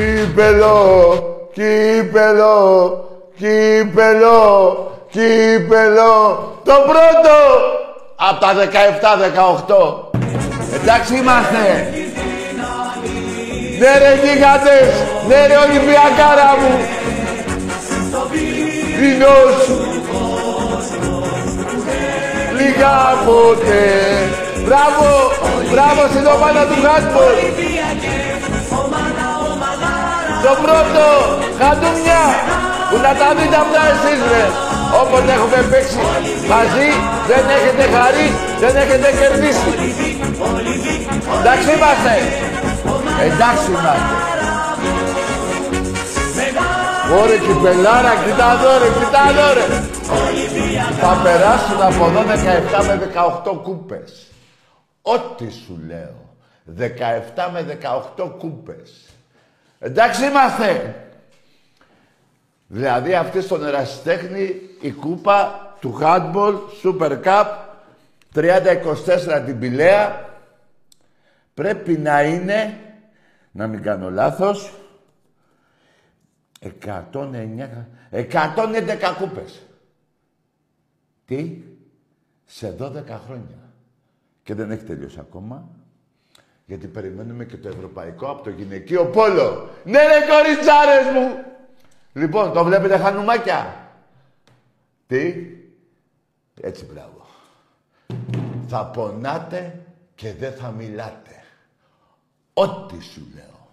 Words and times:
Κύπελο, 0.00 0.78
κύπελο, 1.52 2.58
κύπελο, 3.36 4.40
κύπελο. 5.10 6.14
Το 6.64 6.72
πρώτο 6.90 7.34
από 8.16 8.40
τα 8.40 8.54
17-18. 9.66 10.80
Εντάξει 10.82 11.16
είμαστε. 11.16 11.92
Ναι 13.78 13.98
ρε 13.98 14.14
γίγαντες, 14.22 14.92
ναι 15.28 15.46
ρε 15.46 15.56
Ολυμπιακάρα 15.56 16.56
μου. 16.60 16.72
Δίνω 18.98 19.36
σου. 19.64 19.76
Λίγα 22.56 22.96
ποτέ. 23.26 23.88
Μπράβο, 24.64 25.06
μπράβο 25.70 26.00
στην 26.12 26.26
ομάδα 26.26 26.66
του 26.66 26.76
Χάτμπορ. 26.84 27.32
Το 30.44 30.52
πρώτο, 30.64 31.04
χαντούμια, 31.60 32.22
που 32.88 32.96
να 33.04 33.12
τα 33.20 33.28
δείτε 33.36 33.58
αυτά 33.64 33.82
εσείς 33.92 34.20
ρε. 34.32 34.44
Όποτε 35.02 35.32
έχουμε 35.36 35.60
παίξει 35.70 36.00
μαζί, 36.52 36.88
δεν 37.30 37.42
έχετε 37.56 37.84
χαρεί, 37.94 38.28
δεν 38.62 38.74
έχετε 38.82 39.08
κερδίσει. 39.20 39.70
Εντάξει 41.38 41.68
είμαστε. 41.76 42.14
Εντάξει 43.26 43.66
είμαστε. 43.70 44.14
Ωρε 47.18 47.36
κυπελάρα, 47.46 48.12
κοιτά 48.24 48.48
εδώ 48.56 48.72
ρε, 48.82 48.88
κοιτά 48.98 49.22
εδώ 49.30 49.48
ρε. 49.56 49.66
Θα 51.00 51.20
περάσουν 51.22 51.80
από 51.90 52.04
εδώ 52.10 52.22
17 52.80 52.84
με 52.86 52.94
18 53.44 53.56
κούπες. 53.62 54.26
Ό,τι 55.02 55.46
σου 55.50 55.80
λέω. 55.86 56.18
17 56.64 57.50
με 57.52 57.78
18 58.16 58.34
κούπες. 58.38 59.09
Εντάξει 59.82 60.26
είμαστε. 60.26 60.94
Δηλαδή 62.66 63.14
αυτή 63.14 63.40
στον 63.40 63.64
ερασιτέχνη 63.64 64.60
η 64.80 64.90
κούπα 64.90 65.68
του 65.80 65.98
handball 66.00 66.54
Super 66.82 67.22
Cup 67.24 67.46
30-24 68.34 69.42
την 69.46 69.58
Πηλαία 69.58 70.28
πρέπει 71.54 71.98
να 71.98 72.22
είναι, 72.22 72.80
να 73.50 73.66
μην 73.66 73.82
κάνω 73.82 74.10
λάθος, 74.10 74.72
109, 76.60 77.86
111 78.10 79.14
κούπες. 79.18 79.62
Τι, 81.24 81.62
σε 82.44 82.76
12 82.78 83.04
χρόνια. 83.06 83.72
Και 84.42 84.54
δεν 84.54 84.70
έχει 84.70 84.84
τελειώσει 84.84 85.18
ακόμα. 85.20 85.68
Γιατί 86.70 86.86
περιμένουμε 86.86 87.44
και 87.44 87.56
το 87.56 87.68
ευρωπαϊκό 87.68 88.26
από 88.26 88.42
το 88.42 88.50
γυναικείο 88.50 89.04
πόλο. 89.06 89.68
Ναι 89.84 89.98
ρε 89.98 90.26
κοριτσάρες 90.28 91.12
μου! 91.14 91.44
Λοιπόν, 92.12 92.52
το 92.52 92.64
βλέπετε 92.64 92.96
χανουμάκια. 92.96 93.74
Τι; 95.06 95.34
Έτσι 96.60 96.84
μπράβο. 96.84 97.26
Θα 98.68 98.84
πονάτε 98.84 99.80
και 100.14 100.32
δεν 100.32 100.52
θα 100.52 100.70
μιλάτε. 100.70 101.42
Ό,τι 102.54 103.02
σου 103.02 103.26
λέω. 103.34 103.68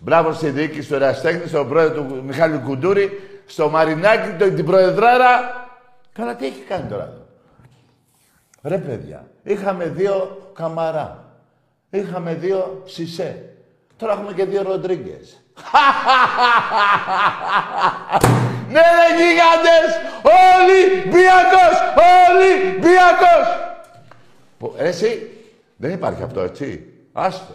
Μπράβο 0.00 0.32
στη 0.32 0.50
διοίκηση 0.50 0.88
του 0.88 0.94
Εραστέχνη, 0.94 1.48
στον 1.48 1.68
πρόεδρο 1.68 2.02
του 2.02 2.24
Μιχάλη 2.24 2.58
Κουντούρη, 2.58 3.20
στο 3.46 3.68
Μαρινάκι, 3.68 4.44
την 4.44 4.64
προεδράρα. 4.64 5.28
Καλά, 6.12 6.36
τι 6.36 6.46
έχει 6.46 6.60
κάνει 6.60 6.88
τώρα; 6.88 7.02
εδώ. 7.02 7.23
Ρε 8.64 8.78
παιδιά, 8.78 9.26
είχαμε 9.42 9.86
δύο 9.86 10.50
Καμαρά. 10.54 11.24
Είχαμε 11.90 12.34
δύο 12.34 12.82
Σισε. 12.84 13.54
Τώρα 13.96 14.12
έχουμε 14.12 14.32
και 14.32 14.44
δύο 14.44 14.62
Ροντρίγκες. 14.62 15.42
ναι 18.72 18.80
ρε 18.80 19.08
γίγαντες! 19.16 19.90
Ολυμπιακός! 20.56 21.76
Ολυμπιακός! 22.28 23.46
Εσύ, 24.76 25.30
δεν 25.76 25.90
υπάρχει 25.90 26.22
αυτό, 26.22 26.40
έτσι; 26.40 26.92
Άστο. 27.12 27.54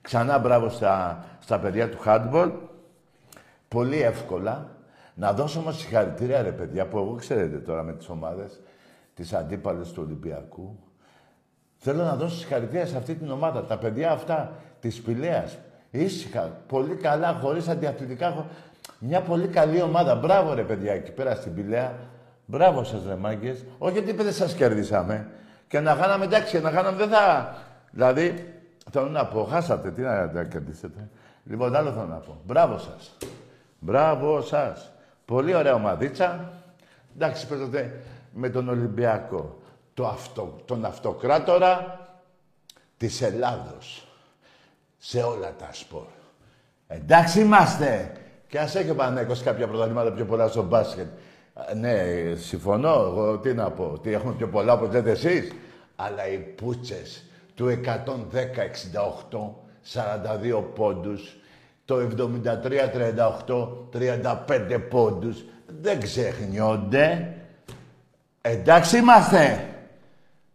Ξανά 0.00 0.38
μπράβο 0.38 0.68
στα, 0.68 1.24
στα 1.40 1.58
παιδιά 1.58 1.88
του 1.88 1.98
handball. 2.06 2.50
Πολύ 3.68 4.02
εύκολα. 4.02 4.68
Να 5.14 5.32
δώσω 5.32 5.60
όμως 5.60 5.78
συγχαρητήρια, 5.78 6.42
ρε 6.42 6.52
παιδιά, 6.52 6.86
που 6.86 6.98
εγώ 6.98 7.14
ξέρετε 7.14 7.56
τώρα 7.56 7.82
με 7.82 7.92
τις 7.92 8.08
ομάδες, 8.08 8.60
τις 9.14 9.32
αντίπαλες 9.32 9.92
του 9.92 10.02
Ολυμπιακού. 10.06 10.78
Θέλω 11.76 12.02
να 12.02 12.16
δώσω 12.16 12.36
συγχαρητήρια 12.36 12.86
σε 12.86 12.96
αυτή 12.96 13.14
την 13.14 13.30
ομάδα. 13.30 13.64
Τα 13.64 13.78
παιδιά 13.78 14.10
αυτά 14.10 14.52
της 14.80 15.00
Πηλέας. 15.00 15.58
Ήσυχα, 15.90 16.40
πολύ 16.66 16.94
καλά, 16.94 17.38
χωρίς 17.42 17.68
αντιαθλητικά. 17.68 18.46
Μια 18.98 19.20
πολύ 19.20 19.46
καλή 19.46 19.82
ομάδα. 19.82 20.14
Μπράβο 20.14 20.54
ρε 20.54 20.62
παιδιά 20.62 20.92
εκεί 20.92 21.10
πέρα 21.10 21.34
στην 21.34 21.54
Πηλαία. 21.54 21.92
Μπράβο 22.46 22.84
σας 22.84 23.04
ρε 23.06 23.14
μάγκες. 23.14 23.64
Όχι 23.78 23.92
γιατί 23.92 24.22
δεν 24.22 24.32
σας 24.32 24.54
κερδίσαμε. 24.54 25.28
Και 25.68 25.80
να 25.80 25.94
κάναμε 25.94 26.24
εντάξει, 26.24 26.60
να 26.60 26.70
κάναμε 26.70 26.96
δεν 26.96 27.08
θα... 27.08 27.54
Δηλαδή, 27.90 28.54
θέλω 28.90 29.08
να 29.08 29.26
πω, 29.26 29.44
χάσατε, 29.44 29.90
τι 29.90 30.00
να, 30.00 30.32
να 30.32 30.44
κερδίσετε. 30.44 31.08
Λοιπόν, 31.44 31.76
άλλο 31.76 31.90
θέλω 31.90 32.06
να 32.06 32.16
πω. 32.16 32.40
Μπράβο 32.44 32.78
σας. 32.78 33.16
Μπράβο 33.78 34.40
σας. 34.40 34.92
Πολύ 35.24 35.54
ωραία 35.54 35.74
ομαδίτσα. 35.74 36.52
Εντάξει, 37.14 37.46
παίζετε 37.46 38.00
με 38.34 38.48
τον 38.48 38.68
Ολυμπιακό. 38.68 39.58
Το 39.94 40.06
αυτο, 40.06 40.56
τον 40.64 40.84
αυτοκράτορα 40.84 41.98
της 42.96 43.22
Ελλάδος. 43.22 44.08
Σε 44.98 45.22
όλα 45.22 45.54
τα 45.58 45.68
σπορ. 45.72 46.06
Εντάξει 46.86 47.40
είμαστε. 47.40 48.12
Και 48.48 48.58
ας 48.58 48.74
έχει 48.74 48.90
ο 48.90 48.94
Πανέκος 48.94 49.42
κάποια 49.42 49.68
πρωταθλήματα 49.68 50.12
πιο 50.12 50.24
πολλά 50.24 50.48
στο 50.48 50.62
μπάσκετ. 50.62 51.06
Ναι, 51.76 52.04
συμφωνώ. 52.34 52.88
Εγώ 52.88 53.38
τι 53.38 53.54
να 53.54 53.70
πω. 53.70 53.98
Τι 54.02 54.12
έχουμε 54.12 54.34
πιο 54.34 54.48
πολλά 54.48 54.72
από 54.72 54.86
λέτε 54.86 55.10
εσείς. 55.10 55.52
Αλλά 55.96 56.28
οι 56.28 56.38
πούτσες 56.38 57.24
του 57.54 57.68
110-68, 57.68 59.54
42 59.82 60.62
πόντους, 60.74 61.36
το 61.84 61.98
73-38, 61.98 63.88
35 63.90 64.78
πόντους, 64.88 65.44
δεν 65.80 66.00
ξεχνιόνται. 66.00 67.34
Εντάξει 68.46 68.98
είμαστε. 68.98 69.68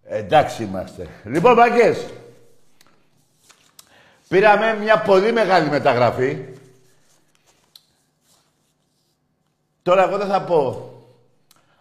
Εντάξει 0.03 0.63
είμαστε. 0.63 1.07
Λοιπόν, 1.23 1.55
μπαγκές. 1.55 2.05
Πήραμε 4.27 4.77
μια 4.79 5.01
πολύ 5.01 5.31
μεγάλη 5.31 5.69
μεταγραφή. 5.69 6.45
Τώρα 9.81 10.03
εγώ 10.03 10.17
δεν 10.17 10.27
θα 10.27 10.41
πω 10.41 10.91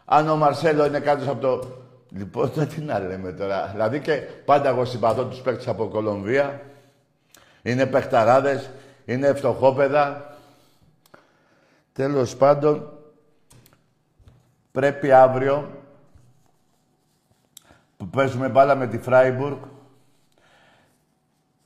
αν 0.05 0.29
ο 0.29 0.37
Μαρσέλο 0.37 0.87
είναι 0.87 1.01
κάτω 1.01 1.31
από 1.31 1.41
το... 1.41 1.77
Λοιπόν, 2.11 2.53
τώρα 2.53 2.67
τι 2.75 2.81
να 2.81 2.99
λέμε 2.99 3.33
τώρα. 3.33 3.67
Δηλαδή 3.73 4.01
και 4.01 4.17
πάντα 4.45 4.69
εγώ 4.69 4.85
συμπαθώ 4.85 5.25
τους 5.25 5.41
παίκτες 5.41 5.69
από 5.69 5.87
Κολομβία. 5.87 6.61
Είναι 7.63 7.87
παιχταράδες, 7.87 8.71
είναι 9.05 9.35
φτωχόπεδα. 9.35 10.37
Τέλος 11.93 12.37
πάντων, 12.37 12.93
πρέπει 14.73 15.13
αύριο 15.13 15.78
που 17.99 18.07
παίζουμε 18.07 18.49
μπάλα 18.49 18.75
με 18.75 18.87
τη 18.87 18.99
Φράιμπουργκ 18.99 19.59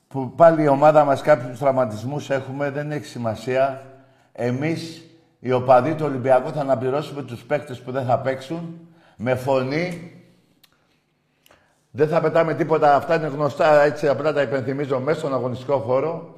που 0.08 0.32
πάλι 0.34 0.62
η 0.62 0.68
ομάδα 0.68 1.04
μας 1.04 1.22
κάποιους 1.22 1.58
τραυματισμούς 1.58 2.30
έχουμε, 2.30 2.70
δεν 2.70 2.90
έχει 2.90 3.04
σημασία. 3.04 3.82
Εμείς, 4.32 5.04
οι 5.38 5.52
οπαδοί 5.52 5.94
του 5.94 6.04
Ολυμπιακού, 6.04 6.52
θα 6.52 6.60
αναπληρώσουμε 6.60 7.22
τους 7.22 7.42
παίκτες 7.42 7.80
που 7.80 7.90
δεν 7.90 8.04
θα 8.04 8.18
παίξουν 8.18 8.88
με 9.16 9.34
φωνή. 9.34 10.12
Δεν 11.90 12.08
θα 12.08 12.20
πετάμε 12.20 12.54
τίποτα. 12.54 12.94
Αυτά 12.94 13.14
είναι 13.14 13.26
γνωστά, 13.26 13.82
έτσι 13.82 14.08
απλά 14.08 14.32
τα 14.32 14.42
υπενθυμίζω 14.42 15.00
μέσα 15.00 15.18
στον 15.18 15.34
αγωνιστικό 15.34 15.78
χώρο. 15.78 16.34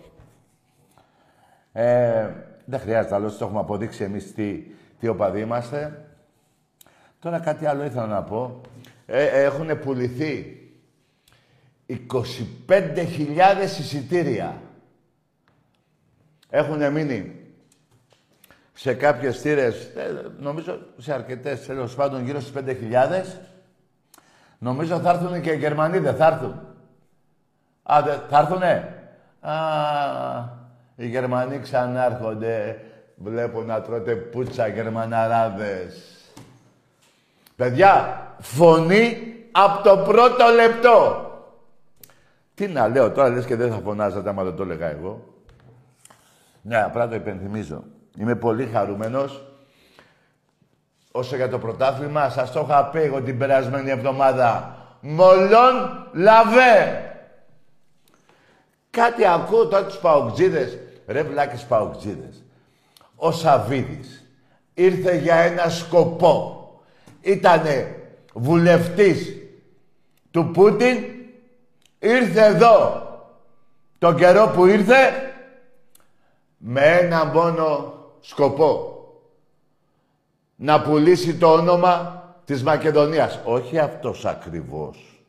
Ε, 1.73 2.29
δεν 2.65 2.81
χρειάζεται, 2.81 3.15
άλλωστε 3.15 3.39
το 3.39 3.45
έχουμε 3.45 3.61
αποδείξει 3.61 4.05
εμείς 4.05 4.35
τι, 4.35 4.53
τι 5.01 5.09
οπαδοί 5.09 5.41
είμαστε. 5.41 6.05
Τώρα 7.19 7.39
κάτι 7.39 7.67
άλλο 7.67 7.85
ήθελα 7.85 8.07
να 8.07 8.23
πω. 8.23 8.61
Ε, 9.07 9.43
έχουν 9.43 9.79
πουληθεί 9.79 10.59
25.000 11.87 11.97
εισιτήρια. 13.63 14.63
Έχουν 16.51 16.93
μείνει 16.93 17.45
σε 18.73 18.95
κάποιες 18.95 19.41
θύρες, 19.41 19.85
ε, 19.85 20.33
νομίζω 20.39 20.79
σε 20.97 21.13
αρκετές, 21.13 21.67
τέλος 21.67 21.95
πάντων 21.95 22.25
γύρω 22.25 22.41
στις 22.41 22.53
5.000. 22.53 23.41
Νομίζω 24.59 24.99
θα 24.99 25.11
έρθουν 25.11 25.41
και 25.41 25.51
οι 25.51 25.57
Γερμανοί, 25.57 25.99
δεν 25.99 26.17
θα 26.17 26.27
έρθουν. 26.27 26.61
Α, 27.83 28.03
δε, 28.03 28.17
θα 28.29 28.39
έρθουνε; 28.39 28.95
Α, 29.41 29.55
οι 30.97 31.07
Γερμανοί 31.07 31.59
ξανάρχονται. 31.59 32.81
Βλέπω 33.17 33.63
να 33.63 33.81
τρώτε 33.81 34.15
πουτσα 34.15 34.67
Γερμαναράδες. 34.67 36.19
Παιδιά, 37.57 38.24
φωνή 38.39 39.35
από 39.53 39.83
το 39.83 39.97
πρώτο 39.97 40.45
λεπτό. 40.55 41.29
Τι 42.55 42.69
να 42.69 42.89
λέω 42.89 43.11
τώρα, 43.11 43.29
λες 43.29 43.45
και 43.45 43.57
δεν 43.57 43.71
θα 43.71 43.81
φωνάζατε 43.85 44.29
άμα 44.29 44.45
δεν 44.45 44.57
το 44.57 44.63
έλεγα 44.63 44.91
εγώ. 44.91 45.35
Ναι, 46.63 46.83
απλά 46.83 47.09
το 47.09 47.15
υπενθυμίζω. 47.15 47.85
Είμαι 48.19 48.35
πολύ 48.35 48.67
χαρούμενος. 48.67 49.45
Όσο 51.13 51.37
για 51.37 51.49
το 51.49 51.59
πρωτάθλημα, 51.59 52.29
σας 52.29 52.53
το 52.53 52.61
είχα 52.69 52.85
πει 52.85 53.01
εγώ 53.01 53.23
την 53.23 53.39
περασμένη 53.39 53.91
εβδομάδα. 53.91 54.77
Μολόν 55.01 56.09
λαβέ. 56.13 57.03
Κάτι 58.91 59.27
ακούω 59.27 59.67
τώρα 59.67 59.85
τους 59.85 59.97
παοκτζίδες. 59.97 60.79
Ρε 61.07 61.23
βλάκες 61.23 61.63
παοκτζίδες. 61.63 62.45
Ο 63.17 63.33
Σαβίδης 63.33 64.25
ήρθε 64.75 65.17
για 65.17 65.37
ένα 65.37 65.69
σκοπό. 65.69 66.69
Ήτανε 67.21 68.04
βουλευτής 68.35 69.37
του 70.31 70.51
Πούτιν 70.51 71.05
ήρθε 71.99 72.45
εδώ 72.45 73.03
το 73.99 74.15
καιρό 74.15 74.53
που 74.55 74.67
ήρθε 74.67 75.13
με 76.57 76.81
ένα 76.81 77.25
μόνο 77.25 77.95
σκοπό. 78.21 78.89
Να 80.57 80.83
πουλήσει 80.83 81.35
το 81.35 81.53
όνομα 81.53 82.23
της 82.45 82.63
Μακεδονίας. 82.63 83.41
Όχι 83.45 83.79
αυτός 83.79 84.25
ακριβώς. 84.25 85.25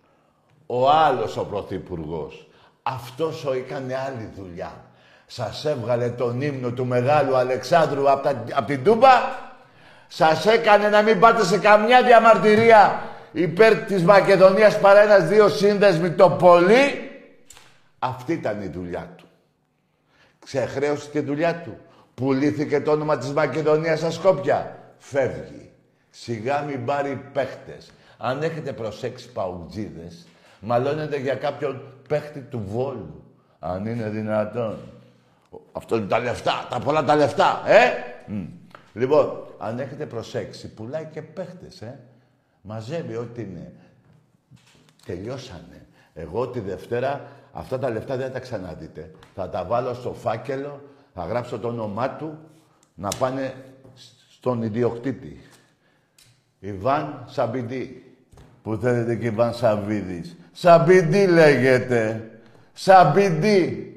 Ο 0.66 0.90
άλλος 0.90 1.38
ο 1.38 1.46
Πρωθυπουργός. 1.46 2.48
Αυτός 2.84 3.46
ο 3.46 3.54
έκανε 3.54 3.96
άλλη 4.08 4.32
δουλειά. 4.38 4.72
Σας 5.26 5.66
έβγαλε 5.66 6.10
τον 6.10 6.42
ύμνο 6.42 6.72
του 6.72 6.86
Μεγάλου 6.86 7.36
Αλεξάνδρου 7.36 8.12
από, 8.12 8.30
απ 8.54 8.66
την 8.66 8.84
Τούμπα. 8.84 9.10
Σας 10.08 10.46
έκανε 10.46 10.90
να 10.90 11.02
μην 11.02 11.20
πάτε 11.20 11.44
σε 11.44 11.58
καμιά 11.58 12.04
διαμαρτυρία 12.04 13.02
υπέρ 13.32 13.76
της 13.76 14.04
Μακεδονίας 14.04 14.80
παρά 14.80 15.02
ένας 15.02 15.28
δύο 15.28 15.50
σύνδεσμοι 15.50 16.12
το 16.12 16.30
πολύ, 16.30 17.12
αυτή 18.00 18.34
ήταν 18.34 18.62
η 18.62 18.68
δουλειά 18.68 19.14
του. 19.18 19.26
Ξεχρέωσε 20.46 21.10
τη 21.10 21.20
δουλειά 21.20 21.56
του. 21.56 21.78
Πουλήθηκε 22.14 22.82
το 22.82 22.92
όνομα 22.92 23.18
της 23.18 23.30
Μακεδονίας 23.32 24.00
στα 24.00 24.12
Σκόπια. 24.12 24.80
Φεύγει. 24.98 25.72
Σιγά 26.10 26.62
μην 26.62 26.86
πάρει 26.86 27.22
παίχτες. 27.34 27.92
Αν 28.18 28.44
έχετε 28.44 28.74
προσέξει 28.74 29.32
παουτζίδες, 29.32 30.28
μαλώνετε 30.60 31.18
για 31.18 31.36
κάποιον 31.36 31.82
παίχτη 32.08 32.40
του 32.40 32.64
Βόλου. 32.68 33.24
Αν 33.60 33.86
είναι 33.86 34.10
δυνατόν. 34.10 34.78
Αυτό 35.72 35.96
είναι 35.96 36.06
τα 36.06 36.20
λεφτά, 36.20 36.68
τα 36.70 36.80
πολλά 36.80 37.04
τα 37.04 37.16
λεφτά, 37.16 37.62
ε! 37.66 37.92
Λοιπόν, 38.94 39.45
αν 39.60 39.80
έχετε 39.80 40.06
προσέξει, 40.06 40.74
πουλάει 40.74 41.06
και 41.12 41.22
παίχτες, 41.22 41.82
ε! 41.82 42.00
Μαζεύει 42.62 43.16
ό,τι 43.16 43.42
είναι. 43.42 43.74
Τελειώσανε. 45.06 45.86
Εγώ 46.14 46.48
τη 46.48 46.60
Δευτέρα 46.60 47.28
αυτά 47.52 47.80
τα 47.80 47.90
λεφτά 47.90 48.18
δεν 48.18 48.32
τα 48.32 48.40
ξαναδείτε. 48.40 49.12
Θα 49.36 49.50
τα 49.50 49.64
βάλω 49.64 49.94
στο 49.94 50.14
φάκελο, 50.14 50.82
θα 51.14 51.26
γράψω 51.26 51.60
το 51.60 51.68
όνομά 51.68 52.10
του, 52.10 52.38
να 52.94 53.10
πάνε 53.20 53.54
στον 54.30 54.62
ιδιοκτήτη. 54.62 55.40
Ιβάν 56.60 57.26
Σαμπιντή. 57.28 58.16
Που 58.64 58.76
θέλετε 58.76 59.16
και 59.16 59.26
Ιβάν 59.26 59.54
Σαββίδης. 59.54 60.36
Σαμπιντή 60.52 61.28
λέγεται. 61.28 62.30
Σαμπιντή. 62.74 63.96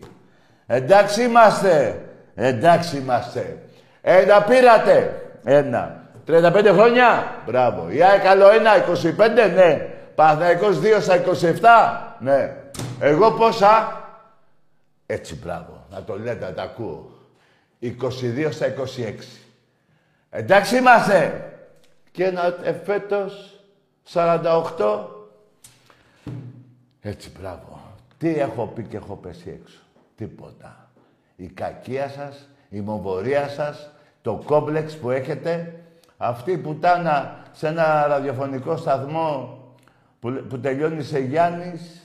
Εντάξει 0.66 1.22
είμαστε. 1.22 2.02
Εντάξει 2.34 2.96
είμαστε. 2.96 3.62
Ένα 4.00 4.42
πήρατε. 4.42 5.22
Ένα. 5.50 6.02
35 6.26 6.70
χρόνια. 6.72 7.34
Μπράβο. 7.46 7.90
Η 7.90 8.02
ΑΕΚ 8.02 8.26
άλλο 8.26 8.50
ένα, 8.50 8.70
25, 8.76 9.52
ναι. 9.54 9.94
Παναθηναϊκός 10.14 10.78
2 10.80 11.00
στα 11.00 11.16
27, 11.16 12.20
ναι. 12.20 12.56
Εγώ 13.00 13.32
πόσα; 13.32 14.02
Έτσι, 15.06 15.36
μπράβο. 15.36 15.86
Να 15.90 16.02
το 16.02 16.18
λέτε, 16.18 16.44
να 16.44 16.52
τα 16.52 16.62
ακούω. 16.62 17.10
22 17.80 18.48
στα 18.50 18.66
26. 18.66 19.24
Εντάξει 20.30 20.76
είμαστε. 20.76 21.50
Και 22.10 22.24
ένα 22.24 22.54
εφέτος 22.62 23.60
48. 24.12 25.06
Έτσι, 27.00 27.30
μπράβο. 27.38 27.80
Τι 28.18 28.38
έχω 28.38 28.66
πει 28.66 28.82
και 28.82 28.96
έχω 28.96 29.16
πέσει 29.16 29.60
έξω. 29.62 29.78
Τίποτα. 30.16 30.90
Η 31.36 31.46
κακία 31.46 32.08
σας, 32.08 32.48
η 32.68 32.80
μοβορία 32.80 33.48
σας, 33.48 33.90
το 34.28 34.42
κόμπλεξ 34.44 34.96
που 34.96 35.10
έχετε, 35.10 35.74
αυτή 36.16 36.52
η 36.52 36.56
πουτάνα 36.56 37.44
σε 37.52 37.66
ένα 37.66 38.06
ραδιοφωνικό 38.06 38.76
σταθμό 38.76 39.58
που, 40.20 40.44
που 40.48 40.58
τελειώνει 40.58 41.02
σε 41.02 41.18
Γιάννης, 41.18 42.02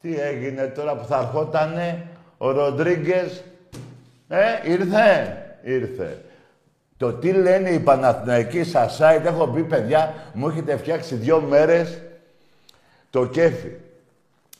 τι 0.00 0.20
έγινε 0.20 0.66
τώρα 0.66 0.96
που 0.96 1.04
θα 1.04 1.18
ερχότανε, 1.18 2.06
ο 2.38 2.50
Ροντρίγκες; 2.50 3.44
ε, 4.28 4.70
ήρθε, 4.70 5.36
ήρθε. 5.62 6.24
Το 6.96 7.12
τι 7.12 7.32
λένε 7.32 7.70
οι 7.70 7.78
Παναθηναϊκοί 7.78 8.64
στα 8.64 8.88
site, 8.98 9.24
έχω 9.24 9.46
πει 9.46 9.62
παιδιά, 9.62 10.14
μου 10.32 10.48
έχετε 10.48 10.76
φτιάξει 10.76 11.14
δύο 11.14 11.40
μέρες 11.40 12.00
το 13.10 13.26
κέφι. 13.26 13.72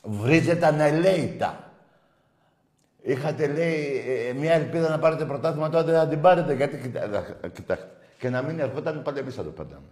Βρίζετε 0.02 0.66
ανελαίητα. 0.66 1.63
Είχατε, 3.06 3.46
λέει, 3.46 4.04
ε, 4.28 4.32
μια 4.32 4.52
ελπίδα 4.52 4.88
να 4.88 4.98
πάρετε 4.98 5.24
πρωτάθλημα, 5.24 5.68
τώρα 5.70 5.84
δεν 5.84 5.94
θα 5.94 6.08
την 6.08 6.20
πάρετε, 6.20 6.54
γιατί, 6.54 6.92
κοιτάξτε, 7.52 7.88
και 8.18 8.28
να 8.28 8.42
μην 8.42 8.60
ερχόταν 8.60 9.02
πάλι 9.02 9.18
εμείς 9.18 9.34
θα 9.34 9.44
το 9.44 9.50
παίρναμε. 9.50 9.86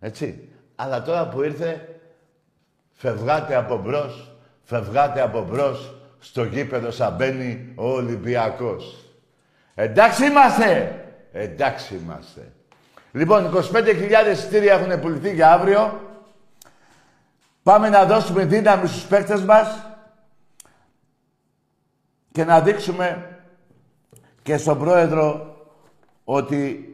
Έτσι. 0.00 0.48
Αλλά 0.76 1.02
τώρα 1.02 1.28
που 1.28 1.42
ήρθε, 1.42 1.98
φευγάτε 2.92 3.54
από 3.54 3.78
μπρος, 3.78 4.36
φευγάτε 4.62 5.20
από 5.20 5.44
μπρος 5.50 5.94
στο 6.18 6.44
γήπεδο 6.44 6.90
σαν 6.90 7.14
μπαίνει 7.14 7.72
ο 7.74 7.88
Ολυμπιακός. 7.88 9.04
Εντάξει 9.74 10.24
είμαστε! 10.24 11.00
Εντάξει 11.32 11.94
είμαστε. 11.94 12.52
Λοιπόν, 13.12 13.50
25.000 13.54 14.32
εισιτήρια 14.32 14.72
έχουν 14.72 15.00
πουληθεί 15.00 15.34
για 15.34 15.52
αύριο. 15.52 16.00
Πάμε 17.62 17.88
να 17.88 18.04
δώσουμε 18.04 18.44
δύναμη 18.44 18.86
στους 18.86 19.02
παίκτες 19.02 19.42
μας 19.42 19.95
και 22.36 22.44
να 22.44 22.60
δείξουμε 22.60 23.38
και 24.42 24.56
στον 24.56 24.78
Πρόεδρο 24.78 25.56
ότι 26.24 26.90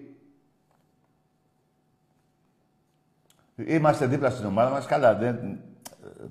Είμαστε 3.67 4.07
δίπλα 4.07 4.31
στην 4.31 4.47
ομάδα 4.47 4.71
μας. 4.71 4.87
Καλά, 4.87 5.15
δεν 5.15 5.59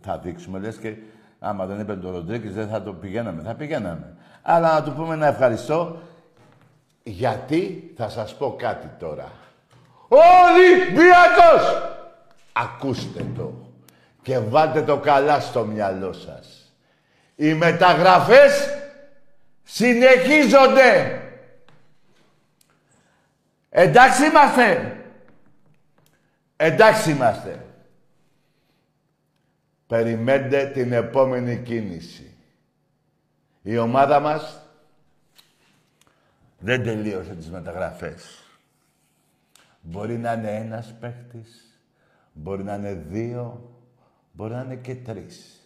θα 0.01 0.18
δείξουμε, 0.18 0.60
λες 0.60 0.77
και 0.77 0.96
άμα 1.39 1.65
δεν 1.65 1.80
είπε 1.80 1.96
το 1.96 2.12
Ροντρίκης 2.12 2.53
δεν 2.53 2.68
θα 2.68 2.84
το 2.84 2.94
πηγαίναμε. 2.94 3.41
Θα 3.41 3.53
πηγαίναμε. 3.53 4.15
Αλλά 4.41 4.74
να 4.74 4.84
του 4.84 4.94
πούμε 4.94 5.15
να 5.15 5.27
ευχαριστώ 5.27 6.01
γιατί 7.03 7.94
θα 7.98 8.10
σας 8.10 8.36
πω 8.36 8.56
κάτι 8.58 8.88
τώρα. 9.00 9.32
Ολυμπιακός! 10.08 11.91
Ακούστε 12.53 13.25
το 13.36 13.53
και 14.22 14.39
βάλτε 14.39 14.82
το 14.82 14.98
καλά 14.98 15.39
στο 15.39 15.65
μυαλό 15.65 16.13
σας. 16.13 16.74
Οι 17.36 17.53
μεταγραφές 17.53 18.81
συνεχίζονται. 19.74 21.22
Εντάξει 23.70 24.25
είμαστε. 24.25 24.98
Εντάξει 26.56 27.12
είμαστε. 27.12 27.66
Περιμένετε 29.88 30.66
την 30.66 30.92
επόμενη 30.92 31.58
κίνηση. 31.58 32.34
Η 33.62 33.78
ομάδα 33.78 34.20
μας 34.20 34.62
δεν 36.60 36.84
τελείωσε 36.84 37.36
τις 37.36 37.50
μεταγραφές. 37.50 38.44
Μπορεί 39.82 40.18
να 40.18 40.34
είναι 40.34 40.56
ένας 40.56 40.94
παίχτης, 41.00 41.80
μπορεί 42.34 42.63
να 42.63 42.75
είναι 42.75 42.94
δύο, 42.94 43.72
μπορεί 44.32 44.54
να 44.54 44.62
είναι 44.62 44.75
και 44.75 44.96
τρεις. 44.96 45.61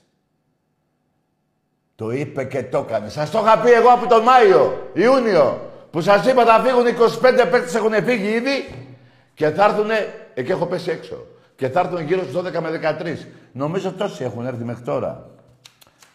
Το 1.95 2.11
είπε 2.11 2.43
και 2.43 2.63
το 2.63 2.77
έκανε. 2.77 3.09
Σας 3.09 3.31
το 3.31 3.39
είχα 3.39 3.59
πει 3.59 3.71
εγώ 3.71 3.89
από 3.89 4.07
τον 4.07 4.23
Μάιο, 4.23 4.89
Ιούνιο, 4.93 5.71
που 5.91 6.01
σας 6.01 6.25
είπα 6.25 6.45
θα 6.45 6.59
φύγουν 6.59 6.85
25 6.85 7.47
παίχτες 7.51 7.75
έχουν 7.75 7.93
φύγει 8.03 8.27
ήδη 8.27 8.85
και 9.33 9.49
θα 9.49 9.63
έρθουν, 9.65 9.89
εκεί 10.33 10.51
έχω 10.51 10.65
πέσει 10.65 10.91
έξω, 10.91 11.25
και 11.55 11.69
θα 11.69 11.79
έρθουν 11.79 12.01
γύρω 12.01 12.23
στους 12.23 12.35
12 12.35 12.59
με 12.61 12.69
13. 12.69 13.27
Νομίζω 13.51 13.91
τόσοι 13.91 14.23
έχουν 14.23 14.45
έρθει 14.45 14.63
μέχρι 14.63 14.83
τώρα. 14.83 15.29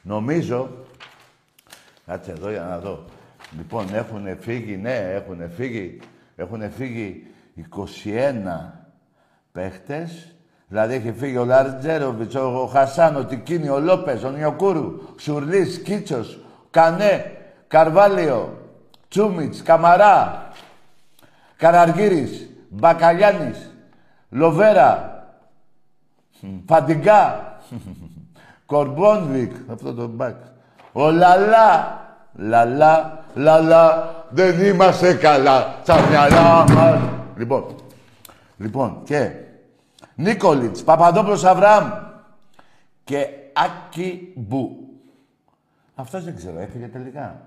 Νομίζω, 0.02 0.70
κάτσε 2.06 2.30
εδώ 2.30 2.50
για 2.50 2.62
να 2.62 2.78
δω. 2.78 3.04
Λοιπόν, 3.56 3.94
έχουν 3.94 4.38
φύγει, 4.40 4.76
ναι, 4.76 5.12
έχουν 5.12 5.50
φύγει, 5.56 5.98
έχουν 6.36 6.70
φύγει 6.70 7.26
21 7.54 8.84
παίχτες. 9.52 10.34
Δηλαδή 10.72 10.94
έχει 10.94 11.12
φύγει 11.12 11.36
ο 11.36 11.44
Λαρτζέροβιτς, 11.44 12.34
ο 12.34 12.68
Χασάν, 12.72 13.16
ο 13.16 13.24
Τικίνη, 13.24 13.68
ο 13.68 13.78
Λόπες, 13.78 14.22
ο 14.22 14.30
Νιοκούρου, 14.30 14.92
Σουρλής, 15.18 15.82
Κίτσος, 15.82 16.38
Κανέ, 16.70 17.32
Καρβάλιο, 17.68 18.58
Τσούμιτς, 19.08 19.62
Καμαρά, 19.62 20.48
Καραργύρης, 21.56 22.50
Μπακαλιάνης, 22.68 23.70
Λοβέρα, 24.30 25.24
Φαντιγκά, 26.66 27.56
Κορμπόνβικ, 28.66 29.52
αυτό 29.72 29.94
το 29.94 30.06
μπακ, 30.06 30.36
ο 30.92 31.10
Λαλά, 31.10 32.00
Λαλά, 32.34 33.24
Λαλά, 33.34 34.14
δεν 34.28 34.60
είμαστε 34.60 35.14
καλά 35.14 35.74
στα 35.82 36.00
μυαλά 36.08 36.64
μας. 36.68 37.00
Λοιπόν, 37.36 37.64
λοιπόν, 38.56 39.00
και 39.04 39.30
Νίκολιτς, 40.20 40.82
Παπαδόπουλος 40.82 41.44
Αβραάμ 41.44 41.90
και 43.04 43.26
Άκη 43.52 44.32
Μπου. 44.36 44.76
Αυτός 45.94 46.24
δεν 46.24 46.36
ξέρω, 46.36 46.58
έφυγε 46.58 46.86
τελικά. 46.86 47.40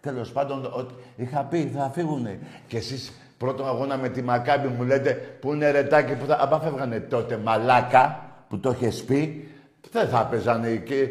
Τέλος 0.00 0.32
πάντων, 0.32 0.70
ότι 0.72 0.94
είχα 1.16 1.40
πει, 1.40 1.72
θα 1.76 1.90
φύγουνε. 1.94 2.38
Και 2.66 2.76
εσείς 2.76 3.12
πρώτο 3.38 3.64
αγώνα 3.64 3.96
με 3.96 4.08
τη 4.08 4.22
Μακάμπη 4.22 4.68
μου 4.68 4.82
λέτε, 4.82 5.12
που 5.12 5.52
είναι 5.54 5.70
ρετάκι, 5.70 6.14
που 6.14 6.26
θα... 6.26 6.36
Απά 6.40 6.60
φεύγανε 6.60 7.00
τότε 7.00 7.36
μαλάκα, 7.36 8.20
που 8.48 8.58
το 8.58 8.76
έχει 8.80 9.04
πει, 9.04 9.50
δεν 9.90 10.08
θα 10.08 10.26
παίζανε 10.26 10.68
εκεί. 10.68 11.08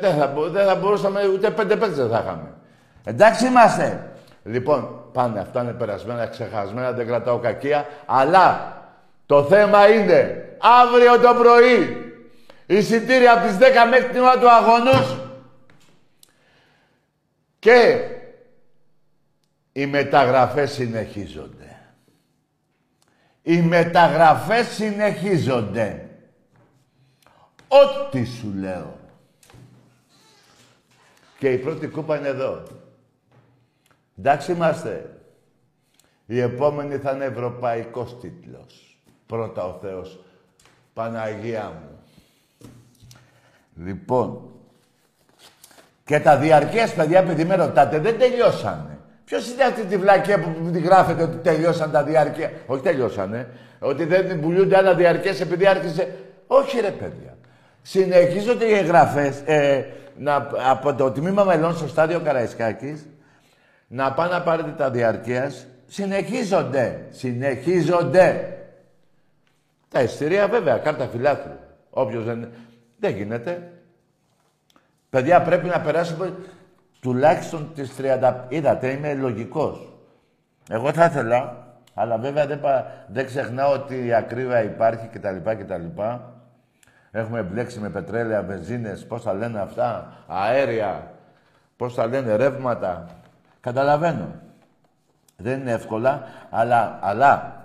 Δεν 0.00 0.14
θα, 0.18 0.32
δεν 0.50 0.66
θα 0.66 0.74
μπορούσαμε, 0.74 1.20
ούτε 1.26 1.50
πέντε 1.50 1.76
πέντε 1.76 1.94
δεν 1.94 2.08
θα 2.08 2.18
είχαμε. 2.18 2.52
Εντάξει 3.04 3.46
είμαστε. 3.46 4.12
Λοιπόν, 4.44 5.04
πάνε, 5.12 5.40
αυτά 5.40 5.62
είναι 5.62 5.72
περασμένα, 5.72 6.26
ξεχασμένα, 6.26 6.92
δεν 6.92 7.06
κρατάω 7.06 7.38
κακία. 7.38 7.86
Αλλά 8.06 8.72
το 9.26 9.44
θέμα 9.44 9.88
είναι 9.88 10.48
αύριο 10.60 11.20
το 11.20 11.34
πρωί 11.34 12.04
εισιτήρια 12.66 13.32
από 13.32 13.46
τις 13.46 13.56
10 13.56 13.60
μέχρι 13.90 14.08
την 14.08 14.20
ώρα 14.20 14.38
του 14.38 14.50
αγώνους 14.50 15.16
και 17.58 18.08
οι 19.72 19.86
μεταγραφές 19.86 20.72
συνεχίζονται. 20.72 21.78
Οι 23.42 23.60
μεταγραφές 23.62 24.66
συνεχίζονται. 24.66 26.08
Ό,τι 27.68 28.24
σου 28.24 28.52
λέω. 28.56 28.98
Και 31.38 31.52
η 31.52 31.58
πρώτη 31.58 31.86
κούπα 31.86 32.18
είναι 32.18 32.28
εδώ. 32.28 32.62
Εντάξει 34.18 34.52
είμαστε. 34.52 35.18
Η 36.26 36.40
επόμενη 36.40 36.96
θα 36.96 37.10
είναι 37.10 37.24
ευρωπαϊκός 37.24 38.20
τίτλος. 38.20 38.83
Πρώτα 39.26 39.64
ο 39.64 39.78
Θεός. 39.82 40.20
Παναγία 40.94 41.72
μου. 41.80 41.98
Λοιπόν. 43.84 44.40
Και 46.04 46.20
τα 46.20 46.36
διαρκές, 46.36 46.92
παιδιά, 46.92 47.18
επειδή 47.18 47.44
με 47.44 47.54
ρωτάτε, 47.54 47.98
δεν 47.98 48.18
τελειώσανε. 48.18 48.98
Ποιος 49.24 49.50
είναι 49.50 49.62
αυτή 49.62 49.84
τη 49.84 49.96
βλακία 49.96 50.40
που 50.40 50.70
τη 50.70 50.80
γράφετε 50.80 51.22
ότι 51.22 51.36
τελειώσαν 51.36 51.90
τα 51.90 52.02
διαρκεία; 52.02 52.52
Όχι 52.66 52.82
τελειώσανε. 52.82 53.48
Ότι 53.78 54.04
δεν 54.04 54.40
πουλούνται 54.40 54.76
άλλα 54.76 54.94
διαρκές 54.94 55.40
επειδή 55.40 55.66
άρχισε. 55.66 56.16
Όχι 56.46 56.80
ρε 56.80 56.90
παιδιά. 56.90 57.36
Συνεχίζονται 57.82 58.64
οι 58.64 58.72
εγγραφές 58.72 59.42
ε, 59.44 59.84
να, 60.18 60.48
από 60.70 60.94
το 60.94 61.10
τμήμα 61.10 61.44
μελών 61.44 61.76
στο 61.76 61.88
στάδιο 61.88 62.20
Καραϊσκάκης 62.20 63.06
να 63.86 64.12
πάνε 64.12 64.32
να 64.32 64.42
πάρετε 64.42 64.70
τα 64.70 64.90
διαρκείας, 64.90 65.66
συνεχίζονται. 65.86 67.00
Συνεχίζονται. 67.10 68.56
Τα 69.94 70.02
ειστηρία 70.02 70.48
βέβαια, 70.48 70.78
κάρτα 70.78 71.06
φιλάθλου. 71.06 71.58
Όποιος 71.90 72.24
δεν... 72.24 72.48
Δεν 72.98 73.16
γίνεται. 73.16 73.72
Παιδιά 75.10 75.42
πρέπει 75.42 75.66
να 75.66 75.80
περάσουμε 75.80 76.34
τουλάχιστον 77.00 77.72
τις 77.74 77.92
30... 77.98 78.34
Είδατε, 78.48 78.90
είμαι 78.90 79.14
λογικός. 79.14 79.92
Εγώ 80.70 80.92
θα 80.92 81.04
ήθελα, 81.04 81.66
αλλά 81.94 82.18
βέβαια 82.18 82.46
δεν, 82.46 82.60
πα... 82.60 83.04
δεν 83.08 83.26
ξεχνάω 83.26 83.72
ότι 83.72 84.06
η 84.06 84.14
ακρίβεια 84.14 84.62
υπάρχει 84.62 85.08
κτλ. 85.12 85.50
κτλ. 85.50 86.02
Έχουμε 87.10 87.42
μπλέξει 87.42 87.80
με 87.80 87.88
πετρέλαια, 87.88 88.42
βενζίνες, 88.42 89.06
πώς 89.06 89.22
θα 89.22 89.32
λένε 89.34 89.60
αυτά, 89.60 90.12
αέρια, 90.26 91.10
πώς 91.76 91.94
θα 91.94 92.06
λένε 92.06 92.36
ρεύματα. 92.36 93.06
Καταλαβαίνω. 93.60 94.28
Δεν 95.36 95.60
είναι 95.60 95.72
εύκολα, 95.72 96.22
αλλά, 96.50 96.98
αλλά 97.02 97.62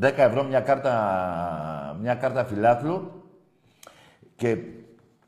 10 0.00 0.12
ευρώ 0.16 0.44
μια 0.44 0.60
κάρτα, 0.60 1.96
μια 2.00 2.14
κάρτα 2.14 2.44
φιλάθλου 2.44 3.22
και 4.36 4.56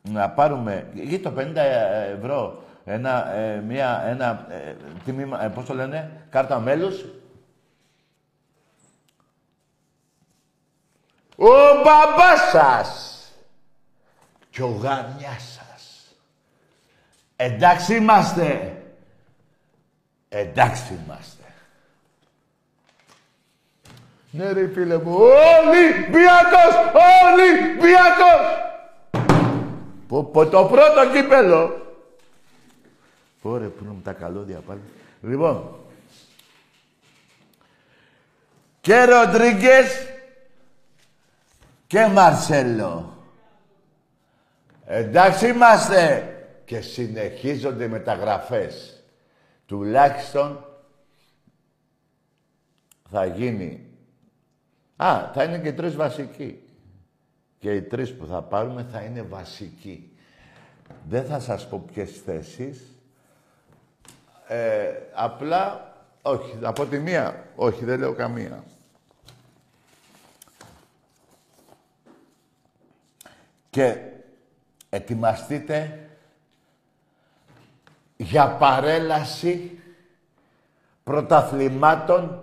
να 0.02 0.30
πάρουμε 0.30 0.90
ή 0.94 1.18
το 1.18 1.32
50 1.36 1.52
ευρώ 2.16 2.62
ένα, 2.84 3.32
ε, 3.32 3.60
μια, 3.60 4.02
ένα 4.06 4.46
ε, 4.50 4.76
τιμήμα, 5.04 5.44
ε, 5.44 5.48
πώς 5.48 5.64
το 5.64 5.74
λένε, 5.74 6.26
κάρτα 6.30 6.60
μέλους. 6.60 7.04
Ο 11.36 11.46
μπαμπάς 11.84 12.50
σας 12.52 13.22
και 14.50 14.62
ο 14.62 14.68
γαμιάς 14.68 15.60
σας. 15.60 16.14
Εντάξει 17.36 17.96
είμαστε. 17.96 18.76
Εντάξει 20.28 20.92
είμαστε. 21.04 21.37
Ναι 24.30 24.52
ρε 24.52 24.68
φίλε 24.68 24.98
μου, 24.98 25.14
Ολυμπιακός, 25.14 26.74
Ολυμπιακός. 27.24 28.66
Πω, 30.08 30.24
πω, 30.24 30.46
το 30.46 30.64
πρώτο 30.64 31.10
κύπελο. 31.12 31.86
Ωραία, 33.42 33.68
που 33.68 33.84
είναι 33.84 33.94
τα 34.04 34.12
καλώδια 34.12 34.60
πάλι. 34.66 34.80
Λοιπόν, 35.20 35.78
και 38.80 39.04
Ροντρίγκες 39.04 40.08
και 41.86 42.06
Μαρσέλο. 42.06 43.16
Εντάξει 44.86 45.48
είμαστε. 45.48 46.32
Και 46.64 46.80
συνεχίζονται 46.80 47.84
οι 47.84 47.88
μεταγραφές. 47.88 49.02
Τουλάχιστον 49.66 50.66
θα 53.10 53.24
γίνει... 53.24 53.87
Α, 55.02 55.30
θα 55.34 55.44
είναι 55.44 55.58
και 55.58 55.72
τρεις 55.72 55.96
βασικοί. 55.96 56.62
Και 57.58 57.74
οι 57.74 57.82
τρεις 57.82 58.14
που 58.14 58.26
θα 58.26 58.42
πάρουμε 58.42 58.86
θα 58.92 59.00
είναι 59.00 59.22
βασικοί. 59.22 60.12
Δεν 61.08 61.24
θα 61.24 61.40
σας 61.40 61.68
πω 61.68 61.84
ποιες 61.92 62.22
θέσεις. 62.24 62.80
Ε, 64.48 64.88
απλά, 65.14 65.92
όχι, 66.22 66.58
από 66.62 66.86
τη 66.86 66.98
μία, 66.98 67.44
όχι, 67.56 67.84
δεν 67.84 67.98
λέω 67.98 68.14
καμία. 68.14 68.64
Και 73.70 73.96
ετοιμαστείτε 74.88 76.08
για 78.16 78.48
παρέλαση 78.48 79.80
πρωταθλημάτων 81.04 82.42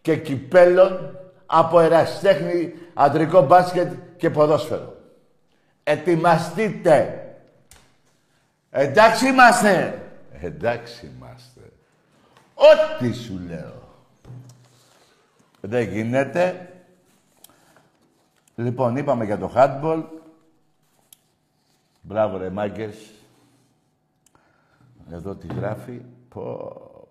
και 0.00 0.16
κυπέλων 0.16 1.19
από 1.52 1.80
ερασιτέχνη, 1.80 2.72
αντρικό 2.94 3.46
μπάσκετ 3.46 3.92
και 4.16 4.30
ποδόσφαιρο. 4.30 4.96
Ετοιμαστείτε. 5.82 7.24
Εντάξει 8.70 9.26
είμαστε. 9.28 10.02
Εντάξει 10.40 11.06
είμαστε. 11.06 11.60
Ό,τι 12.54 13.12
σου 13.12 13.40
λέω. 13.48 13.88
Δεν 15.60 15.88
γίνεται. 15.88 16.72
Λοιπόν, 18.54 18.96
είπαμε 18.96 19.24
για 19.24 19.38
το 19.38 19.52
handball. 19.54 20.04
Μπράβο 22.00 22.36
ρε 22.36 22.50
μάγκες. 22.50 22.96
Εδώ 25.12 25.34
τι 25.34 25.46
γράφει. 25.46 26.00
Πω, 26.28 26.42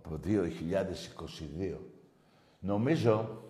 το 0.10 0.20
2022. 0.24 1.78
Νομίζω 2.60 3.42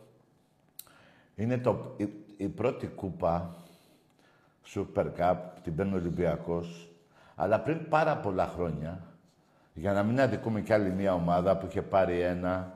είναι 1.39 1.57
το, 1.57 1.95
η, 2.37 2.47
πρώτη 2.47 2.87
κούπα 2.87 3.55
Super 4.75 5.05
Cup, 5.17 5.35
την 5.63 5.75
παίρνει 5.75 5.93
ο 5.93 5.95
Ολυμπιακός, 5.95 6.89
αλλά 7.35 7.59
πριν 7.59 7.89
πάρα 7.89 8.17
πολλά 8.17 8.47
χρόνια, 8.47 9.01
για 9.73 9.93
να 9.93 10.03
μην 10.03 10.21
αδικούμε 10.21 10.61
κι 10.61 10.73
άλλη 10.73 10.89
μια 10.89 11.13
ομάδα 11.13 11.57
που 11.57 11.65
είχε 11.65 11.81
πάρει 11.81 12.19
ένα, 12.19 12.73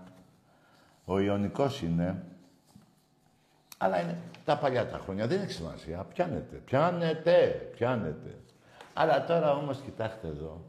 ο 1.05 1.19
Ιωνικός 1.19 1.81
είναι, 1.81 2.23
αλλά 3.77 4.01
είναι 4.01 4.17
τα 4.45 4.57
παλιά 4.57 4.87
τα 4.87 4.97
χρόνια, 4.97 5.27
δεν 5.27 5.41
έχει 5.41 5.51
σημασία. 5.51 6.05
Πιάνετε, 6.13 6.55
πιάνετε, 6.55 7.69
πιάνετε. 7.75 8.37
Αλλά 8.93 9.25
τώρα 9.25 9.55
όμως 9.55 9.79
κοιτάξτε 9.79 10.27
εδώ. 10.27 10.61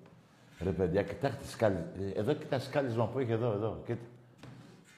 Ρε 0.62 0.70
παιδιά, 0.70 1.02
κοιτάξτε 1.02 1.46
σκάλι. 1.46 1.84
Εδώ 2.14 2.32
κοιτά 2.32 2.58
σκάλισμα 2.58 3.06
που 3.06 3.18
έχει 3.18 3.32
εδώ, 3.32 3.52
εδώ. 3.52 3.82
Κοίτα. 3.86 4.04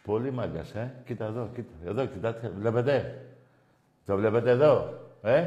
Πολύ 0.07 0.31
μάγκας, 0.31 0.71
ε. 0.75 0.93
Κοίτα 1.07 1.25
εδώ, 1.25 1.49
κοίτα. 1.55 1.73
Εδώ, 1.87 2.05
κοιτάτε. 2.05 2.53
Βλέπετε. 2.59 3.19
Το 4.07 4.17
βλέπετε 4.17 4.51
εδώ. 4.51 4.95
Ε. 5.23 5.45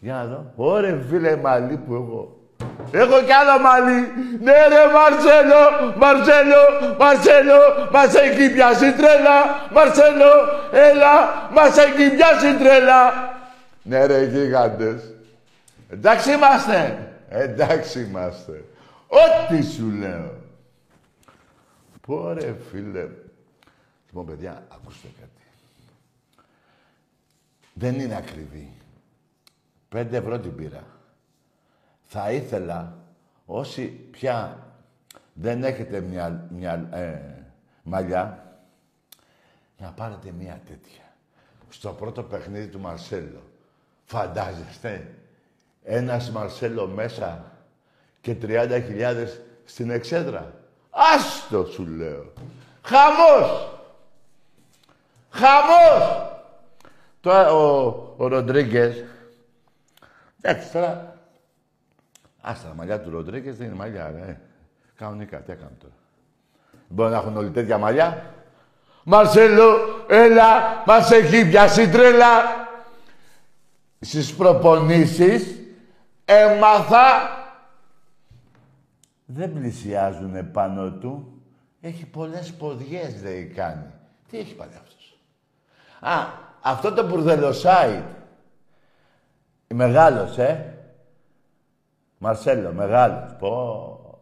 Για 0.00 0.14
να 0.14 0.24
δω. 0.24 0.52
Ωρε 0.56 1.00
φίλε 1.08 1.36
μαλλί 1.36 1.76
που 1.76 1.94
έχω. 1.94 2.36
Έχω 2.90 3.22
κι 3.22 3.32
άλλο 3.32 3.62
μαλλί. 3.62 4.00
Ναι 4.40 4.52
ρε 4.52 4.92
Μαρσέλο, 4.92 5.62
Μαρσέλο, 5.96 6.62
Μαρσέλο, 6.98 7.88
μας 7.92 8.14
έχει 8.14 8.52
πιάσει 8.52 8.92
τρέλα. 8.92 9.38
Μαρσέλο, 9.72 10.32
έλα, 10.72 11.48
μας 11.52 11.76
έχει 11.76 12.10
πιάσει 12.14 12.56
τρέλα. 12.56 13.30
Ναι 13.82 14.06
ρε 14.06 14.24
γίγαντες. 14.24 15.14
Εντάξει 15.88 16.32
είμαστε. 16.32 17.08
Εντάξει 17.28 18.00
είμαστε. 18.00 18.64
Ό,τι 19.08 19.64
σου 19.64 19.92
λέω. 20.00 20.34
Πόρε 22.06 22.54
φίλε. 22.70 23.06
Λοιπόν, 24.14 24.26
παιδιά, 24.26 24.66
ακούστε 24.68 25.08
κάτι. 25.20 25.42
Δεν 27.74 28.00
είναι 28.00 28.16
ακριβή. 28.16 28.72
Πέντε 29.88 30.16
ευρώ 30.16 30.38
την 30.38 30.54
πήρα. 30.54 30.84
Θα 32.04 32.32
ήθελα 32.32 32.98
όσοι 33.46 33.86
πια 33.86 34.66
δεν 35.32 35.64
έχετε 35.64 36.00
μια, 36.00 36.46
μια 36.50 36.88
ε, 36.92 37.44
μαλλιά, 37.82 38.56
να 39.78 39.88
πάρετε 39.88 40.30
μια 40.38 40.60
τέτοια. 40.66 41.14
Στο 41.68 41.90
πρώτο 41.90 42.22
παιχνίδι 42.22 42.66
του 42.66 42.80
Μαρσέλο. 42.80 43.42
Φαντάζεστε, 44.04 45.14
ένας 45.84 46.30
Μαρσέλο 46.30 46.86
μέσα 46.86 47.52
και 48.20 48.36
30.000 48.42 49.26
στην 49.64 49.90
εξέδρα. 49.90 50.54
Άστο 50.90 51.64
σου 51.64 51.86
λέω. 51.86 52.32
Χαμός! 52.82 53.71
Χαμός! 55.32 56.30
Τώρα 57.20 57.52
ο, 57.52 57.86
ο 58.16 58.26
Ροντρίγκες, 58.26 59.04
εντάξει 60.40 60.72
τώρα, 60.72 61.18
άστα 62.40 62.68
τα 62.68 62.74
μαλλιά 62.74 63.00
του 63.00 63.10
Ροντρίγκες 63.10 63.56
δεν 63.56 63.66
είναι 63.66 63.76
μαλλιά, 63.76 64.06
ε. 64.06 64.40
Κανονικά, 64.96 65.38
τι 65.38 65.52
έκανε 65.52 65.76
τώρα. 65.78 65.94
Μπορεί 66.88 67.10
να 67.10 67.16
έχουν 67.16 67.36
όλοι 67.36 67.50
τέτοια 67.50 67.78
μαλλιά. 67.78 68.34
Μαρσέλο, 69.04 69.76
έλα, 70.08 70.82
μας 70.86 71.10
έχει 71.10 71.48
πιάσει 71.48 71.88
τρέλα. 71.88 72.30
Στις 74.00 74.34
προπονήσεις 74.34 75.60
έμαθα 76.24 77.30
δεν 79.24 79.52
πλησιάζουν 79.52 80.50
πάνω 80.50 80.90
του. 80.90 81.42
Έχει 81.80 82.06
πολλές 82.06 82.52
ποδιές, 82.52 83.22
λέει, 83.22 83.44
κάνει. 83.44 83.90
Τι 84.28 84.38
έχει 84.38 84.54
πάλι 84.54 84.72
αυτός; 84.74 85.01
Α, 86.04 86.26
αυτό 86.60 86.92
το 86.92 87.06
μπουρδελοσάι. 87.06 88.02
Μεγάλος, 89.74 90.38
ε. 90.38 90.74
Μαρσέλο, 92.18 92.72
μεγάλος. 92.72 93.34
Πω, 93.38 94.20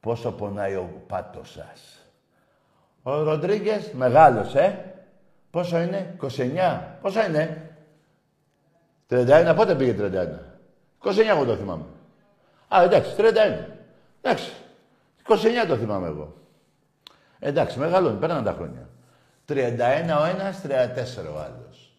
πόσο 0.00 0.32
πονάει 0.32 0.74
ο 0.74 1.02
πάτος 1.06 1.50
σας. 1.50 2.08
Ο 3.02 3.22
Ροντρίγκες, 3.22 3.92
μεγάλος, 3.92 4.54
ε. 4.54 4.94
Πόσο 5.50 5.78
είναι, 5.78 6.14
29. 6.20 6.98
Πόσα 7.00 7.26
είναι. 7.26 7.76
31, 9.08 9.52
πότε 9.56 9.74
πήγε 9.74 9.92
31. 9.92 10.38
29 10.98 11.28
εγώ 11.28 11.44
το 11.44 11.56
θυμάμαι. 11.56 11.84
Α, 12.68 12.82
εντάξει, 12.82 13.14
31. 13.16 13.66
Εντάξει. 14.20 14.52
29 15.28 15.66
το 15.68 15.76
θυμάμαι 15.76 16.06
εγώ. 16.06 16.34
Εντάξει, 17.38 17.78
μεγαλώνει, 17.78 18.18
πέραν 18.18 18.44
τα 18.44 18.52
χρόνια. 18.52 18.88
31 19.48 20.20
ο 20.20 20.24
ένας, 20.24 20.60
34 20.62 21.34
ο 21.34 21.38
άλλος. 21.38 21.98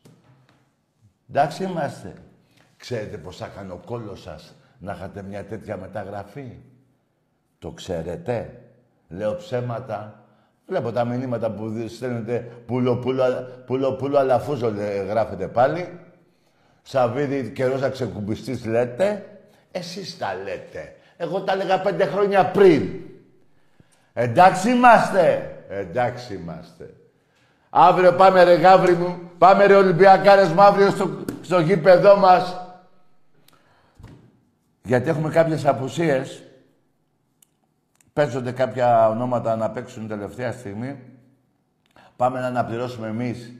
Εντάξει 1.29 1.63
είμαστε. 1.63 2.13
Ξέρετε 2.77 3.17
πώς 3.17 3.37
θα 3.37 3.47
κάνει 3.47 3.71
ο 3.71 3.81
κόλλος 3.85 4.21
σας 4.21 4.53
να 4.79 4.93
είχατε 4.93 5.21
μια 5.21 5.45
τέτοια 5.45 5.77
μεταγραφή; 5.77 6.57
Το 7.59 7.71
ξέρετε; 7.71 8.59
Λέω 9.09 9.35
ψέματα. 9.35 10.19
Βλέπω 10.67 10.91
τα 10.91 11.05
μηνύματα 11.05 11.51
που 11.51 11.87
στέλνετε 11.87 12.51
πουλο 12.65 12.97
πουλο, 12.97 13.23
πουλο, 13.65 13.93
πουλο 13.93 14.17
αλαφούζο 14.17 14.73
γράφετε 15.07 15.47
πάλι. 15.47 15.99
Σαββίδι 16.81 17.51
καιρός 17.51 17.81
να 17.81 17.89
ξεκουμπιστείς 17.89 18.65
λέτε. 18.65 19.25
Εσείς 19.71 20.17
τα 20.17 20.35
λέτε. 20.43 20.95
Εγώ 21.17 21.41
τα 21.41 21.53
έλεγα 21.53 21.81
πέντε 21.81 22.05
χρόνια 22.05 22.45
πριν. 22.45 22.89
Εντάξει 24.13 24.69
είμαστε. 24.69 25.55
Εντάξει 25.69 26.33
είμαστε. 26.33 26.93
Αύριο 27.77 28.13
πάμε 28.13 28.43
ρε 28.43 28.53
γάβρι 28.53 28.95
μου. 28.95 29.31
Πάμε 29.37 29.65
ρε 29.65 29.75
Ολυμπιακάρες 29.75 30.51
μου 30.51 30.61
αύριο 30.61 30.89
στο, 30.89 31.25
στο 31.41 31.59
γήπεδό 31.59 32.17
μας. 32.17 32.57
Γιατί 34.83 35.09
έχουμε 35.09 35.29
κάποιες 35.29 35.65
απουσίες. 35.65 36.43
Παίζονται 38.13 38.51
κάποια 38.51 39.09
ονόματα 39.09 39.55
να 39.55 39.69
παίξουν 39.71 40.07
τελευταία 40.07 40.51
στιγμή. 40.51 40.99
Πάμε 42.15 42.39
να 42.39 42.47
αναπληρώσουμε 42.47 43.07
εμείς 43.07 43.53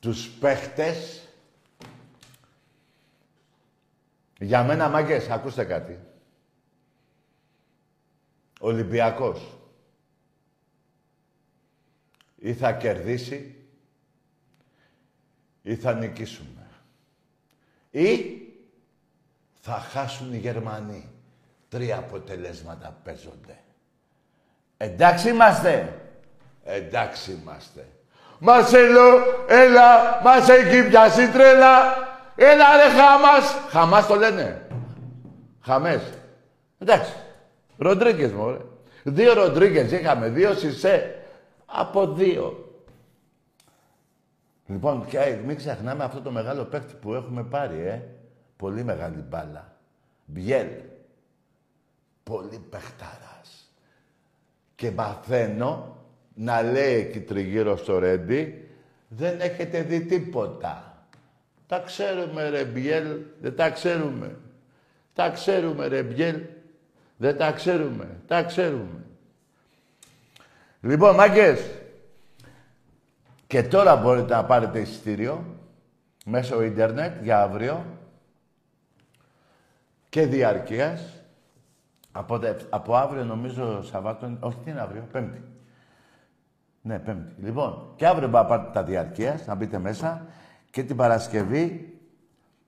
τους 0.00 0.28
παίχτες. 0.28 1.28
Για 4.38 4.62
μένα, 4.62 4.88
μάγκες, 4.88 5.30
ακούστε 5.30 5.64
κάτι. 5.64 5.98
Ολυμπιακός 8.60 9.61
ή 12.42 12.54
θα 12.54 12.72
κερδίσει 12.72 13.56
ή 15.62 15.76
θα 15.76 15.92
νικήσουμε. 15.92 16.66
Ή 17.90 18.40
θα 19.60 19.72
χάσουν 19.72 20.32
οι 20.32 20.36
Γερμανοί. 20.36 21.10
Τρία 21.68 21.96
αποτελέσματα 21.96 23.00
παίζονται. 23.04 23.58
Εντάξει 24.76 25.28
είμαστε. 25.28 26.00
Εντάξει 26.64 27.32
είμαστε. 27.32 27.86
Μαρσέλο, 28.38 29.10
έλα, 29.48 30.20
μας 30.22 30.48
έχει 30.48 30.88
πιάσει 30.88 31.28
τρέλα. 31.28 31.96
Έλα 32.36 32.76
ρε 32.76 32.88
Χαμάς. 32.88 33.54
Χαμάς 33.68 34.06
το 34.06 34.14
λένε. 34.14 34.66
Χαμές. 35.60 36.02
Εντάξει. 36.78 37.12
Ροντρίγκες 37.76 38.32
μωρέ. 38.32 38.58
Δύο 39.02 39.32
Ροντρίγκες 39.32 39.90
είχαμε, 39.90 40.28
δύο 40.28 40.54
Σισε. 40.54 41.21
Από 41.72 42.12
δύο. 42.12 42.66
Λοιπόν, 44.66 45.06
και 45.06 45.38
μην 45.46 45.56
ξεχνάμε 45.56 46.04
αυτό 46.04 46.20
το 46.20 46.30
μεγάλο 46.30 46.64
παίκτη 46.64 46.94
που 47.00 47.14
έχουμε 47.14 47.44
πάρει, 47.44 47.78
ε. 47.80 48.02
Πολύ 48.56 48.84
μεγάλη 48.84 49.24
μπάλα. 49.28 49.76
Μπιέλ. 50.24 50.68
Πολύ 52.22 52.58
παιχταράς. 52.70 53.72
Και 54.74 54.90
μαθαίνω 54.90 55.96
να 56.34 56.62
λέει 56.62 56.94
εκεί 56.94 57.20
τριγύρω 57.20 57.76
στο 57.76 57.98
Ρέντι, 57.98 58.68
δεν 59.08 59.40
έχετε 59.40 59.82
δει 59.82 60.00
τίποτα. 60.00 61.06
Τα 61.66 61.78
ξέρουμε 61.78 62.48
ρε 62.48 62.64
Μπιέλ, 62.64 63.20
δεν 63.40 63.56
τα 63.56 63.70
ξέρουμε. 63.70 64.36
Τα 65.14 65.30
ξέρουμε 65.30 65.86
ρε 65.86 66.02
Μπιέλ, 66.02 66.40
δεν 67.16 67.36
τα 67.36 67.52
ξέρουμε. 67.52 68.20
Τα 68.26 68.42
ξέρουμε. 68.42 69.01
Λοιπόν, 70.84 71.14
μάγκες, 71.14 71.70
και 73.46 73.62
τώρα 73.62 73.96
μπορείτε 73.96 74.34
να 74.34 74.44
πάρετε 74.44 74.80
εισιτήριο 74.80 75.44
μέσω 76.24 76.62
ίντερνετ 76.62 77.22
για 77.22 77.42
αύριο 77.42 77.84
και 80.08 80.26
διαρκείας. 80.26 81.22
Από, 82.12 82.40
από 82.70 82.96
αύριο 82.96 83.24
νομίζω 83.24 83.82
Σαββάτο, 83.82 84.36
όχι 84.40 84.56
τι 84.64 84.70
είναι 84.70 84.80
αύριο, 84.80 85.08
Πέμπτη. 85.12 85.42
Ναι, 86.82 86.98
Πέμπτη. 86.98 87.42
Λοιπόν, 87.42 87.92
και 87.96 88.06
αύριο 88.06 88.28
μπορείτε 88.28 88.52
να 88.52 88.56
πάρετε 88.56 88.78
τα 88.78 88.82
διαρκείας, 88.82 89.46
να 89.46 89.54
μπείτε 89.54 89.78
μέσα 89.78 90.26
και 90.70 90.82
την 90.82 90.96
Παρασκευή, 90.96 91.98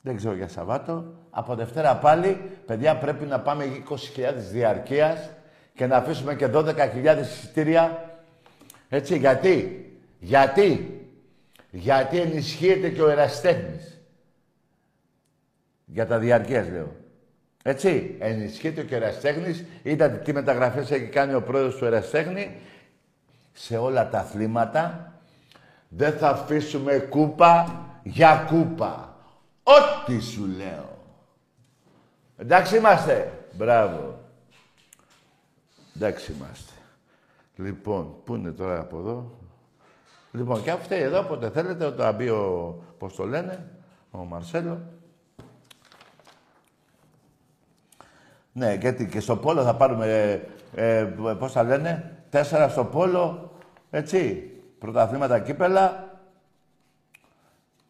δεν 0.00 0.16
ξέρω 0.16 0.34
για 0.34 0.48
Σαββάτο, 0.48 1.14
από 1.30 1.54
Δευτέρα 1.54 1.96
πάλι, 1.96 2.50
παιδιά 2.66 2.98
πρέπει 2.98 3.24
να 3.24 3.40
πάμε 3.40 3.64
20.000 3.88 4.34
διαρκείας 4.36 5.30
και 5.74 5.86
να 5.86 5.96
αφήσουμε 5.96 6.34
και 6.34 6.48
12.000 6.52 7.18
εισιτήρια. 7.20 8.10
Έτσι, 8.88 9.18
γιατί; 9.18 9.88
Γιατί; 10.18 11.00
Γιατί 11.70 12.20
ενισχύεται 12.20 12.88
και 12.88 13.02
ο 13.02 13.08
εραστέχνης. 13.08 14.00
Για 15.84 16.06
τα 16.06 16.18
διαρκείας 16.18 16.68
λέω. 16.68 16.96
Έτσι, 17.62 18.16
ενισχύεται 18.18 18.82
και 18.82 18.94
ο 18.94 18.96
εραστέχνης. 18.96 19.64
Είδατε 19.82 20.16
τι 20.16 20.32
μεταγραφές 20.32 20.90
έχει 20.90 21.06
κάνει 21.06 21.34
ο 21.34 21.42
πρόεδρος 21.42 21.76
του 21.76 21.84
εραστέχνη. 21.84 22.56
Σε 23.52 23.76
όλα 23.76 24.08
τα 24.08 24.18
αθλήματα 24.18 25.12
δεν 25.88 26.12
θα 26.12 26.28
αφήσουμε 26.28 26.98
κούπα 26.98 27.84
για 28.02 28.46
κούπα. 28.48 29.16
Ό,τι 29.62 30.20
σου 30.20 30.46
λέω. 30.56 30.98
Εντάξει 32.36 32.76
είμαστε. 32.76 33.32
Μπράβο. 33.52 34.23
Εντάξει 35.96 36.32
είμαστε. 36.32 36.72
Λοιπόν, 37.56 38.14
πού 38.24 38.34
είναι 38.34 38.50
τώρα 38.50 38.80
από 38.80 38.98
εδώ; 38.98 39.30
Λοιπόν, 40.34 40.62
και 40.62 40.70
αυτή 40.70 40.94
εδώ, 40.94 41.18
όποτε 41.18 41.50
θέλετε, 41.50 41.84
όταν 41.84 42.14
μπει 42.14 42.28
ο, 42.28 42.78
πώς 42.98 43.14
το 43.14 43.24
λένε, 43.24 43.70
ο 44.10 44.18
Μαρσέλο. 44.18 44.80
Ναι, 48.52 48.74
γιατί 48.74 49.06
και 49.06 49.20
στο 49.20 49.36
πόλο 49.36 49.62
θα 49.62 49.76
πάρουμε, 49.76 50.06
ε, 50.74 50.98
ε, 50.98 51.04
πώς 51.38 51.52
θα 51.52 51.62
λένε, 51.62 52.18
τέσσερα 52.30 52.68
στο 52.68 52.84
πόλο, 52.84 53.52
έτσι, 53.90 54.50
πρωταθλήματα 54.78 55.40
κύπελα 55.40 56.08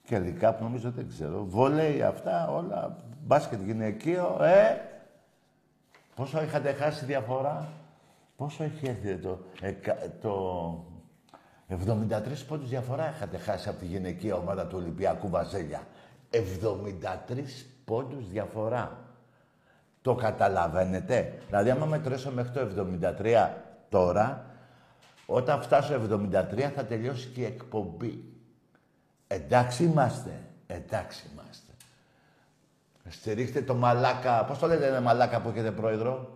και 0.04 0.18
δικά 0.18 0.54
που 0.54 0.62
νομίζω 0.62 0.90
δεν 0.90 1.08
ξέρω. 1.08 1.44
Βόλεϊ, 1.44 2.02
αυτά, 2.02 2.48
όλα, 2.50 2.96
μπάσκετ 3.26 3.62
γυναικείο, 3.62 4.38
ε, 4.42 4.80
πόσο 6.14 6.42
είχατε 6.42 6.72
χάσει 6.72 7.04
διαφορά, 7.04 7.68
πόσο 8.36 8.64
έχει 8.64 8.86
έρθει 8.88 9.16
το, 9.16 9.38
ε, 9.60 9.72
το 10.20 10.84
73 11.68 12.44
πόντους 12.48 12.68
διαφορά 12.68 13.10
είχατε 13.10 13.38
χάσει 13.38 13.68
από 13.68 13.78
τη 13.78 13.86
γυναικεία 13.86 14.34
ομάδα 14.34 14.66
του 14.66 14.76
Ολυμπιακού 14.80 15.28
Βαζέλια. 15.28 15.86
73 16.30 17.66
πόντους 17.84 18.28
διαφορά. 18.28 18.98
Το 20.02 20.14
καταλαβαίνετε; 20.14 21.38
Δηλαδή, 21.46 21.70
άμα 21.70 21.86
μετρήσω 21.86 22.30
μέχρι 22.30 22.52
το 22.52 22.60
73 22.60 23.50
τώρα, 23.88 24.46
όταν 25.26 25.62
φτάσω 25.62 25.94
73 25.94 26.70
θα 26.74 26.84
τελειώσει 26.84 27.28
και 27.28 27.40
η 27.40 27.44
εκπομπή. 27.44 28.24
Εντάξει 29.26 29.84
είμαστε. 29.84 30.40
Εντάξει 30.66 31.30
είμαστε. 31.32 31.72
Στηρίχτε 33.08 33.62
το 33.62 33.74
μαλάκα. 33.74 34.44
Πώς 34.44 34.58
το 34.58 34.66
λέτε 34.66 34.86
ένα 34.86 35.00
μαλάκα 35.00 35.40
που 35.40 35.48
έχετε 35.48 35.70
πρόεδρο; 35.70 36.33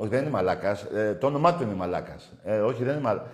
Όχι, 0.00 0.08
δεν 0.08 0.20
είναι 0.20 0.30
μαλάκας. 0.30 0.82
Ε, 0.82 1.14
το 1.14 1.26
όνομά 1.26 1.54
του 1.54 1.62
είναι 1.62 1.74
μαλάκας. 1.74 2.32
Ε, 2.44 2.60
όχι, 2.60 2.84
δεν 2.84 2.92
είναι 2.92 3.02
μαλάκα. 3.02 3.26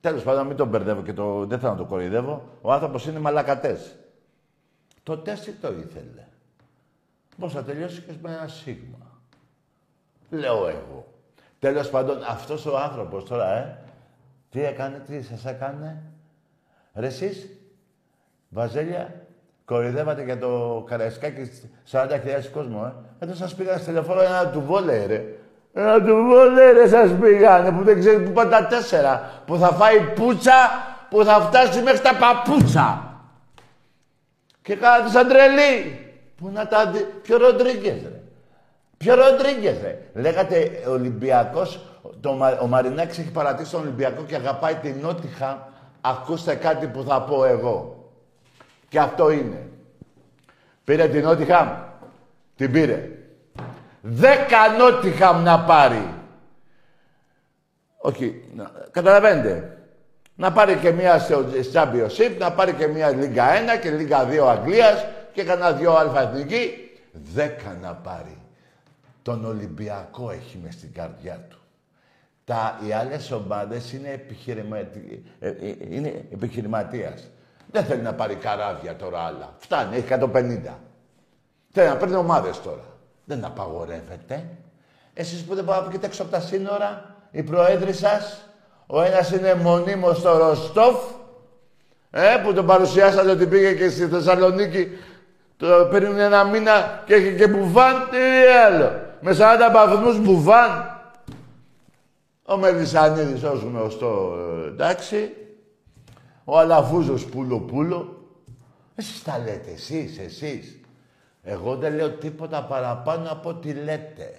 Τέλος 0.00 0.22
πάντων, 0.22 0.46
μην 0.46 0.56
τον 0.56 0.68
μπερδεύω 0.68 1.02
και 1.02 1.12
το... 1.12 1.46
δεν 1.46 1.58
θέλω 1.58 1.72
να 1.72 1.78
το 1.78 1.84
κοροϊδεύω. 1.84 2.42
Ο 2.60 2.72
άνθρωπος 2.72 3.06
είναι 3.06 3.18
μαλακατές. 3.18 3.96
Το 5.02 5.18
τέσσι 5.18 5.52
το 5.52 5.68
ήθελε. 5.72 6.26
Πώς 7.38 7.52
θα 7.52 7.62
τελειώσει 7.62 8.00
και 8.00 8.12
με 8.22 8.32
ένα 8.32 8.48
σίγμα. 8.48 8.98
Λέω 10.30 10.68
εγώ. 10.68 11.06
Τέλος 11.58 11.90
πάντων, 11.90 12.22
αυτός 12.28 12.66
ο 12.66 12.78
άνθρωπος 12.78 13.24
τώρα, 13.24 13.56
ε, 13.56 13.78
τι 14.50 14.64
έκανε, 14.64 14.98
τι 15.06 15.22
σας 15.22 15.44
έκανε; 15.44 16.02
Ρε 16.94 17.06
εσείς, 17.06 17.48
Βαζέλια, 18.48 19.26
κοροϊδεύατε 19.64 20.24
για 20.24 20.38
το 20.38 20.84
Καραϊσκάκι 20.86 21.50
40.000 21.90 22.50
κόσμο, 22.52 22.92
ε. 22.94 23.24
Εδώ 23.24 23.34
σας 23.34 23.54
πήγα 23.54 23.76
στο 23.76 23.86
τηλεφώνο 23.86 24.20
ένα 24.20 24.50
του 24.50 24.60
βόλε, 24.60 25.06
ρε. 25.06 25.38
Να 25.76 26.02
του 26.02 26.26
πω, 26.28 26.44
ρε, 26.72 26.88
σας 26.88 27.10
πήγανε, 27.20 27.72
που 27.72 27.84
δεν 27.84 27.98
ξέρει 27.98 28.22
που 28.22 28.32
πάνε 28.32 28.50
τα 28.50 28.66
τέσσερα. 28.66 29.42
Που 29.46 29.56
θα 29.56 29.68
φάει 29.68 30.00
πούτσα, 30.00 30.52
που 31.10 31.24
θα 31.24 31.40
φτάσει 31.40 31.82
μέχρι 31.82 32.00
τα 32.00 32.14
παπούτσα. 32.14 33.14
Και 34.62 34.76
κάνατε 34.76 35.10
σαν 35.10 35.28
τρελή. 35.28 35.98
Πού 36.36 36.50
να 36.52 36.66
τα 36.66 36.86
δει. 36.86 37.06
Ποιο 37.22 37.36
Ροντρίγκες, 37.38 38.02
ρε. 38.02 38.20
Ποιο 38.96 39.14
Ροντρίγκες, 39.14 39.76
ρε. 39.82 39.98
Λέγατε 40.14 40.70
Ολυμπιακός, 40.88 41.80
το, 42.20 42.38
ο 42.60 42.66
Μαρινάκης 42.66 43.18
έχει 43.18 43.30
παρατήσει 43.30 43.70
τον 43.70 43.80
Ολυμπιακό 43.80 44.22
και 44.22 44.34
αγαπάει 44.34 44.74
την 44.74 44.96
Νότιχα. 45.00 45.68
Ακούστε 46.00 46.54
κάτι 46.54 46.86
που 46.86 47.02
θα 47.02 47.22
πω 47.22 47.44
εγώ. 47.44 48.08
Και 48.88 48.98
αυτό 48.98 49.30
είναι. 49.30 49.68
Πήρε 50.84 51.08
την 51.08 51.24
Νότιχα. 51.24 51.88
Την 52.56 52.72
πήρε. 52.72 53.08
Δέκα 54.06 54.68
νότιχαμ 54.78 55.42
να 55.42 55.60
πάρει. 55.60 56.14
Όχι, 57.98 58.44
να, 58.54 58.70
καταλαβαίνετε. 58.90 59.78
Να 60.34 60.52
πάρει 60.52 60.76
και 60.76 60.90
μία 60.90 61.18
στο 61.18 61.44
Championship, 61.72 62.36
να 62.38 62.52
πάρει 62.52 62.72
και 62.72 62.86
μία 62.86 63.10
Λίγκα 63.10 63.44
1 63.76 63.80
και 63.80 63.90
Λίγκα 63.90 64.28
2 64.28 64.38
Αγγλίας 64.38 65.06
και 65.32 65.44
κανένα 65.44 65.72
δυο 65.72 65.92
αλφα 65.96 66.20
εθνική. 66.20 66.90
Δέκα 67.12 67.78
να 67.82 67.94
πάρει. 67.94 68.38
Τον 69.22 69.44
Ολυμπιακό 69.44 70.30
έχει 70.30 70.60
μες 70.62 70.74
στην 70.74 70.92
καρδιά 70.92 71.46
του. 71.50 71.58
Τα, 72.44 72.80
οι 72.86 72.92
άλλες 72.92 73.30
ομάδες 73.30 73.92
είναι, 73.92 74.10
επιχειρηματι... 74.10 75.24
ε, 75.38 75.48
ε, 75.48 75.74
είναι 75.88 76.08
επιχειρηματίας. 76.32 77.30
Δεν 77.70 77.84
θέλει 77.84 78.02
να 78.02 78.14
πάρει 78.14 78.34
καράβια 78.34 78.96
τώρα 78.96 79.20
άλλα. 79.20 79.54
Φτάνει, 79.58 79.96
έχει 79.96 80.06
150. 80.10 80.60
Θέλει 81.70 81.88
να 81.88 81.96
παίρνει 81.96 82.14
ομάδες 82.14 82.60
τώρα. 82.60 82.93
Δεν 83.24 83.44
απαγορεύεται. 83.44 84.44
Εσείς 85.14 85.44
που 85.44 85.54
δεν 85.54 85.64
πάτε 85.64 85.98
και 85.98 86.06
έξω 86.06 86.22
από 86.22 86.30
τα 86.30 86.40
σύνορα, 86.40 87.16
οι 87.30 87.42
προέδροι 87.42 87.92
σας, 87.92 88.48
ο 88.86 89.02
ένας 89.02 89.30
είναι 89.30 89.54
μονίμως 89.54 90.18
στο 90.18 90.36
Ροστόφ, 90.36 90.96
ε, 92.10 92.36
που 92.44 92.52
τον 92.52 92.66
παρουσιάσατε 92.66 93.30
ότι 93.30 93.46
πήγε 93.46 93.74
και 93.74 93.88
στη 93.88 94.06
Θεσσαλονίκη 94.06 94.88
το 95.56 95.88
πριν 95.90 96.18
ένα 96.18 96.44
μήνα 96.44 97.02
και 97.06 97.14
έχει 97.14 97.36
και 97.36 97.48
μπουφάν, 97.48 98.08
τι 98.10 98.18
άλλο. 98.66 99.00
Με 99.20 99.32
40 99.32 99.36
βαθμούς 99.72 100.18
μπουφάν. 100.18 100.98
Ο 102.46 102.56
Μελισανίδης 102.56 103.42
ως 103.42 103.60
γνωστό, 103.60 104.36
ε, 104.64 104.68
εντάξει. 104.68 105.30
Ο 106.44 106.58
Αλαφούζος 106.58 107.24
πουλο 107.24 107.60
πουλο. 107.60 108.28
Εσείς 108.94 109.22
τα 109.22 109.38
λέτε, 109.38 109.70
εσείς, 109.70 110.18
εσείς. 110.18 110.80
Εγώ 111.44 111.76
δεν 111.76 111.94
λέω 111.94 112.10
τίποτα 112.10 112.64
παραπάνω 112.64 113.30
από 113.30 113.48
ό,τι 113.48 113.72
λέτε. 113.72 114.34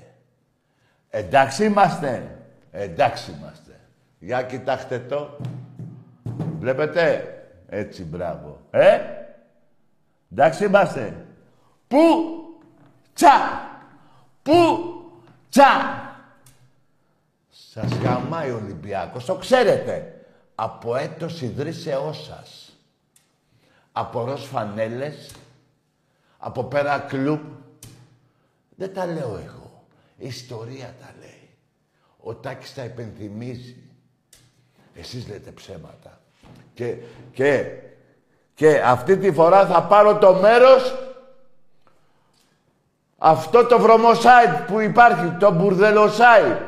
Εντάξει 1.10 1.66
είμαστε. 1.66 2.38
Εντάξει 2.72 3.32
είμαστε. 3.32 3.80
Για 4.20 4.44
κοιτάξτε 4.44 5.00
το. 5.00 5.38
Βλέπετε; 6.60 7.30
Έτσι, 7.70 8.04
μπράβο. 8.04 8.60
Ε; 8.72 9.00
Εντάξει 10.32 10.66
είμαστε. 10.66 11.26
Πού; 11.88 11.98
Τσα. 13.14 13.70
Πού; 14.44 14.54
Τσα. 15.50 16.04
Σας 17.50 17.94
γαμάει 17.94 18.52
ο 18.52 18.56
Ολυμπιάκος. 18.56 19.26
Το 19.26 19.36
ξέρετε. 19.36 20.20
Από 20.56 20.96
έτος 20.96 21.42
ιδρύσεώς 21.42 22.24
σας. 22.24 22.78
Από 23.92 24.24
ροζ 24.24 24.46
φανέλες 24.46 25.32
από 26.46 26.64
Pera 26.64 27.00
Club. 27.00 27.42
Δεν 28.76 28.94
τα 28.94 29.06
λέω 29.06 29.40
εγώ. 29.46 29.84
Η 30.18 30.28
ιστορία 30.28 30.96
τα 31.02 31.14
λέει. 31.20 31.50
Ο 32.20 32.34
Τάκης 32.34 32.74
τα 32.74 32.84
υπενθυμίζει. 32.84 33.76
Εσείς 34.96 35.28
λέτε 35.28 35.52
ψέματα. 35.52 36.20
Και, 36.74 36.98
και, 37.32 37.72
και 38.54 38.82
αυτή 38.82 39.18
τη 39.18 39.32
φορά 39.32 39.66
θα 39.66 39.84
πάρω 39.84 40.18
το 40.18 40.34
μέρος 40.34 40.96
αυτό 43.18 43.66
το 43.66 43.80
βρωμοσάιτ 43.80 44.58
που 44.68 44.80
υπάρχει, 44.80 45.30
το 45.40 45.52
μπουρδελοσάιτ. 45.52 46.62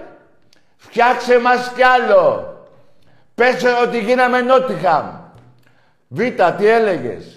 Φτιάξε 0.77 1.39
μας 1.39 1.71
κι 1.75 1.83
άλλο. 1.83 2.53
Πες 3.35 3.63
ότι 3.83 3.99
γίναμε 3.99 4.41
Νότιχαμ. 4.41 5.05
Β, 6.07 6.21
τι 6.57 6.67
έλεγες; 6.67 7.36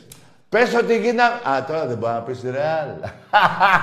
Πες 0.50 0.74
ότι 0.74 1.00
γίναμε... 1.00 1.48
Α, 1.48 1.64
τώρα 1.64 1.86
δεν 1.86 1.98
μπορεί 1.98 2.12
να 2.12 2.22
πεις 2.22 2.42
ρεάλ. 2.42 2.88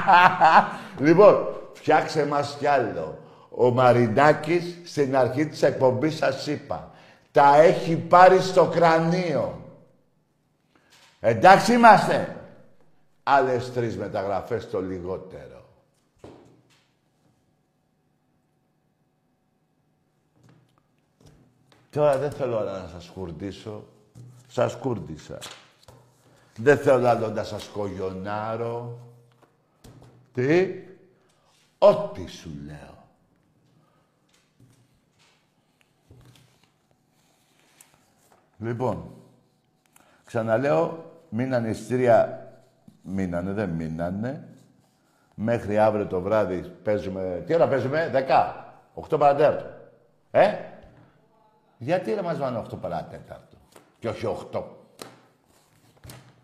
λοιπόν, 1.05 1.47
φτιάξε 1.73 2.25
μας 2.25 2.55
κι 2.59 2.65
άλλο. 2.67 3.19
Ο 3.49 3.69
Μαρινάκης 3.71 4.77
στην 4.85 5.17
αρχή 5.17 5.45
της 5.47 5.63
εκπομπής 5.63 6.15
σας 6.17 6.47
είπα. 6.47 6.91
Τα 7.31 7.55
έχει 7.55 7.95
πάρει 7.95 8.39
στο 8.39 8.65
κρανίο. 8.65 9.61
Εντάξει 11.19 11.73
είμαστε. 11.73 12.35
Άλλες 13.23 13.73
τρεις 13.73 13.97
μεταγραφές 13.97 14.69
το 14.69 14.81
λιγότερο. 14.81 15.65
Τώρα 21.89 22.17
δεν 22.17 22.31
θέλω 22.31 22.59
να 22.59 22.89
σας 22.93 23.11
κουρδίσω. 23.13 23.83
Σας 24.47 24.75
κούρδισα. 24.75 25.37
Δεν 26.57 26.77
θέλω 26.77 27.07
άλλο 27.07 27.29
να 27.29 27.43
σας 27.43 27.67
κογιονάρω. 27.67 28.99
Τι; 30.33 30.83
Ό,τι 31.77 32.27
σου 32.27 32.49
λέω. 32.65 32.95
Λοιπόν, 38.59 39.11
ξαναλέω, 40.25 41.11
μείνανε 41.29 41.69
ειστήρια, 41.69 42.47
μείνανε, 43.01 43.51
δεν 43.51 43.69
μείνανε. 43.69 44.47
Μέχρι 45.35 45.77
αύριο 45.77 46.07
το 46.07 46.21
βράδυ 46.21 46.59
παίζουμε, 46.83 47.43
τι 47.45 47.53
ώρα 47.53 47.67
παίζουμε, 47.67 48.11
10, 48.13 49.15
8 49.15 49.19
παρατέταρτο. 49.19 49.65
Ε, 50.31 50.55
γιατί 51.77 52.13
δεν 52.13 52.23
μας 52.23 52.37
βάνε 52.37 52.63
8 52.71 52.77
παρατέταρτο 52.81 53.57
και 53.99 54.07
όχι 54.09 54.25
8. 54.51 54.63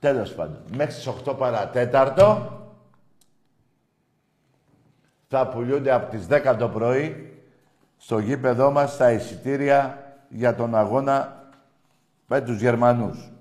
Τέλος 0.03 0.33
πάντων, 0.33 0.61
μέχρι 0.75 0.93
τις 0.93 1.07
8 1.07 1.37
παρατέταρτο 1.37 2.59
θα 5.27 5.47
πουλούνται 5.47 5.91
από 5.91 6.09
τις 6.09 6.27
10 6.29 6.55
το 6.59 6.69
πρωί 6.69 7.37
στο 7.97 8.19
γήπεδό 8.19 8.71
μας 8.71 8.97
τα 8.97 9.11
εισιτήρια 9.11 10.03
για 10.29 10.55
τον 10.55 10.75
αγώνα 10.75 11.43
με 12.27 12.41
τους 12.41 12.61
Γερμανούς. 12.61 13.31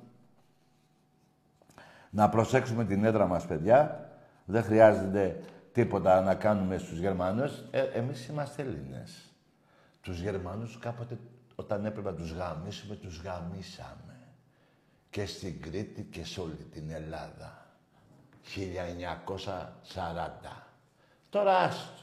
Να 2.10 2.28
προσέξουμε 2.28 2.84
την 2.84 3.04
έδρα 3.04 3.26
μας, 3.26 3.46
παιδιά. 3.46 4.10
Δεν 4.44 4.62
χρειάζεται 4.62 5.40
τίποτα 5.72 6.20
να 6.20 6.34
κάνουμε 6.34 6.78
στους 6.78 6.98
Γερμανούς. 6.98 7.62
Ε, 7.70 7.80
εμείς 7.80 8.26
είμαστε 8.26 8.62
Έλληνες. 8.62 9.32
Τους 10.00 10.20
Γερμανούς 10.20 10.78
κάποτε 10.78 11.18
όταν 11.54 11.84
έπρεπε 11.84 12.10
να 12.10 12.16
τους 12.16 12.32
γαμίσουμε, 12.32 12.94
τους 12.94 13.22
γαμίσαμε. 13.22 14.11
Και 15.12 15.26
στην 15.26 15.62
Κρήτη 15.62 16.02
και 16.02 16.24
σε 16.24 16.40
όλη 16.40 16.66
την 16.72 16.90
Ελλάδα. 16.90 17.66
1940. 18.54 18.66
Τώρα 21.30 21.58
άστο. 21.58 22.02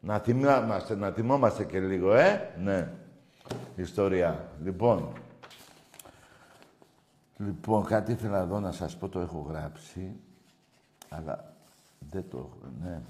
Να 0.00 0.18
θυμόμαστε, 0.18 0.94
να 0.94 1.10
θυμόμαστε 1.10 1.64
και 1.64 1.80
λίγο, 1.80 2.14
ε; 2.14 2.54
Ναι. 2.58 2.92
Ιστορία. 3.76 4.48
Λοιπόν. 4.62 5.12
Λοιπόν, 7.36 7.84
κάτι 7.84 8.12
ήθελα 8.12 8.38
εδώ 8.38 8.60
να 8.60 8.72
σας 8.72 8.96
πω, 8.96 9.08
το 9.08 9.20
έχω 9.20 9.46
γράψει. 9.48 10.16
Αλλά 11.08 11.54
δεν 12.10 12.24
το 12.30 12.38
έχω, 12.38 12.70
ναι. 12.82 13.00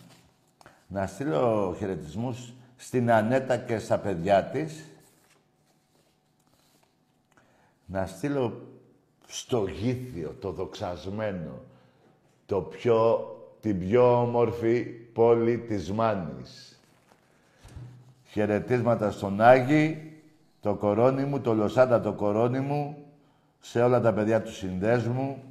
Να 0.87 1.07
στείλω 1.07 1.75
χαιρετισμούς 1.79 2.53
στην 2.77 3.11
Ανέτα 3.11 3.57
και 3.57 3.79
στα 3.79 3.98
παιδιά 3.98 4.44
της. 4.44 4.85
Να 7.92 8.07
στείλω 8.07 8.66
στο 9.26 9.66
Γήθιο, 9.66 10.37
το 10.40 10.52
δοξασμένο, 10.52 11.61
το 12.46 12.61
πιο, 12.61 13.26
την 13.61 13.78
πιο 13.78 14.20
όμορφη 14.20 14.83
πόλη 14.85 15.59
της 15.59 15.92
Μάνης. 15.92 16.81
Χαιρετίσματα 18.24 19.11
στον 19.11 19.40
Άγη, 19.40 20.12
το 20.61 20.74
κορώνι 20.74 21.24
μου, 21.24 21.40
το 21.40 21.55
Λοσάντα 21.55 22.00
το 22.00 22.12
κορώνι 22.12 22.61
μου, 22.61 22.96
σε 23.61 23.83
όλα 23.83 24.00
τα 24.00 24.12
παιδιά 24.12 24.42
του 24.42 24.52
συνδέσμου. 24.52 25.42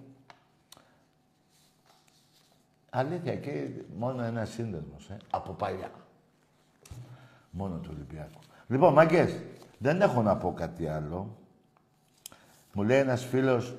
Αλήθεια, 2.90 3.36
και 3.36 3.68
μόνο 3.98 4.24
ένα 4.24 4.46
σύνδεσμος, 4.46 5.10
ε, 5.10 5.18
από 5.30 5.52
παλιά. 5.54 5.92
Μόνο 7.52 7.76
του 7.76 7.90
Ολυμπιακού. 7.94 8.40
Λοιπόν, 8.68 8.94
μαγκές, 8.94 9.42
δεν 9.78 10.02
έχω 10.02 10.22
να 10.22 10.38
πω 10.38 10.54
κάτι 10.54 10.88
άλλο. 10.88 11.36
Μου 12.74 12.84
λέει 12.84 13.00
ένας 13.00 13.26
φίλος, 13.26 13.74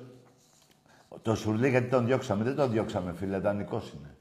το 1.21 1.35
Σουρλί 1.35 1.69
γιατί 1.69 1.89
τον 1.89 2.05
διώξαμε. 2.05 2.43
Δεν 2.43 2.55
τον 2.55 2.71
διώξαμε, 2.71 3.13
φίλε, 3.13 3.39
δανεικός 3.39 3.93
είναι. 3.97 4.15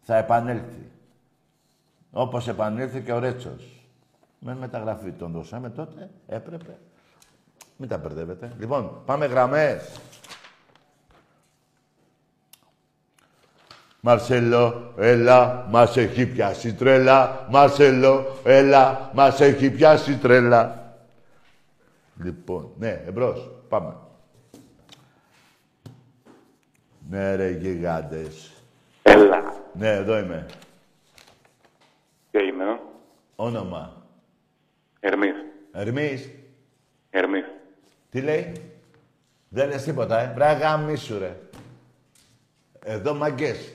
Θα 0.00 0.16
επανέλθει. 0.16 0.90
Όπως 2.10 2.48
επανήλθε 2.48 3.00
και 3.00 3.12
ο 3.12 3.18
Ρέτσος. 3.18 3.86
Με 4.38 4.54
μεταγραφή 4.54 5.10
τον 5.10 5.32
δώσαμε 5.32 5.70
τότε, 5.70 6.10
έπρεπε. 6.26 6.78
Μην 7.76 7.88
τα 7.88 7.98
μπερδεύετε. 7.98 8.52
Λοιπόν, 8.58 9.02
πάμε 9.04 9.26
γραμμές. 9.26 10.00
Μαρσέλο, 14.00 14.92
έλα, 14.96 15.66
μας 15.70 15.96
έχει 15.96 16.26
πιάσει 16.26 16.74
τρέλα. 16.74 17.46
Μαρσέλο, 17.50 18.26
έλα, 18.44 19.10
μας 19.14 19.40
έχει 19.40 19.70
πιάσει 19.70 20.16
τρέλα. 20.16 20.81
Λοιπόν, 22.22 22.72
ναι, 22.78 23.02
εμπρός, 23.06 23.50
πάμε. 23.68 23.96
Ναι, 27.08 27.34
ρε, 27.34 27.50
γιγάντες. 27.50 28.52
Έλα. 29.02 29.42
Ναι, 29.74 29.88
εδώ 29.88 30.18
είμαι. 30.18 30.46
Ποιο 32.30 32.40
είμαι, 32.40 32.64
ε; 32.64 32.76
Όνομα. 33.36 34.06
Ερμής. 35.00 35.34
Ερμής. 35.72 36.30
Ερμής. 37.10 37.44
Τι 38.10 38.20
λέει; 38.20 38.52
Δεν 39.48 39.68
λες 39.68 39.82
τίποτα, 39.82 40.20
ε; 40.20 40.32
Βράγα 40.34 40.76
μίσου, 40.76 41.18
ρε. 41.18 41.36
Εδώ, 42.84 43.14
μαγκές. 43.14 43.72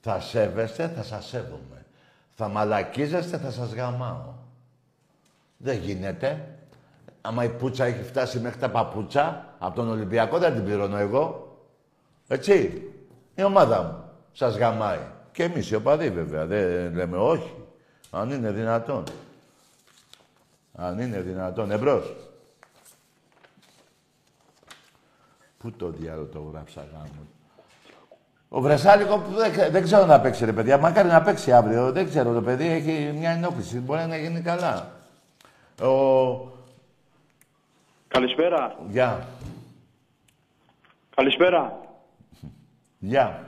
Θα 0.00 0.20
σέβεστε, 0.20 0.88
θα 0.88 1.02
σας 1.02 1.26
σέβομαι. 1.26 1.86
Θα 2.34 2.48
μαλακίζεστε, 2.48 3.38
θα 3.38 3.50
σας 3.50 3.74
γαμάω. 3.74 4.34
Δεν 5.56 5.78
γίνεται. 5.78 6.53
Άμα 7.26 7.44
η 7.44 7.48
πουτσα 7.48 7.84
έχει 7.84 8.02
φτάσει 8.02 8.38
μέχρι 8.40 8.58
τα 8.58 8.70
παπούτσα, 8.70 9.54
από 9.58 9.76
τον 9.76 9.88
Ολυμπιακό 9.88 10.38
δεν 10.38 10.54
την 10.54 10.64
πληρώνω 10.64 10.96
εγώ. 10.96 11.56
Έτσι. 12.28 12.82
Η 13.34 13.42
ομάδα 13.42 13.82
μου. 13.82 14.04
Σας 14.32 14.56
γαμάει. 14.56 14.98
Και 15.32 15.42
εμείς 15.42 15.70
οι 15.70 15.74
οπαδοί 15.74 16.10
βέβαια. 16.10 16.46
Δεν 16.46 16.94
λέμε 16.94 17.16
όχι. 17.16 17.54
Αν 18.10 18.30
είναι 18.30 18.50
δυνατόν. 18.50 19.04
Αν 20.74 20.98
είναι 20.98 21.20
δυνατόν. 21.20 21.70
Εμπρός. 21.70 22.14
Πού 25.58 25.70
το 25.70 25.90
διάλογο 25.90 26.26
το 26.26 26.50
γράψα 26.52 26.84
γάμο. 26.92 27.26
Ο 28.48 28.60
Βρεσάλικο 28.60 29.18
που 29.18 29.34
δεν, 29.34 29.52
δεν 29.70 29.82
ξέρω 29.82 30.06
να 30.06 30.20
παίξει 30.20 30.44
ρε 30.44 30.52
παιδιά. 30.52 30.78
Μακάρι 30.78 31.08
να 31.08 31.22
παίξει 31.22 31.52
αύριο. 31.52 31.92
Δεν 31.92 32.08
ξέρω 32.08 32.32
το 32.32 32.42
παιδί 32.42 32.66
έχει 32.66 33.14
μια 33.18 33.30
ενόχληση. 33.30 33.78
Μπορεί 33.78 34.06
να 34.06 34.16
γίνει 34.16 34.40
καλά. 34.40 34.90
Ο... 35.82 36.53
Καλησπέρα. 38.14 38.76
Γεια. 38.88 39.26
Καλησπέρα. 41.14 41.80
Γεια. 42.98 43.40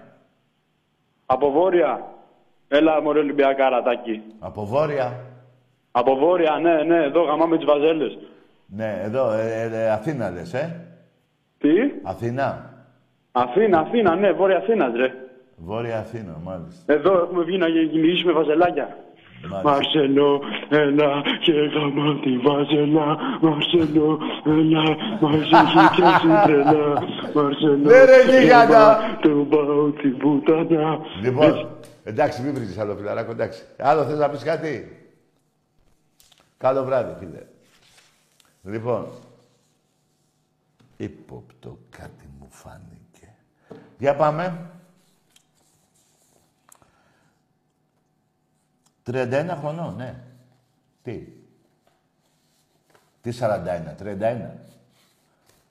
Από 1.27 1.51
Βόρεια. 1.51 2.05
Έλα, 2.69 3.03
μωρέ 3.03 3.19
Ολυμπιακά, 3.19 3.69
ρατάκι. 3.69 4.23
Από 4.39 4.65
Βόρεια. 4.67 5.21
Από 5.91 6.17
Βόρεια, 6.17 6.59
ναι, 6.59 6.83
ναι, 6.83 7.05
εδώ 7.05 7.23
γαμάμε 7.23 7.57
τις 7.57 7.67
βαζέλες. 7.67 8.19
Ναι, 8.67 9.01
εδώ, 9.03 9.31
ε, 9.33 9.71
ε, 9.73 9.91
Αθήνα 9.91 10.31
λες, 10.31 10.55
ε. 10.55 10.87
Τι; 11.59 11.69
Αθήνα. 12.03 12.75
Αθήνα, 13.33 13.79
Αθήνα, 13.79 14.15
ναι, 14.15 14.33
Βόρεια 14.33 14.57
Αθήνας, 14.57 14.93
ρε. 14.97 15.15
Βόρεια 15.57 15.99
Αθήνα, 15.99 16.39
μάλιστα. 16.45 16.93
Εδώ 16.93 17.13
έχουμε 17.13 17.43
βγει 17.43 17.59
να 17.59 17.69
γυρίσουμε 17.69 18.33
βαζελάκια. 18.33 18.97
Μάλιστα. 19.43 19.71
Μαρσελό, 19.71 20.41
έλα 20.69 21.23
και 21.43 21.53
γάμα 21.53 22.21
τη 22.21 22.39
βάζελα. 22.39 23.17
Μαρσελό, 23.41 24.19
έλα, 24.45 24.83
μας 25.21 25.35
έχει 25.35 25.97
πιάσει 25.97 26.27
τρελά. 26.47 27.03
Μαρσελό, 27.35 27.77
Ναι, 27.77 28.05
ρε, 28.05 28.39
γίγαντα. 28.41 28.99
έλα, 28.99 29.19
το 29.23 29.29
πάω 29.29 29.91
την 29.91 30.17
πουτάνα. 30.17 30.99
Λοιπόν, 31.23 31.69
εντάξει, 32.05 32.43
μην 32.43 32.55
βρίζεις 32.55 32.79
άλλο 32.79 32.97
φιλαράκο, 32.97 33.31
εντάξει. 33.31 33.63
Άλλο 33.79 34.05
θες 34.05 34.19
να 34.19 34.29
πεις 34.29 34.43
κάτι; 34.43 34.91
Καλό 36.59 36.85
βράδυ, 36.85 37.15
φίλε. 37.19 37.43
Λοιπόν, 38.63 39.07
ύποπτο 40.97 41.79
κάτι 41.99 42.29
μου 42.39 42.47
φάνηκε. 42.51 43.35
Για 43.99 44.15
πάμε. 44.15 44.71
31 49.13 49.57
χρονών, 49.61 49.95
ναι. 49.97 50.15
Τι; 51.03 51.27
Τι 53.23 53.31
41, 53.41 54.03
31. 54.03 54.51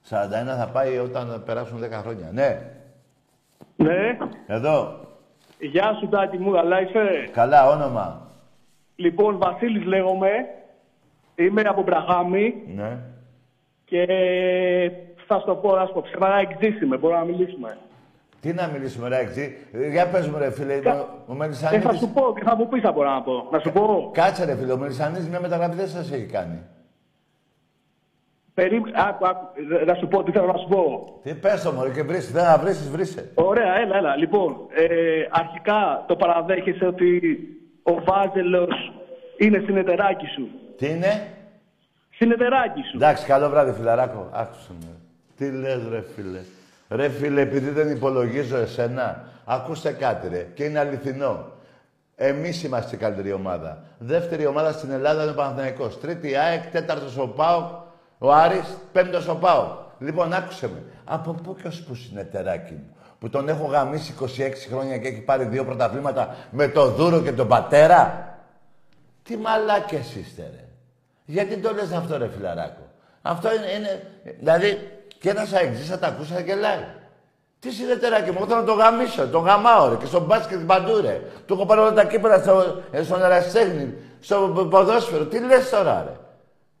41 0.08 0.56
θα 0.58 0.68
πάει 0.72 0.98
όταν 0.98 1.42
περάσουν 1.46 1.84
10 1.84 1.90
χρόνια. 1.90 2.30
Ναι. 2.32 2.60
Ναι. 3.76 4.16
Εδώ. 4.46 5.00
Γεια 5.58 5.96
σου 6.00 6.08
Τάκη 6.08 6.38
μου, 6.38 6.50
καλά 6.52 6.80
είσαι; 6.80 7.28
Καλά, 7.32 7.68
όνομα. 7.68 8.30
Λοιπόν, 8.96 9.38
Βασίλης 9.38 9.84
λέγομαι. 9.84 10.30
Είμαι 11.34 11.60
από 11.60 11.82
Μπραχάμι 11.82 12.54
Ναι. 12.74 12.98
και 13.84 14.06
θα 15.26 15.38
σου 15.38 15.46
το 15.46 15.54
πω, 15.54 15.74
να 15.76 15.86
σου 15.86 15.92
πω, 15.92 16.00
ψέματα 16.02 16.36
εξήσιμε, 16.36 16.96
μπορούμε 16.96 17.18
να 17.20 17.24
μιλήσουμε. 17.26 17.78
Τι 18.40 18.52
να 18.52 18.66
μιλήσουμε, 18.66 19.08
ρε, 19.08 19.16
εξή. 19.18 19.56
Για 19.90 20.06
πες 20.08 20.28
μου, 20.28 20.38
ρε, 20.38 20.50
φίλε. 20.50 20.74
Κα- 20.78 21.00
Ο, 21.00 21.06
ο 21.26 21.32
Ε, 21.32 21.36
Μελισανίδης... 21.36 21.84
θα 21.86 21.92
σου 21.94 22.08
πω, 22.12 22.32
τι 22.32 22.40
θα 22.42 22.56
μου 22.56 22.68
πεις 22.68 22.82
θα 22.82 22.92
μπορώ 22.92 23.10
να 23.10 23.22
πω. 23.22 23.48
Να 23.50 23.58
σου 23.58 23.70
πω, 23.72 24.10
Κάτσε, 24.14 24.44
ρε, 24.44 24.56
φίλε. 24.56 24.72
Ο 24.72 24.76
Μελισανίδης 24.76 25.28
μια 25.28 25.40
μεταγραφή 25.40 25.74
δεν 25.76 25.88
σας 25.88 26.12
έχει 26.12 26.26
κάνει. 26.26 26.58
περί... 28.54 28.82
άκου, 28.94 29.26
άκου, 29.26 29.46
ε, 29.80 29.84
να 29.84 29.94
σου 29.94 30.08
πω 30.08 30.22
τι 30.22 30.30
θέλω 30.32 30.46
να 30.46 30.58
σου 30.58 30.68
πω. 30.68 31.14
Τι 31.22 31.34
πες 31.34 31.62
το, 31.62 31.72
μωρέ, 31.72 31.90
και 31.90 32.02
βρίσκει. 32.02 32.32
Δεν 32.32 32.44
να 32.44 32.58
βρίσκεις, 32.58 32.90
βρίσκε. 32.90 33.24
Ωραία, 33.34 33.74
έλα, 33.76 33.96
έλα. 33.96 34.16
Λοιπόν, 34.16 34.56
ε, 34.74 34.86
αρχικά 35.30 36.04
το 36.06 36.16
παραδέχεσαι 36.16 36.86
ότι 36.86 37.38
ο 37.82 37.92
Βάζελος 38.04 38.92
είναι 39.38 39.62
συνεταιράκι 39.66 40.26
σου. 40.26 40.48
Τι 40.76 40.86
είναι; 40.90 41.28
Συνεταιράκι 42.14 42.80
σου. 42.90 42.96
Εντάξει, 42.96 43.26
καλό 43.26 43.48
βράδυ, 43.48 43.72
φιλαράκο. 43.72 44.28
Άκουσε 44.32 44.70
με. 44.80 44.86
Τι 45.36 45.50
λες, 45.50 45.88
ρε, 45.90 46.02
φίλε. 46.14 46.38
Ρε, 46.88 47.08
φίλε, 47.08 47.40
επειδή 47.40 47.70
δεν 47.70 47.90
υπολογίζω 47.90 48.56
εσένα, 48.56 49.24
ακούστε 49.44 49.92
κάτι, 49.92 50.28
ρε. 50.28 50.46
Και 50.54 50.64
είναι 50.64 50.78
αληθινό. 50.78 51.46
Εμείς 52.16 52.62
είμαστε 52.62 52.96
η 52.96 52.98
καλύτερη 52.98 53.32
ομάδα. 53.32 53.82
Δεύτερη 53.98 54.46
ομάδα 54.46 54.72
στην 54.72 54.90
Ελλάδα 54.90 55.22
είναι 55.22 55.30
ο 55.30 55.34
Παναθηναϊκός. 55.34 56.00
Τρίτη 56.00 56.36
ΑΕΚ, 56.36 56.70
τέταρτος 56.70 57.16
ο 57.18 57.28
ΠΑΟΚ, 57.28 57.70
ο 58.18 58.32
Άρης, 58.32 58.76
πέμπτος 58.92 59.28
ο 59.28 59.34
ΠΑΟΚ. 59.34 59.70
Λοιπόν, 59.98 60.32
άκουσε 60.32 60.68
με. 60.68 60.82
Από 61.04 61.32
πού 61.32 61.56
και 61.62 61.66
ως 61.66 61.82
πού 61.82 61.94
συνεταιράκι 61.94 62.72
μου. 62.72 62.96
Που 63.18 63.28
τον 63.28 63.48
έχω 63.48 63.66
γαμίσει 63.66 64.14
26 64.20 64.68
χρόνια 64.68 64.98
και 64.98 65.08
έχει 65.08 65.20
πάρει 65.20 65.44
δύο 65.44 65.64
πρωταθλήματα 65.64 66.36
με 66.50 66.68
το 66.68 66.90
Δούρο 66.90 67.22
και 67.22 67.32
τον 67.32 67.48
πατέρα; 67.48 68.28
Τι 69.22 69.36
μαλάκες 69.36 70.14
είστε, 70.14 70.42
ρε. 70.42 70.64
Γιατί 71.24 71.56
το 71.56 71.72
λες 71.72 71.92
αυτό, 71.92 72.16
ρε 72.16 72.28
φιλαράκο. 72.28 72.90
Αυτό 73.22 73.48
είναι, 73.54 73.70
είναι 73.78 74.02
δηλαδή, 74.38 74.95
και 75.20 75.30
ένας 75.30 75.52
αεξής 75.52 75.88
θα 75.88 75.98
τα 75.98 76.06
ακούσει 76.06 76.32
θα 76.32 76.40
γελάει. 76.40 76.84
Τι 77.58 77.70
συνεταιράκι 77.70 78.30
μου, 78.30 78.36
εγώ 78.40 78.46
θέλω 78.46 78.60
να 78.60 78.66
το 78.66 78.72
γαμίσω, 78.72 79.28
τον 79.28 79.44
γαμάω 79.44 79.88
ρε, 79.88 79.96
και 79.96 80.06
στο 80.06 80.20
μπάσκετ 80.20 80.60
παντού 80.66 81.00
ρε. 81.00 81.20
Του 81.46 81.54
έχω 81.54 81.66
πάρει 81.66 81.80
όλα 81.80 81.92
τα 81.92 82.04
κύπερα 82.04 82.38
στο, 82.38 82.82
ε, 82.90 83.02
στον 83.02 83.22
ερασιτέχνη, 83.22 83.94
στο 84.20 84.52
π- 84.56 84.70
ποδόσφαιρο. 84.70 85.24
Τι 85.24 85.40
λες 85.40 85.70
τώρα 85.70 86.02
ρε. 86.06 86.12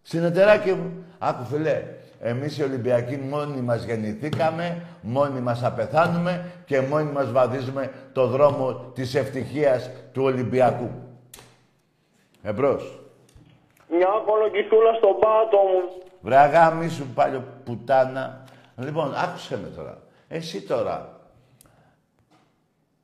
Συνεταιράκι 0.02 0.70
μου, 0.72 1.04
άκου 1.18 1.44
φιλέ, 1.44 1.82
εμείς 2.20 2.58
οι 2.58 2.62
Ολυμπιακοί 2.62 3.16
μόνοι 3.16 3.60
μας 3.60 3.84
γεννηθήκαμε, 3.84 4.82
μόνοι 5.00 5.40
μας 5.40 5.60
θα 5.60 5.72
πεθάνουμε 5.72 6.44
και 6.66 6.80
μόνοι 6.80 7.10
μας 7.12 7.32
βαδίζουμε 7.32 7.90
το 8.12 8.26
δρόμο 8.26 8.72
της 8.94 9.14
ευτυχίας 9.14 9.90
του 10.12 10.22
Ολυμπιακού. 10.22 10.90
Εμπρός. 12.42 13.00
Μια 13.88 14.08
κολοκυθούλα 14.26 14.92
στον 14.94 15.14
πάτο 15.20 15.56
μου. 15.56 16.02
Βρε 16.20 16.36
αγάμι 16.36 16.88
σου 16.88 17.06
πάλι 17.14 17.42
πουτάνα. 17.64 18.44
Λοιπόν, 18.76 19.14
άκουσε 19.14 19.58
με 19.58 19.68
τώρα. 19.68 20.02
Εσύ 20.28 20.62
τώρα. 20.62 21.20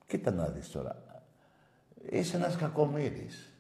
Κοίτα 0.07 0.31
να 0.31 0.47
δεις 0.47 0.71
τώρα. 0.71 1.03
Είσαι 2.11 2.37
ένας 2.37 2.57
κακομύρης. 2.57 3.53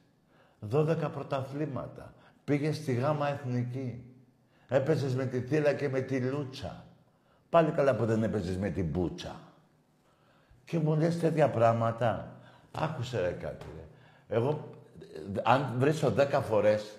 12 0.70 1.10
πρωταθλήματα. 1.12 2.14
Πήγες 2.44 2.76
στη 2.76 2.92
γάμα 2.92 3.28
εθνική. 3.28 4.04
Έπαιζες 4.68 5.14
με 5.14 5.26
τη 5.26 5.40
θύλα 5.40 5.72
και 5.72 5.88
με 5.88 6.00
τη 6.00 6.20
λούτσα. 6.20 6.84
Πάλι 7.50 7.70
καλά 7.70 7.94
που 7.94 8.04
δεν 8.04 8.22
έπαιζες 8.22 8.56
με 8.56 8.70
την 8.70 8.86
μπούτσα. 8.86 9.40
Και 10.64 10.78
μου 10.78 10.96
λες 10.96 11.18
τέτοια 11.18 11.50
πράγματα. 11.50 12.36
Άκουσε 12.72 13.20
ρε 13.20 13.30
κάτι 13.30 13.66
ρε. 13.76 13.86
Εγώ, 14.36 14.70
ε, 15.36 15.40
αν 15.42 15.74
βρίσκω 15.78 16.10
10 16.10 16.40
φορές 16.40 16.98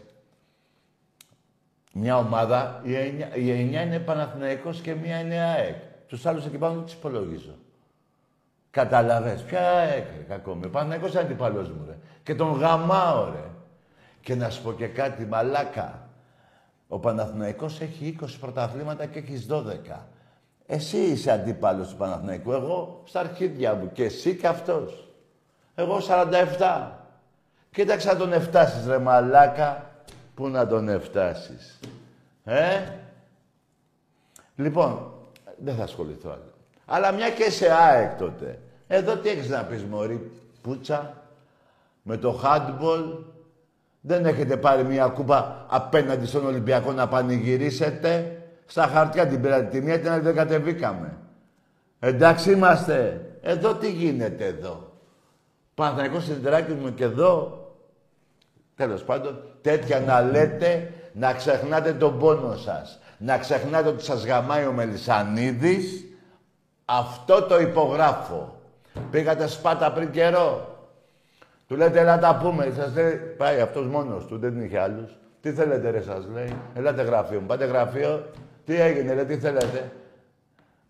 μια 1.96 2.18
ομάδα, 2.18 2.80
η 2.84 2.96
εννιά, 2.96 3.36
η 3.36 3.52
εννιά 3.52 3.82
είναι 3.82 4.00
Παναθηναϊκός 4.00 4.82
και 4.82 4.94
μία 4.94 5.20
είναι 5.20 5.40
ΑΕΚ. 5.40 5.76
Τους 6.08 6.26
άλλους 6.26 6.46
εκεί 6.46 6.58
πάνω 6.58 6.74
δεν 6.74 6.84
τους 6.84 6.94
υπολογίζω. 6.94 7.56
Καταλαβες. 8.72 9.42
Ποια 9.42 9.72
ΑΕΚ, 9.72 10.06
ρε, 10.18 10.24
κακόμοιο. 10.24 10.70
Παναθηναϊκός 10.70 11.12
είναι 11.12 11.22
αντιπαλός 11.22 11.70
μου, 11.70 11.86
ρε. 11.88 11.98
Και 12.24 12.36
τον 12.36 12.52
γαμάω, 12.52 13.26
ρε. 13.26 13.44
Και 14.22 14.36
να 14.36 14.50
σου 14.50 14.62
πω 14.62 14.74
και 14.74 14.88
κάτι, 14.88 15.26
μαλάκα. 15.26 16.08
Ο 16.88 17.00
Παναθηναϊκός 17.00 17.82
έχει 17.82 18.06
20 18.06 18.40
πρωταθλήματα 18.40 19.06
και 19.06 19.20
έχεις 19.20 19.46
12. 19.46 20.08
Εσύ 20.66 20.98
είσαι 20.98 21.32
αντίπαλος 21.32 21.90
του 21.90 21.96
Παναθηναϊκού. 21.96 22.52
Εγώ 22.52 23.02
στα 23.06 23.20
αρχίδια 23.20 23.74
μου. 23.74 23.92
Και 23.92 24.04
εσύ 24.04 24.36
και 24.36 24.48
αυτός. 24.48 25.08
Εγώ 25.76 26.00
47. 26.00 26.92
Κοίταξε 27.72 28.08
να 28.08 28.16
τον 28.16 28.34
εφτάσεις, 28.34 28.88
ρε 28.88 28.98
μαλάκα. 28.98 29.92
Πού 30.36 30.48
να 30.48 30.68
τον 30.68 30.90
εφτάσεις. 30.90 31.80
Ε; 32.44 32.82
Λοιπόν, 34.56 35.12
δεν 35.58 35.76
θα 35.76 35.84
ασχοληθώ 35.84 36.30
άλλο. 36.30 36.54
Αλλά 36.86 37.12
μια 37.12 37.30
και 37.30 37.50
σε 37.50 37.72
ΑΕΚ 37.72 38.18
τότε. 38.18 38.60
Εδώ 38.88 39.16
τι 39.16 39.30
έχεις 39.30 39.50
να 39.50 39.64
πεις, 39.64 39.84
Μωρή, 39.84 40.32
Πούτσα, 40.62 41.24
με 42.02 42.18
το 42.18 42.42
handball. 42.44 43.24
Δεν 44.02 44.26
έχετε 44.26 44.58
πάρει 44.58 44.84
μια 44.84 45.08
κούπα 45.08 45.66
απέναντι 45.70 46.26
στον 46.26 46.46
Ολυμπιακό 46.46 46.92
να 46.92 47.08
πανηγυρίσετε; 47.08 48.38
Στα 48.66 48.88
χαρτιά 48.88 49.28
την 49.28 49.42
πήρατε 49.42 49.64
τη 49.64 49.82
μία, 49.82 50.00
την 50.00 50.10
άλλη 50.10 50.22
δεν 50.22 50.36
κατεβήκαμε. 50.36 51.18
Εντάξει 52.00 52.52
είμαστε. 52.52 53.26
Εδώ 53.42 53.74
τι 53.76 53.92
γίνεται 53.92 54.46
εδώ; 54.46 54.92
Παναθηναϊκός 55.74 56.24
συντεράκι 56.24 56.72
μου 56.72 56.94
και 56.94 57.04
εδώ. 57.04 57.63
Τέλος 58.84 59.04
πάντων, 59.04 59.44
τέτοια 59.62 60.00
να 60.00 60.22
λέτε, 60.22 60.92
να 61.14 61.34
ξεχνάτε 61.34 61.94
τον 61.94 62.20
πόνο 62.20 62.56
σας. 62.56 63.00
Να 63.18 63.38
ξεχνάτε 63.38 63.90
ότι 63.90 64.04
σας 64.04 64.26
γαμάει 64.26 64.66
ο 64.66 64.72
Μελισανίδης. 64.72 66.06
Αυτό 66.86 67.44
το 67.44 67.60
υπογράφω. 67.60 68.60
Πήγατε 69.12 69.48
σπάτα 69.48 69.92
πριν 69.92 70.12
καιρό. 70.12 70.78
Του 71.68 71.76
λέτε, 71.76 72.00
έλα 72.00 72.20
τα 72.20 72.40
πούμε. 72.42 72.72
Σας 72.78 72.94
λέει, 72.96 73.16
πάει 73.38 73.60
αυτός 73.60 73.88
μόνος 73.88 74.26
του, 74.26 74.38
δεν 74.38 74.62
είχε 74.62 74.80
άλλους. 74.80 75.18
Τι 75.42 75.52
θέλετε 75.52 75.90
ρε 75.90 76.02
σας 76.02 76.28
λέει. 76.34 76.56
Ελάτε 76.74 77.02
γραφείο 77.02 77.40
μου. 77.40 77.46
Πάτε 77.46 77.66
γραφείο. 77.66 78.26
Τι 78.66 78.82
έγινε 78.82 79.14
ρε, 79.14 79.26
τι 79.26 79.38
θέλετε. 79.38 79.92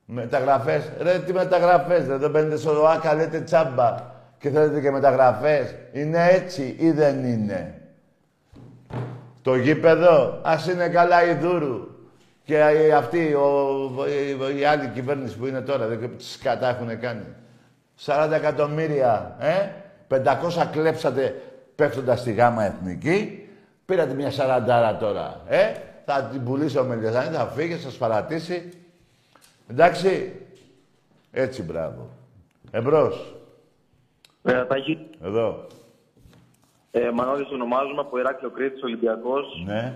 Μεταγραφές. 0.05 0.91
Ρε, 1.01 1.19
τι 1.19 1.33
μεταγραφές. 1.33 2.07
Ρε, 2.07 2.17
δεν 2.17 2.29
μπαίνετε 2.29 2.57
στο 2.57 2.81
ΟΑΚΑ, 2.81 3.13
λέτε 3.13 3.41
τσάμπα. 3.41 3.95
Και 4.37 4.49
θέλετε 4.49 4.81
και 4.81 4.91
μεταγραφές. 4.91 5.75
Είναι 5.91 6.27
έτσι 6.31 6.75
ή 6.79 6.91
δεν 6.91 7.25
είναι. 7.25 7.77
Το 9.43 9.55
γήπεδο, 9.55 10.39
ας 10.43 10.67
είναι 10.67 10.87
καλά 10.89 11.23
η 11.29 11.33
Δούρου. 11.35 11.87
Και 12.43 12.55
η- 12.87 12.91
αυτή, 12.91 13.33
ο, 13.33 14.05
η, 14.55 14.59
η 14.59 14.65
άλλη 14.65 14.87
κυβέρνηση 14.87 15.37
που 15.37 15.45
είναι 15.45 15.61
τώρα, 15.61 15.87
δεν 15.87 15.97
ξέρω 15.97 16.13
τι 16.13 16.23
σκατά 16.23 16.69
έχουν 16.69 16.99
κάνει. 16.99 17.25
40 18.05 18.29
εκατομμύρια, 18.33 19.35
ε; 19.39 19.69
500 20.07 20.67
κλέψατε 20.71 21.41
πέφτοντας 21.75 22.19
στη 22.19 22.31
γάμα 22.33 22.63
εθνική. 22.65 23.47
Πήρατε 23.85 24.13
μια 24.13 24.31
σαραντάρα 24.31 24.97
τώρα, 24.97 25.41
ε; 25.47 25.71
Θα 26.05 26.23
την 26.31 26.43
πουλήσει 26.43 26.77
ο 26.77 26.83
Μελιαζάνη, 26.83 27.35
θα 27.35 27.45
φύγει, 27.45 27.73
θα 27.73 27.79
σας 27.81 27.97
παρατήσει. 27.97 28.69
Εντάξει. 29.69 30.31
Έτσι, 31.31 31.61
μπράβο. 31.63 32.09
Εμπρός. 32.71 33.35
Ε, 34.43 34.65
Τάκη, 34.65 35.09
Εδώ. 35.23 35.67
Ε, 36.95 37.09
Μανώλης 37.11 37.49
ονομάζομαι 37.51 37.99
από 38.01 38.19
Ηράκλειο 38.19 38.49
Κρήτης, 38.51 38.83
Ολυμπιακός. 38.83 39.63
Ναι. 39.65 39.93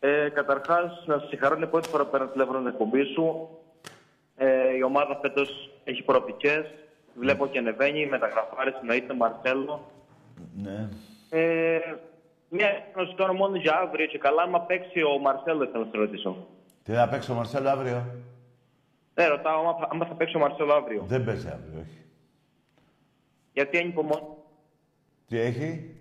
Ε, 0.00 0.28
καταρχάς, 0.28 1.04
να 1.06 1.18
σας 1.18 1.28
συγχαρώ, 1.28 1.56
είναι 1.56 1.66
πρώτη 1.66 1.88
φορά 1.88 2.04
που 2.04 2.10
παίρνω 2.10 2.26
τηλέφωνο 2.26 2.58
στην 2.58 2.70
εκπομπή 2.70 3.04
σου. 3.04 3.48
Ε, 4.36 4.76
η 4.76 4.82
ομάδα 4.82 5.18
φέτος 5.22 5.70
έχει 5.84 6.02
προοπτικές. 6.02 6.64
Βλέπω 7.14 7.46
και 7.46 7.58
ανεβαίνει, 7.58 8.06
μεταγραφάρες 8.06 8.74
εννοείται, 8.80 9.14
Μαρσέλο. 9.14 9.90
Ναι. 10.62 10.88
Ε, 11.30 11.78
μια 12.48 12.68
να 12.96 13.04
σου 13.04 13.14
κάνω 13.14 13.32
μόνο 13.32 13.56
για 13.56 13.78
αύριο 13.78 14.06
και 14.06 14.18
καλά, 14.18 14.42
άμα 14.42 14.60
παίξει 14.60 15.02
ο 15.02 15.18
Μαρσέλο, 15.18 15.62
ήθελα 15.64 15.84
να 15.84 15.90
σε 15.90 15.96
ρωτήσω. 15.96 16.46
Τι 16.84 16.92
θα 16.92 17.08
παίξει 17.08 17.30
ο 17.30 17.34
Μαρσέλο 17.34 17.68
αύριο; 17.68 18.04
Ναι, 19.14 19.26
ρωτάω 19.26 19.60
άμα, 19.60 19.74
θα- 19.78 19.88
άμα 19.90 20.06
θα 20.06 20.14
παίξει 20.14 20.36
ο 20.36 20.38
Μαρσέλο 20.38 20.72
αύριο. 20.72 21.04
Δεν 21.06 21.24
παίζει 21.24 21.46
αύριο, 21.48 21.80
όχι. 21.80 21.98
Γιατί 23.52 23.78
ανυπομονώ, 23.78 24.35
Τι 25.28 25.38
έχει; 25.40 25.96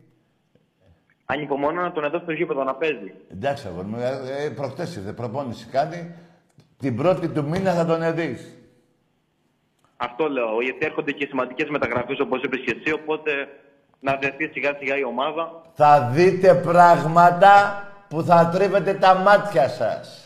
ανυπομονώ 1.26 1.82
να 1.82 1.92
τον 1.92 2.04
εδώ 2.04 2.20
στο 2.20 2.32
γήπεδο 2.32 2.64
να 2.64 2.76
παίζει. 2.76 3.14
Εντάξει, 3.32 3.68
αγόρι 3.68 3.88
μου, 3.88 3.98
ε, 3.98 4.46
ε, 4.46 4.50
προχτές 4.50 4.96
ήρθε, 4.96 5.14
προπόνηση 5.14 5.66
κάνει. 5.66 6.16
Την 6.78 6.96
πρώτη 6.96 7.28
του 7.28 7.44
μήνα 7.44 7.74
θα 7.74 7.86
τον 7.86 8.16
δεις. 8.16 8.58
Αυτό 9.98 10.30
λέω, 10.30 10.62
γιατί 10.62 10.86
έρχονται 10.86 11.12
και 11.12 11.26
σημαντικές 11.26 11.70
μεταγραφές 11.70 12.20
όπως 12.20 12.42
είπες 12.44 12.60
και 12.60 12.76
εσύ, 12.80 12.94
οπότε 12.94 13.32
να 14.00 14.16
δεθεί 14.16 14.48
σιγά 14.48 14.76
σιγά 14.80 14.98
η 14.98 15.04
ομάδα. 15.04 15.62
Θα 15.74 16.10
δείτε 16.14 16.56
πράγματα 16.56 17.84
που 18.10 18.24
θα 18.24 18.50
τρίβετε 18.54 18.94
τα 18.94 19.16
μάτια 19.16 19.68
σας. 19.70 20.24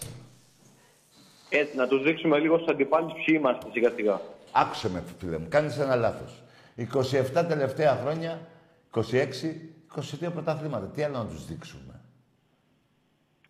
Έτσι, 1.50 1.76
να 1.76 1.88
τους 1.88 2.04
δείξουμε 2.04 2.38
λίγο 2.38 2.58
στους 2.58 2.68
αντιπάλους 2.68 3.14
ποιοι 3.14 3.36
είμαστε 3.40 3.68
σιγά 3.72 3.92
σιγά. 3.96 4.22
Άκουσε 4.52 4.90
με, 4.90 5.04
φίλε 5.20 5.38
μου, 5.38 5.48
κάνεις 5.50 5.78
ένα 5.78 5.96
λάθος. 5.96 6.44
27 6.76 7.46
τελευταία 7.48 8.00
χρόνια, 8.04 8.40
26, 8.96 9.02
22 9.96 10.32
πρωταθλήματα. 10.34 10.86
Τι 10.86 11.04
άλλο 11.04 11.18
να 11.18 11.26
τους 11.26 11.46
δείξουμε; 11.46 11.94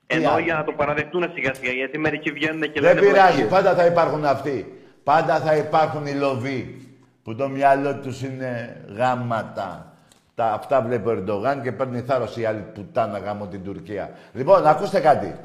Ενώ 0.07 0.29
άλλο; 0.29 0.39
για 0.39 0.53
να 0.55 0.63
το 0.63 0.71
παραδεχτούν 0.71 1.31
σιγά 1.33 1.53
σιγά, 1.53 1.71
γιατί 1.71 1.97
μερικοί 1.97 2.31
βγαίνουν 2.31 2.61
και 2.61 2.81
Δεν 2.81 2.95
λένε 2.95 2.99
πειράζει, 2.99 3.31
βλακίες. 3.31 3.47
πάντα 3.49 3.75
θα 3.75 3.85
υπάρχουν 3.85 4.25
αυτοί. 4.25 4.73
Πάντα 5.03 5.39
θα 5.39 5.55
υπάρχουν 5.55 6.05
οι 6.05 6.13
λοβοί 6.13 6.87
που 7.23 7.35
το 7.35 7.47
μυαλό 7.49 7.95
τους 7.95 8.21
είναι 8.21 8.81
γάματα. 8.95 9.93
Τα, 10.35 10.45
αυτά 10.51 10.81
βλέπει 10.81 11.07
ο 11.07 11.11
Ερντογάν 11.11 11.61
και 11.61 11.71
παίρνει 11.71 12.01
θάρρος 12.01 12.37
η 12.37 12.45
άλλη 12.45 12.65
πουτάνα 12.73 13.17
γάμο 13.19 13.47
την 13.47 13.63
Τουρκία. 13.63 14.11
Λοιπόν, 14.33 14.67
ακούστε 14.67 14.99
κάτι. 14.99 15.35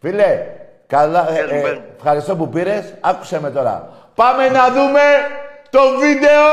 Φίλε, 0.00 0.46
καλά, 0.86 1.30
ε, 1.30 1.42
Πες 1.42 1.50
μου, 1.50 1.56
ε, 1.58 1.60
πες 1.62 1.78
μου. 1.78 1.84
ευχαριστώ 1.96 2.36
που 2.36 2.48
πήρες. 2.48 2.94
Άκουσε 3.00 3.40
με 3.40 3.50
τώρα. 3.50 3.88
Πάμε 4.14 4.48
να 4.48 4.70
δούμε 4.70 5.00
το 5.70 5.80
βίντεο 6.00 6.46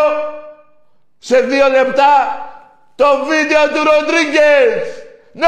σε 1.18 1.40
δύο 1.40 1.68
λεπτά. 1.68 2.06
Το 2.98 3.26
βίντεο 3.28 3.68
του 3.68 3.90
Ροντρίγκες. 3.90 5.04
Ναι! 5.32 5.48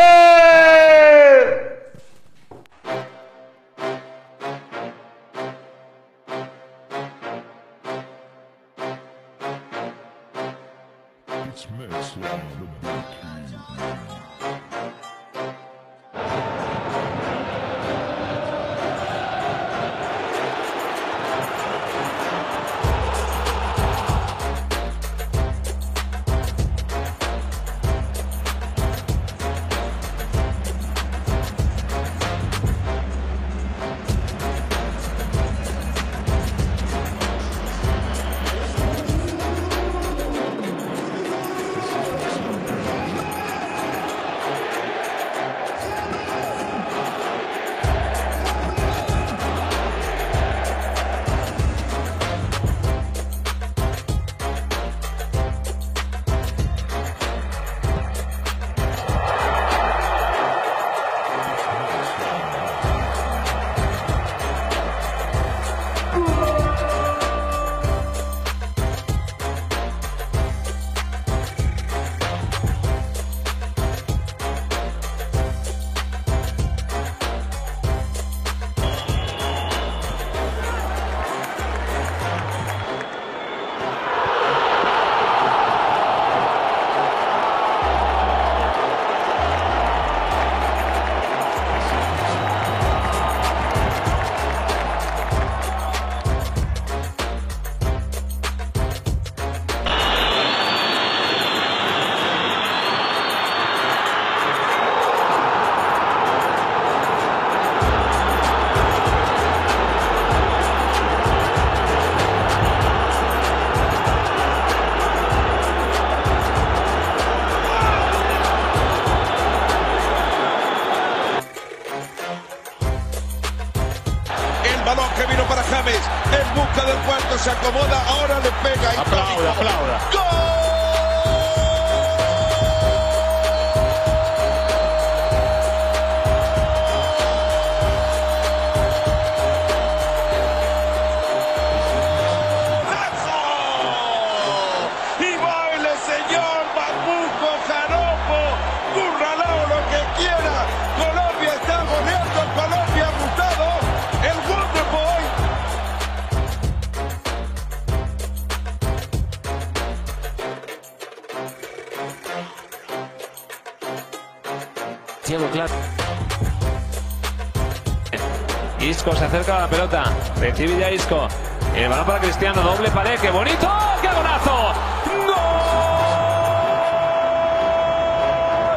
La 169.50 169.68
pelota. 169.68 170.04
Recibe 170.39 170.78
ya 170.78 170.91
Isco. 170.91 171.28
El 171.76 171.89
balón 171.89 172.06
para 172.06 172.20
Cristiano. 172.20 172.62
Doble 172.62 172.91
pared. 172.91 173.20
¡Qué 173.20 173.32
bonito! 173.32 173.68
¡Qué 174.00 174.08
golazo! 174.08 174.74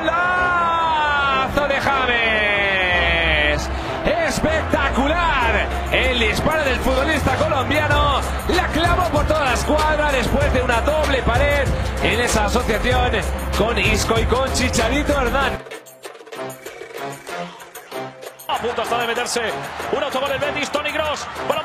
¡Golazo 0.01 1.68
de 1.68 1.79
James! 1.79 3.68
¡Espectacular! 4.27 5.68
El 5.93 6.18
disparo 6.18 6.64
del 6.64 6.79
futbolista 6.79 7.37
colombiano. 7.37 8.23
La 8.49 8.66
clavó 8.68 9.11
por 9.11 9.27
toda 9.27 9.45
la 9.45 9.53
escuadra 9.53 10.11
después 10.11 10.55
de 10.55 10.62
una 10.62 10.81
doble 10.81 11.23
pared 11.23 11.68
en 12.03 12.18
esa 12.18 12.47
asociación 12.47 13.11
con 13.59 13.79
Isco 13.79 14.18
y 14.18 14.25
con 14.25 14.51
Chicharito 14.55 15.12
Hernán. 15.20 15.61
Meterse 19.23 19.53
un 19.93 20.03
autogol 20.03 20.33
el 20.33 20.39
Betis, 20.41 20.68
Tony 20.70 20.91
Gross, 20.91 21.25
para 21.47 21.61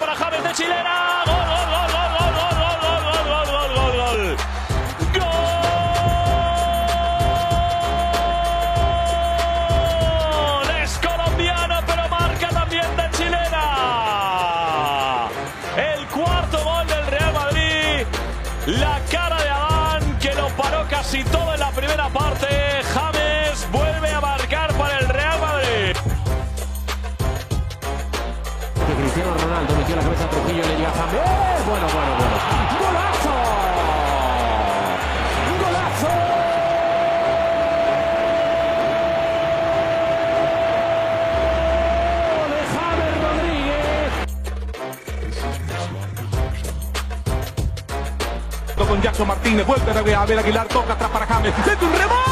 Martínez, 49.26 49.66
vuelve 49.66 49.92
a 49.92 50.26
ver 50.26 50.40
Aguilar, 50.40 50.68
toca 50.68 50.94
atrás 50.94 51.10
para 51.12 51.26
James, 51.26 51.54
mete 51.66 51.86
un 51.86 51.92
rebote, 51.92 52.27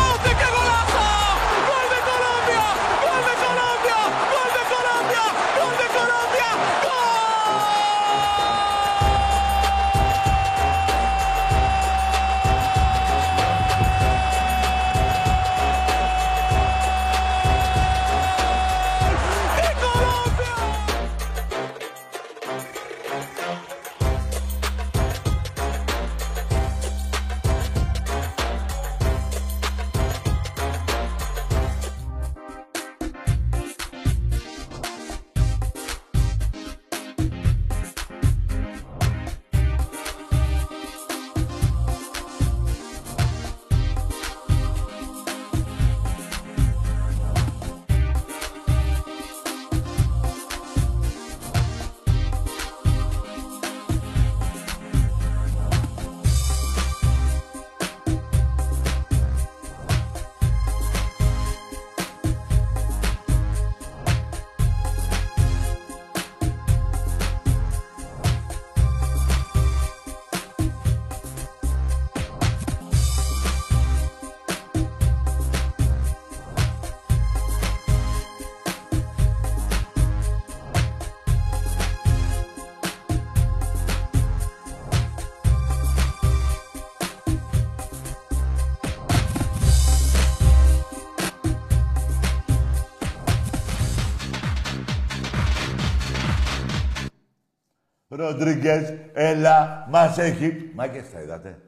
Ροντρίγκες, 98.25 98.93
έλα, 99.13 99.87
μας 99.89 100.17
έχει... 100.17 100.71
Μάγκες, 100.73 101.09
τα 101.11 101.21
είδατε. 101.21 101.61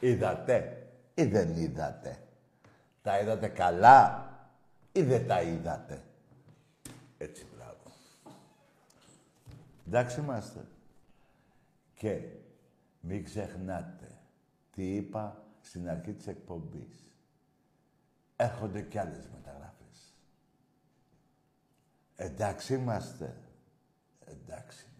Είδατε 0.00 0.86
ή 1.14 1.24
δεν 1.24 1.56
είδατε; 1.56 2.18
Τα 3.02 3.20
είδατε 3.20 3.48
καλά 3.48 4.28
ή 4.92 5.02
δεν 5.02 5.26
τα 5.26 5.42
είδατε; 5.42 6.02
Έτσι, 7.18 7.46
μπράβο. 7.54 7.92
Εντάξει 9.86 10.20
είμαστε. 10.20 10.66
Και 11.94 12.20
μην 13.00 13.24
ξεχνάτε 13.24 14.18
τι 14.70 14.94
είπα 14.94 15.44
στην 15.60 15.88
αρχή 15.88 16.12
της 16.12 16.26
εκπομπής. 16.26 17.12
Έρχονται 18.36 18.82
κι 18.82 18.98
άλλες 18.98 19.28
μεταγραφές. 19.34 20.14
Εντάξει 22.16 22.74
είμαστε. 22.74 23.36
Εντάξει 24.26 24.86
είμαστε. 24.86 24.96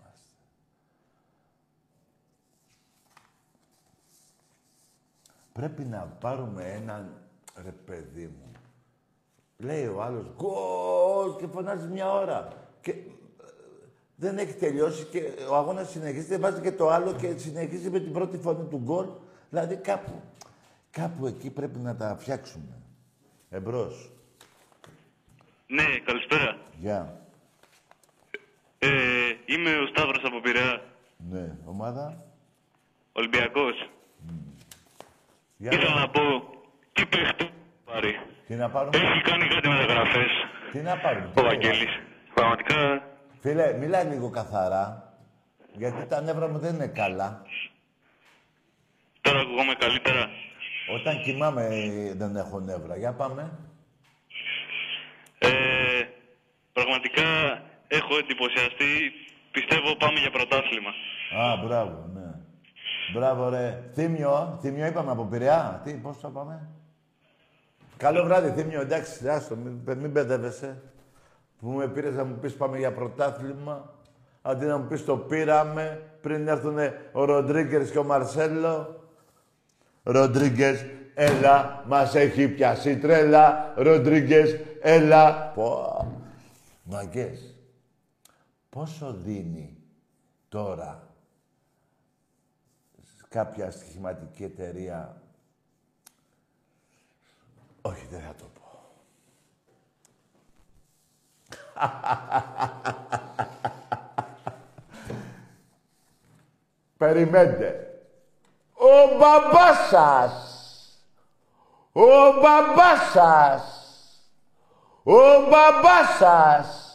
Πρέπει 5.58 5.84
να 5.84 5.98
πάρουμε 6.20 6.62
έναν 6.64 7.12
ρε 7.64 7.70
παιδί 7.70 8.26
μου. 8.26 8.52
Λέει 9.56 9.86
ο 9.86 10.02
άλλος 10.02 10.26
γκολ 10.36 11.36
και 11.36 11.46
φωνάζει 11.46 11.86
μια 11.86 12.12
ώρα. 12.12 12.48
Και 12.80 12.90
ε, 12.90 13.04
δεν 14.14 14.38
έχει 14.38 14.54
τελειώσει 14.54 15.04
και 15.04 15.22
ο 15.50 15.54
αγώνας 15.54 15.90
συνεχίζεται, 15.90 16.38
βάζει 16.38 16.60
και 16.60 16.72
το 16.72 16.88
άλλο 16.88 17.12
και 17.12 17.36
συνεχίζει 17.36 17.90
με 17.90 18.00
την 18.00 18.12
πρώτη 18.12 18.38
φωνή 18.38 18.68
του 18.68 18.76
γκολ. 18.84 19.06
Δηλαδή 19.50 19.76
κάπου, 19.76 20.22
κάπου 20.90 21.26
εκεί 21.26 21.50
πρέπει 21.50 21.78
να 21.78 21.96
τα 21.96 22.16
φτιάξουμε. 22.18 22.82
Εμπρός. 23.50 24.10
Ναι, 25.66 25.84
καλησπέρα. 26.04 26.58
Γεια. 26.80 27.20
Ε, 28.78 28.88
είμαι 29.46 29.78
ο 29.78 29.86
Σταύρος 29.86 30.24
από 30.24 30.40
Πειραιά, 30.40 30.82
Ναι, 31.30 31.56
ομάδα. 31.64 32.24
Ολυμπιακός. 33.12 33.90
Για 35.60 35.70
Ήθελα 35.72 35.94
να- 35.94 36.00
να 36.00 36.08
πω 36.08 36.20
τι 36.92 37.06
παίχτη 37.06 37.50
πάρει. 37.84 38.20
Τι 38.46 38.54
να 38.54 38.70
πάρουμε; 38.70 38.96
Έχει 38.98 39.20
κάνει 39.20 39.46
κάτι 39.48 39.68
μεταγραφές 39.68 40.30
Τι 40.72 40.78
να 40.78 40.96
πάρουμε; 40.96 41.30
ο 41.36 41.42
Βαγγέλης. 41.42 41.98
Πραγματικά 42.34 43.02
Φίλε, 43.40 43.72
μιλάει 43.72 44.04
λίγο 44.04 44.30
καθαρά. 44.30 45.12
Γιατί 45.72 46.06
τα 46.06 46.20
νεύρα 46.20 46.48
μου 46.48 46.58
δεν 46.58 46.74
είναι 46.74 46.86
καλά. 46.86 47.42
τώρα 49.20 49.40
ακουγόμαι 49.40 49.74
καλύτερα. 49.74 50.30
Όταν 50.94 51.22
κοιμάμαι 51.22 51.62
ε, 51.70 52.14
δεν 52.14 52.36
έχω 52.36 52.60
νεύρα. 52.60 52.96
Για 52.96 53.12
πάμε. 53.12 53.58
Ε, 55.38 55.48
πραγματικά 56.72 57.24
έχω 57.88 58.16
εντυπωσιαστεί. 58.18 59.12
Πιστεύω 59.50 59.96
πάμε 59.96 60.18
για 60.20 60.30
πρωτάθλημα. 60.30 60.90
Α, 61.42 61.56
μπράβο, 61.56 62.10
ναι. 62.14 62.17
Μπράβο, 63.12 63.48
ρε. 63.48 63.82
Θύμιο, 63.94 64.58
Θύμιο 64.60 64.86
είπαμε 64.86 65.10
από 65.10 65.24
Πειραιά. 65.24 65.80
Τι, 65.84 65.92
πώς 65.92 66.20
το 66.20 66.28
πάμε; 66.28 66.68
Καλό 67.96 68.24
βράδυ, 68.24 68.50
Θύμιο, 68.50 68.80
εντάξει, 68.80 69.28
άστο, 69.28 69.56
μην, 69.56 69.98
μην 69.98 70.10
μπερδεύεσαι. 70.10 70.82
Που 71.58 71.70
με 71.70 71.88
πήρες 71.88 72.14
να 72.14 72.24
μου 72.24 72.34
πεις 72.34 72.54
πάμε 72.54 72.78
για 72.78 72.92
πρωτάθλημα. 72.92 73.94
Αντί 74.42 74.66
να 74.66 74.78
μου 74.78 74.86
πεις 74.86 75.04
το 75.04 75.16
πήραμε, 75.16 76.02
πριν 76.20 76.48
έρθουν 76.48 76.78
ο 77.12 77.24
Ροντρίγκερς 77.24 77.90
και 77.90 77.98
ο 77.98 78.04
Μαρσέλο. 78.04 79.02
Ροντρίγκες, 80.02 80.86
έλα, 81.14 81.84
μας 81.86 82.14
έχει 82.14 82.48
πιάσει 82.48 82.98
τρέλα. 82.98 83.72
Ροντρίγκες, 83.76 84.60
έλα. 84.80 85.52
Πω. 85.54 86.02
Μαγκές, 86.82 87.54
πόσο 88.68 89.12
δίνει 89.12 89.76
τώρα 90.48 91.07
κάποια 93.28 93.70
στοιχηματική 93.70 94.44
εταιρεία. 94.44 95.22
Όχι, 97.82 98.06
δεν 98.10 98.20
θα 98.20 98.34
το 98.34 98.44
πω. 98.44 98.58
Περιμένετε. 106.96 108.00
Ο 108.74 109.16
μπαμπάς 109.18 109.88
σας. 109.90 110.32
Ο 111.92 112.32
μπαμπάς 112.40 113.10
σας. 113.12 113.62
Ο 115.02 115.40
μπαμπάς 115.48 116.16
σας. 116.18 116.92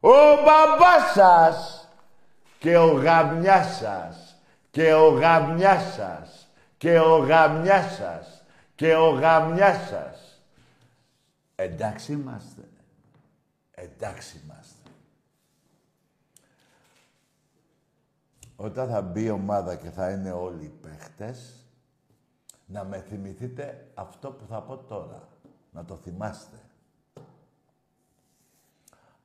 Ο 0.00 0.34
μπαμπάς 0.44 1.12
σας. 1.14 1.88
Και 2.58 2.76
ο 2.76 2.92
γαμιάς 2.92 3.76
σας. 3.76 4.25
Και 4.76 4.94
ο 4.94 5.08
γαμιάς 5.08 5.94
σας. 5.94 6.48
Και 6.76 6.98
ο 6.98 7.16
γαμιάς 7.16 7.94
σας. 7.94 8.44
Και 8.74 8.94
ο 8.94 9.10
γαμιάς 9.10 9.88
σας. 9.88 10.42
Εντάξει 11.54 12.12
είμαστε. 12.12 12.68
Εντάξει 13.70 14.40
είμαστε. 14.44 14.90
Όταν 18.56 18.88
θα 18.88 19.02
μπει 19.02 19.22
η 19.22 19.30
ομάδα 19.30 19.76
και 19.76 19.90
θα 19.90 20.10
είναι 20.10 20.32
όλοι 20.32 20.64
οι 20.64 20.72
παίχτες, 20.82 21.66
να 22.66 22.84
με 22.84 23.00
θυμηθείτε 23.00 23.90
αυτό 23.94 24.30
που 24.30 24.46
θα 24.46 24.62
πω 24.62 24.76
τώρα. 24.76 25.28
Να 25.72 25.84
το 25.84 25.96
θυμάστε. 25.96 26.56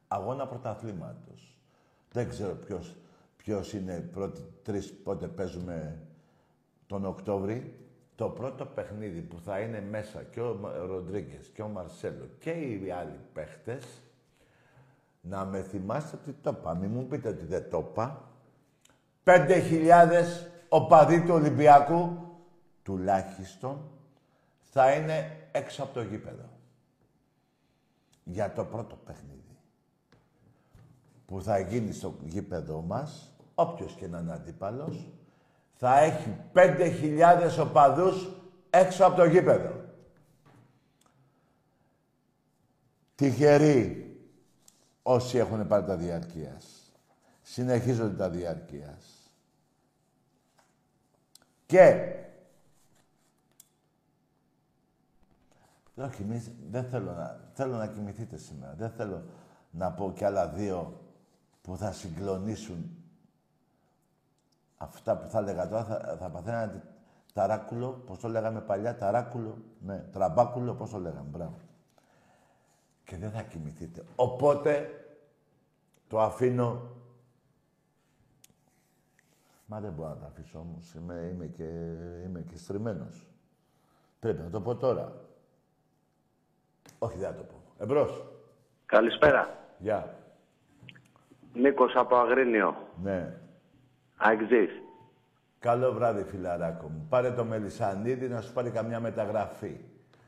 Αγώνα 0.08 0.48
πρωταθλήματος. 0.48 1.56
Δεν 2.12 2.30
ξέρω 2.30 2.54
ποιος, 2.56 2.96
ποιος 3.44 3.74
είναι 3.74 4.10
πρώτοι 4.14 4.42
τρεις 4.64 4.94
πότε 4.94 5.28
παίζουμε 5.28 6.02
τον 6.88 7.06
Οκτώβρη. 7.06 7.76
Το 8.16 8.30
πρώτο 8.30 8.66
παιχνίδι 8.66 9.22
που 9.22 9.40
θα 9.40 9.60
είναι 9.60 9.82
μέσα 9.82 10.24
και 10.24 10.42
ο 10.42 10.54
Μα- 10.62 10.74
Ροντρίγκες 10.76 11.48
και 11.54 11.62
ο 11.62 11.68
Μαρσέλο 11.68 12.30
και 12.40 12.50
οι 12.52 12.92
άλλοι 12.92 13.20
παίχτες, 13.34 14.02
να 15.22 15.46
με 15.46 15.62
θυμάστε 15.62 16.18
ότι 16.22 16.36
το 16.42 16.56
είπα. 16.60 16.74
Μην 16.76 16.92
μου 16.92 17.06
πείτε 17.06 17.30
ότι 17.30 17.46
δεν 17.46 17.70
το 17.70 17.88
είπα. 17.92 18.30
Πέντε 19.24 19.60
χιλιάδες 19.60 20.50
οπαδοί 20.70 21.22
του 21.22 21.34
Ολυμπιακού, 21.34 22.18
τουλάχιστον, 22.84 23.82
θα 24.62 24.92
είναι 24.92 25.38
έξω 25.52 25.84
από 25.84 25.94
το 25.94 26.02
γήπεδο. 26.02 26.50
Για 28.24 28.54
το 28.54 28.66
πρώτο 28.66 28.96
παιχνίδι. 29.06 29.58
Που 31.26 31.42
θα 31.42 31.60
γίνει 31.60 31.92
στο 31.92 32.16
γήπεδο 32.24 32.82
μας, 32.82 33.31
όποιος 33.56 33.94
και 33.94 34.08
να 34.08 34.20
είναι 34.20 34.34
αντίπαλος, 34.34 35.08
θα 35.74 36.00
έχει 36.00 36.38
πέντε 36.52 36.90
χιλιάδες 36.90 37.58
οπαδούς 37.58 38.30
έξω 38.70 39.06
από 39.06 39.16
το 39.16 39.26
γήπεδο. 39.26 39.86
Τυχεροί 43.16 44.16
όσοι 45.04 45.38
έχουν 45.38 45.68
πάρει 45.68 45.86
τα 45.86 45.96
διαρκείας. 45.96 46.94
Συνεχίζονται 47.42 48.16
τα 48.16 48.30
διαρκείας. 48.30 49.32
Και... 51.66 52.16
Όχι, 55.96 56.22
εμείς 56.22 56.52
δεν 56.70 56.84
θέλω 56.84 57.12
να... 57.12 57.50
Θέλω 57.54 57.76
να 57.76 57.88
κοιμηθείτε 57.88 58.38
σήμερα. 58.38 58.74
Δεν 58.74 58.90
θέλω 58.90 59.24
να 59.72 59.92
πω 59.92 60.12
κι 60.16 60.24
άλλα 60.24 60.48
δύο 60.48 61.02
που 61.62 61.78
θα 61.78 61.92
συγκλονίσουν 61.92 63.01
αυτά 64.82 65.18
που 65.18 65.30
θα 65.30 65.40
έλεγα 65.40 65.68
τώρα. 65.68 65.84
Θα, 65.84 66.18
θα 66.20 66.30
παθαίνατε 66.30 66.82
ταράκουλο, 67.34 68.04
πώς 68.06 68.20
το 68.20 68.28
λέγαμε 68.28 68.62
παλιά, 68.62 68.96
ταράκουλο, 68.96 69.58
ναι, 69.80 69.98
τραμπάκουλο, 69.98 70.74
πώς 70.74 70.90
το 70.90 71.00
λέγαμε, 71.00 71.28
μπράβο. 71.30 71.58
Και 73.04 73.18
δεν 73.18 73.32
θα 73.32 73.42
κοιμηθείτε. 73.42 74.04
Οπότε, 74.16 74.90
το 76.08 76.22
αφήνω 76.22 77.00
Μα 79.74 79.80
δεν 79.80 79.92
μπορώ 79.92 80.10
να 80.10 80.16
τα 80.16 80.26
αφήσω 80.26 80.60
όμως. 80.60 80.94
Είμαι, 80.94 81.30
είμαι, 81.34 81.46
και, 81.46 81.64
είμαι 82.26 82.42
και 82.42 82.58
στριμμένος. 82.58 83.28
Πρέπει 84.20 84.42
να 84.42 84.50
το 84.50 84.62
πω 84.62 84.76
τώρα. 84.76 85.14
Όχι, 87.00 87.18
δεν 87.18 87.30
θα 87.30 87.36
το 87.36 87.44
πω. 87.44 87.62
Εμπρός. 87.78 88.26
Καλησπέρα. 88.86 89.58
Γεια. 89.78 90.16
Νίκος 91.54 91.96
από 91.96 92.16
Αγρίνιο. 92.16 92.76
Ναι. 93.02 93.41
Αεξής. 94.24 94.70
Καλό 95.60 95.92
βράδυ, 95.92 96.24
φιλαράκο 96.24 96.88
μου. 96.88 97.06
Πάρε 97.10 97.32
το 97.32 97.44
Μελισανίδη 97.44 98.28
να 98.28 98.42
σου 98.42 98.54
πάρει 98.54 98.70
καμιά 98.70 99.00
μεταγραφή. 99.00 99.80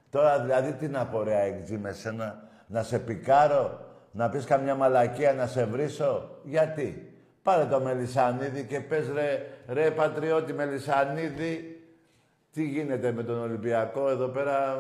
Τώρα 0.10 0.40
δηλαδή 0.40 0.74
τι 0.74 0.88
να 0.88 1.06
πω 1.06 1.24
ρε 1.24 1.36
αεξή 1.36 1.78
με 1.78 1.92
σένα, 1.92 2.50
να 2.68 2.84
σε 2.84 3.00
πικάρω, 3.00 3.80
να 4.12 4.30
πεις 4.30 4.46
καμιά 4.46 4.76
μαλακία 4.76 5.34
να 5.34 5.48
σε 5.48 5.66
βρίσω; 5.66 6.30
Γιατί; 6.44 7.08
Πάρε 7.44 7.66
το 7.66 7.80
Μελισανίδη 7.80 8.66
και 8.66 8.80
πες 8.80 9.10
ρε, 9.14 9.46
ρε 9.68 9.92
πατριώτη 9.92 10.54
Μελισανίδη, 10.54 11.82
τι 12.52 12.64
γίνεται 12.64 13.12
με 13.12 13.24
τον 13.24 13.42
Ολυμπιακό 13.42 14.10
εδώ 14.10 14.28
πέρα; 14.28 14.76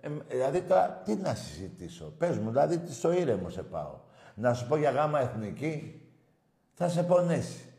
Ε, 0.00 0.06
ε, 0.06 0.10
δηλαδή 0.28 0.60
τώρα 0.60 1.02
τι 1.04 1.14
να 1.14 1.34
συζητήσω; 1.34 2.12
Πες 2.18 2.38
μου, 2.38 2.50
δηλαδή 2.50 2.78
τι 2.78 2.92
στο 2.92 3.12
ήρεμο 3.12 3.48
σε 3.48 3.62
πάω. 3.62 3.98
Να 4.34 4.54
σου 4.54 4.66
πω 4.68 4.76
για 4.76 4.90
γάμα 4.90 5.20
εθνική, 5.20 6.00
θα 6.74 6.88
σε 6.88 7.02
πονέσει. 7.02 7.69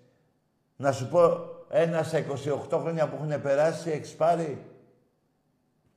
Να 0.82 0.92
σου 0.92 1.08
πω 1.08 1.50
ένα 1.70 2.04
στα 2.04 2.24
28 2.70 2.80
χρόνια 2.82 3.10
που 3.10 3.16
έχουν 3.16 3.42
περάσει 3.42 3.90
έχεις 3.90 4.16
πάρει; 4.16 4.66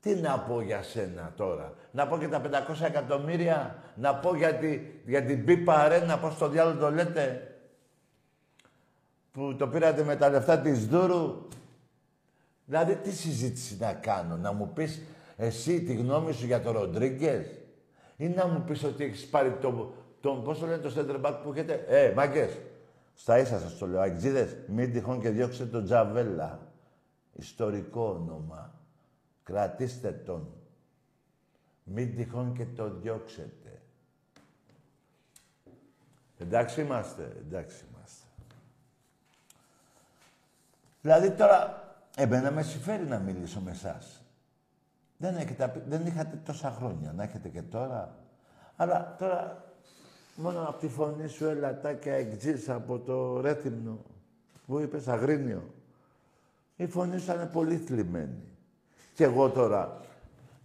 Τι 0.00 0.14
να 0.14 0.38
πω 0.38 0.60
για 0.60 0.82
σένα 0.82 1.32
τώρα; 1.36 1.72
Να 1.90 2.06
πω 2.06 2.18
και 2.18 2.28
τα 2.28 2.40
500 2.40 2.84
εκατομμύρια; 2.86 3.82
Να 3.94 4.14
πω 4.14 4.36
για, 4.36 4.54
τη, 4.54 4.80
για 5.06 5.24
την 5.24 5.44
Πίπα 5.44 5.74
Αρένα, 5.74 6.18
πώς 6.18 6.32
στο 6.32 6.48
διάλογο 6.48 6.78
το 6.78 6.90
λέτε; 6.90 7.54
Που 9.32 9.56
το 9.56 9.68
πήρατε 9.68 10.02
με 10.02 10.16
τα 10.16 10.28
λεφτά 10.28 10.58
της 10.58 10.86
Δούρου; 10.86 11.48
Δηλαδή, 12.64 12.96
τι 12.96 13.12
συζήτηση 13.12 13.76
να 13.80 13.92
κάνω; 13.92 14.36
Να 14.36 14.52
μου 14.52 14.72
πεις 14.74 15.02
εσύ 15.36 15.82
τη 15.82 15.94
γνώμη 15.94 16.32
σου 16.32 16.46
για 16.46 16.60
τον 16.60 16.72
Ροντρίγκες; 16.72 17.46
Ή 18.16 18.28
να 18.28 18.46
μου 18.46 18.64
πεις 18.66 18.84
ότι 18.84 19.04
έχεις 19.04 19.26
πάρει 19.26 19.50
τον... 19.50 19.92
τον 20.20 20.42
πώς 20.42 20.58
το 20.58 20.66
λένε 20.66 20.78
το 20.78 20.92
center 20.96 21.26
back 21.26 21.38
που 21.42 21.52
έχετε; 21.52 21.84
Ε, 21.88 22.12
μάγκες. 22.16 22.58
Στα 23.14 23.38
ίσα 23.38 23.58
σας 23.58 23.78
το 23.78 23.86
λέω. 23.86 24.00
Αγγζίδες, 24.00 24.56
μην 24.68 24.92
τυχόν 24.92 25.20
και 25.20 25.30
διώξετε 25.30 25.70
τον 25.70 25.84
Τζαβέλα. 25.84 26.72
Ιστορικό 27.32 28.08
όνομα. 28.08 28.74
Κρατήστε 29.42 30.10
τον. 30.10 30.48
Μην 31.84 32.16
τυχόν 32.16 32.54
και 32.54 32.66
το 32.66 32.90
διώξετε. 32.90 33.82
Εντάξει 36.38 36.80
είμαστε, 36.80 37.22
εντάξει 37.22 37.84
είμαστε. 37.90 38.26
Δηλαδή 41.00 41.30
τώρα, 41.30 41.82
εμένα 42.16 42.50
με 42.50 42.62
συμφέρει 42.62 43.04
να 43.04 43.18
μιλήσω 43.18 43.60
με 43.60 43.70
εσάς. 43.70 44.22
Δεν, 45.16 45.36
έχετε, 45.36 45.82
δεν 45.86 46.06
είχατε 46.06 46.36
τόσα 46.36 46.70
χρόνια, 46.70 47.12
να 47.12 47.22
έχετε 47.22 47.48
και 47.48 47.62
τώρα. 47.62 48.16
Αλλά 48.76 49.16
τώρα, 49.18 49.63
μόνο 50.36 50.62
από 50.68 50.78
τη 50.78 50.88
φωνή 50.88 51.28
σου 51.28 51.44
ελατάκια 51.44 52.14
εκτζής 52.14 52.68
από 52.68 52.98
το 52.98 53.40
Ρέθυμνο, 53.40 53.98
που 54.66 54.78
είπες 54.78 55.08
Αγρίνιο. 55.08 55.74
Η 56.76 56.86
φωνή 56.86 57.18
σου 57.18 57.32
ήταν 57.32 57.50
πολύ 57.52 57.76
θλιμμένη. 57.76 58.42
Και 59.14 59.24
εγώ 59.24 59.50
τώρα 59.50 60.00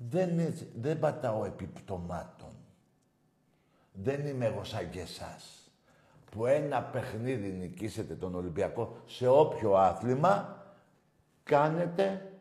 δεν, 0.09 0.39
έτσι- 0.39 0.71
δεν 0.81 0.99
πατάω 0.99 1.45
επιπτωμάτων. 1.45 2.49
Δεν 3.93 4.25
είμαι 4.25 4.45
εγώ 4.45 4.63
σαν 4.63 4.89
και 4.89 4.99
εσάς. 4.99 5.71
Που 6.31 6.45
ένα 6.45 6.81
παιχνίδι 6.83 7.49
νικήσετε 7.49 8.15
τον 8.15 8.35
Ολυμπιακό 8.35 8.97
σε 9.05 9.27
όποιο 9.27 9.73
άθλημα 9.75 10.63
κάνετε 11.43 12.31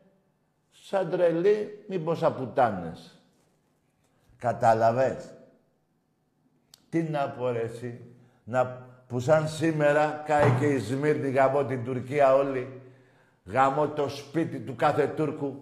σαν 0.71 1.09
τρελή 1.09 1.85
μήπως 1.87 2.23
απουτάνες. 2.23 3.19
Κατάλαβες; 4.37 5.33
Τι 6.89 7.01
να 7.01 7.29
πω 7.29 7.49
ρε 7.49 7.59
εσύ. 7.61 7.99
Να, 8.43 8.87
που 9.07 9.19
σαν 9.19 9.47
σήμερα 9.47 10.23
κάηκε 10.25 10.65
η 10.65 10.79
Σμύρνη 10.79 11.29
γαμώ 11.29 11.65
την 11.65 11.83
Τουρκία 11.83 12.35
όλη. 12.35 12.81
Γαμώ 13.45 13.87
το 13.87 14.09
σπίτι 14.09 14.59
του 14.59 14.75
κάθε 14.75 15.07
Τούρκου. 15.07 15.55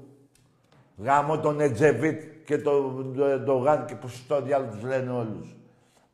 Γαμώ 0.97 1.39
τον 1.39 1.59
Ετσεβίτ 1.59 2.21
και 2.45 2.57
τον 2.57 3.15
Ερντογάν 3.43 3.85
και 3.85 3.95
που 3.95 4.07
στο 4.07 4.41
διάολο 4.41 4.71
τους 4.71 4.83
λένε 4.83 5.11
όλους. 5.11 5.55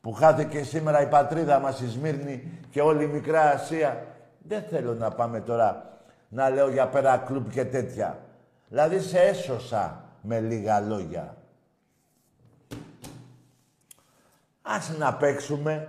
Που 0.00 0.12
χάθηκε 0.12 0.62
σήμερα 0.62 1.02
η 1.02 1.08
πατρίδα 1.08 1.58
μας 1.58 1.80
η 1.80 1.88
Σμύρνη 1.88 2.60
και 2.70 2.80
όλη 2.80 3.04
η 3.04 3.06
Μικρά 3.06 3.50
Ασία. 3.50 4.06
Δεν 4.38 4.62
θέλω 4.62 4.94
να 4.94 5.10
πάμε 5.10 5.40
τώρα 5.40 5.98
να 6.28 6.50
λέω 6.50 6.70
για 6.70 6.88
Pera 6.88 7.16
Club 7.16 7.48
και 7.48 7.64
τέτοια. 7.64 8.18
Δηλαδή 8.68 9.00
σε 9.00 9.18
έσωσα 9.18 10.04
με 10.20 10.40
λίγα 10.40 10.80
λόγια. 10.80 11.36
Άσε 14.66 14.96
να 14.96 15.14
παίξουμε. 15.14 15.88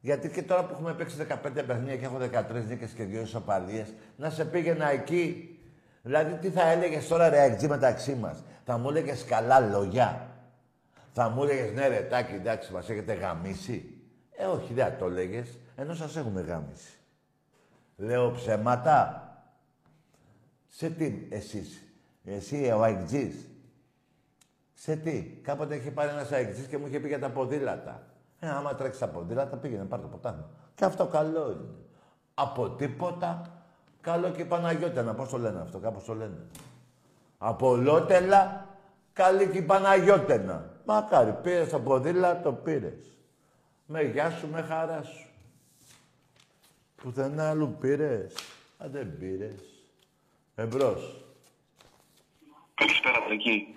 Γιατί 0.00 0.28
και 0.28 0.42
τώρα 0.42 0.64
που 0.64 0.72
έχουμε 0.72 0.94
παίξει 0.94 1.26
15 1.28 1.36
παιχνίδια 1.66 1.96
και 1.96 2.04
έχω 2.04 2.18
13 2.18 2.64
νίκες 2.68 2.90
και 2.90 3.04
δύο 3.04 3.20
ισοπαλίες, 3.20 3.94
να 4.16 4.30
σε 4.30 4.44
πήγαινα 4.44 4.90
εκεί. 4.90 5.58
Δηλαδή, 6.02 6.34
τι 6.34 6.50
θα 6.50 6.70
έλεγες 6.70 7.08
τώρα 7.08 7.28
ρε 7.28 7.40
αεξή 7.40 7.68
μεταξύ 7.68 8.14
μας; 8.14 8.42
Θα 8.64 8.78
μου 8.78 8.88
έλεγες 8.88 9.24
καλά 9.24 9.60
λόγια. 9.60 10.28
Θα 11.12 11.28
μου 11.28 11.42
έλεγες 11.42 11.72
ναι 11.72 11.88
ρε 11.88 12.00
τάκι, 12.00 12.34
εντάξει, 12.34 12.72
μας 12.72 12.88
έχετε 12.88 13.12
γαμίσει. 13.12 14.02
Ε, 14.36 14.44
όχι, 14.44 14.74
δεν 14.74 14.84
θα 14.84 14.96
το 14.96 15.06
έλεγες, 15.06 15.58
ενώ 15.76 15.94
σας 15.94 16.16
έχουμε 16.16 16.40
γαμίσει. 16.40 16.98
Λέω 17.96 18.30
ψέματα. 18.30 19.26
Σε 20.68 20.90
τι 20.90 21.26
εσείς, 21.28 21.82
εσύ 22.24 22.72
ο 22.76 22.82
αεξής. 22.82 23.34
Σε 24.82 24.96
τι. 24.96 25.22
Κάποτε 25.22 25.74
είχε 25.74 25.90
πάρει 25.90 26.10
ένας 26.10 26.32
αεξής 26.32 26.66
και 26.66 26.78
μου 26.78 26.86
είχε 26.86 27.00
πει 27.00 27.08
για 27.08 27.18
τα 27.18 27.30
ποδήλατα. 27.30 28.06
Ε, 28.40 28.48
άμα 28.48 28.74
τρέξει 28.74 29.00
τα 29.00 29.08
ποδήλατα, 29.08 29.56
πήγαινε 29.56 29.84
πάρει 29.84 30.02
το 30.02 30.08
ποτάμι. 30.08 30.44
Και 30.74 30.84
αυτό 30.84 31.06
καλό 31.06 31.50
είναι. 31.50 31.74
Από 32.34 32.70
τίποτα, 32.70 33.62
καλό 34.00 34.30
και 34.30 34.44
Παναγιώτενα. 34.44 35.14
Πώς 35.14 35.28
το 35.28 35.38
λένε 35.38 35.60
αυτό, 35.60 35.78
κάπως 35.78 36.04
το 36.04 36.14
λένε. 36.14 36.46
Από 37.38 37.68
ολότελα, 37.68 38.66
καλή 39.12 39.48
και 39.48 39.58
η 39.58 39.62
Παναγιώτενα. 39.62 40.70
Μακάρι, 40.84 41.32
πήρες 41.42 41.68
το 41.68 41.80
ποδήλατο, 41.80 42.52
πήρες. 42.52 43.18
Με 43.86 44.02
γεια 44.02 44.30
σου, 44.30 44.48
με 44.48 44.62
χαρά 44.62 45.02
σου. 45.02 45.28
Πουθενά 46.96 47.48
άλλου 47.48 47.76
πήρες. 47.80 48.34
Α, 48.78 48.86
δεν 48.88 49.18
πήρες. 49.18 49.84
Εμπρός. 50.54 51.24
Καλησπέρα, 52.74 53.24
Τρική. 53.26 53.76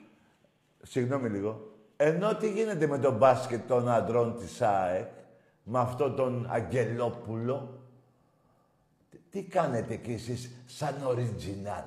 Συγγνώμη 0.88 1.30
λίγο. 1.30 1.74
Ενώ 1.98 2.36
τι 2.36 2.52
γίνεται 2.52 2.88
με 2.88 3.00
τον 3.00 3.18
μπάσκετ 3.18 3.68
των 3.68 3.90
αντρών 3.90 4.38
της 4.38 4.62
ΑΕΚ, 4.62 5.10
με 5.64 5.80
αυτόν 5.80 6.16
τον 6.16 6.48
Αγγελόπουλο, 6.50 7.80
τι, 9.10 9.18
τι 9.30 9.44
κάνετε 9.44 9.96
κι 9.96 10.12
εσείς 10.12 10.52
σαν 10.66 10.96
original; 11.08 11.84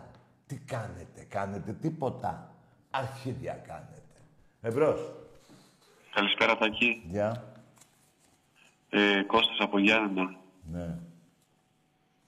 Τι 0.47 0.57
κάνετε, 0.57 1.27
κάνετε 1.29 1.73
τίποτα; 1.73 2.55
Αρχίδια 2.91 3.53
κάνετε. 3.53 4.03
Εμπρός. 4.61 5.01
Καλησπέρα, 6.15 6.57
Τακί. 6.57 7.03
Γεια. 7.11 7.53
Ε, 8.91 9.23
Κώστας 9.27 9.57
από 9.61 9.79
Γιάννενα. 9.79 10.37
Ναι. 10.73 10.99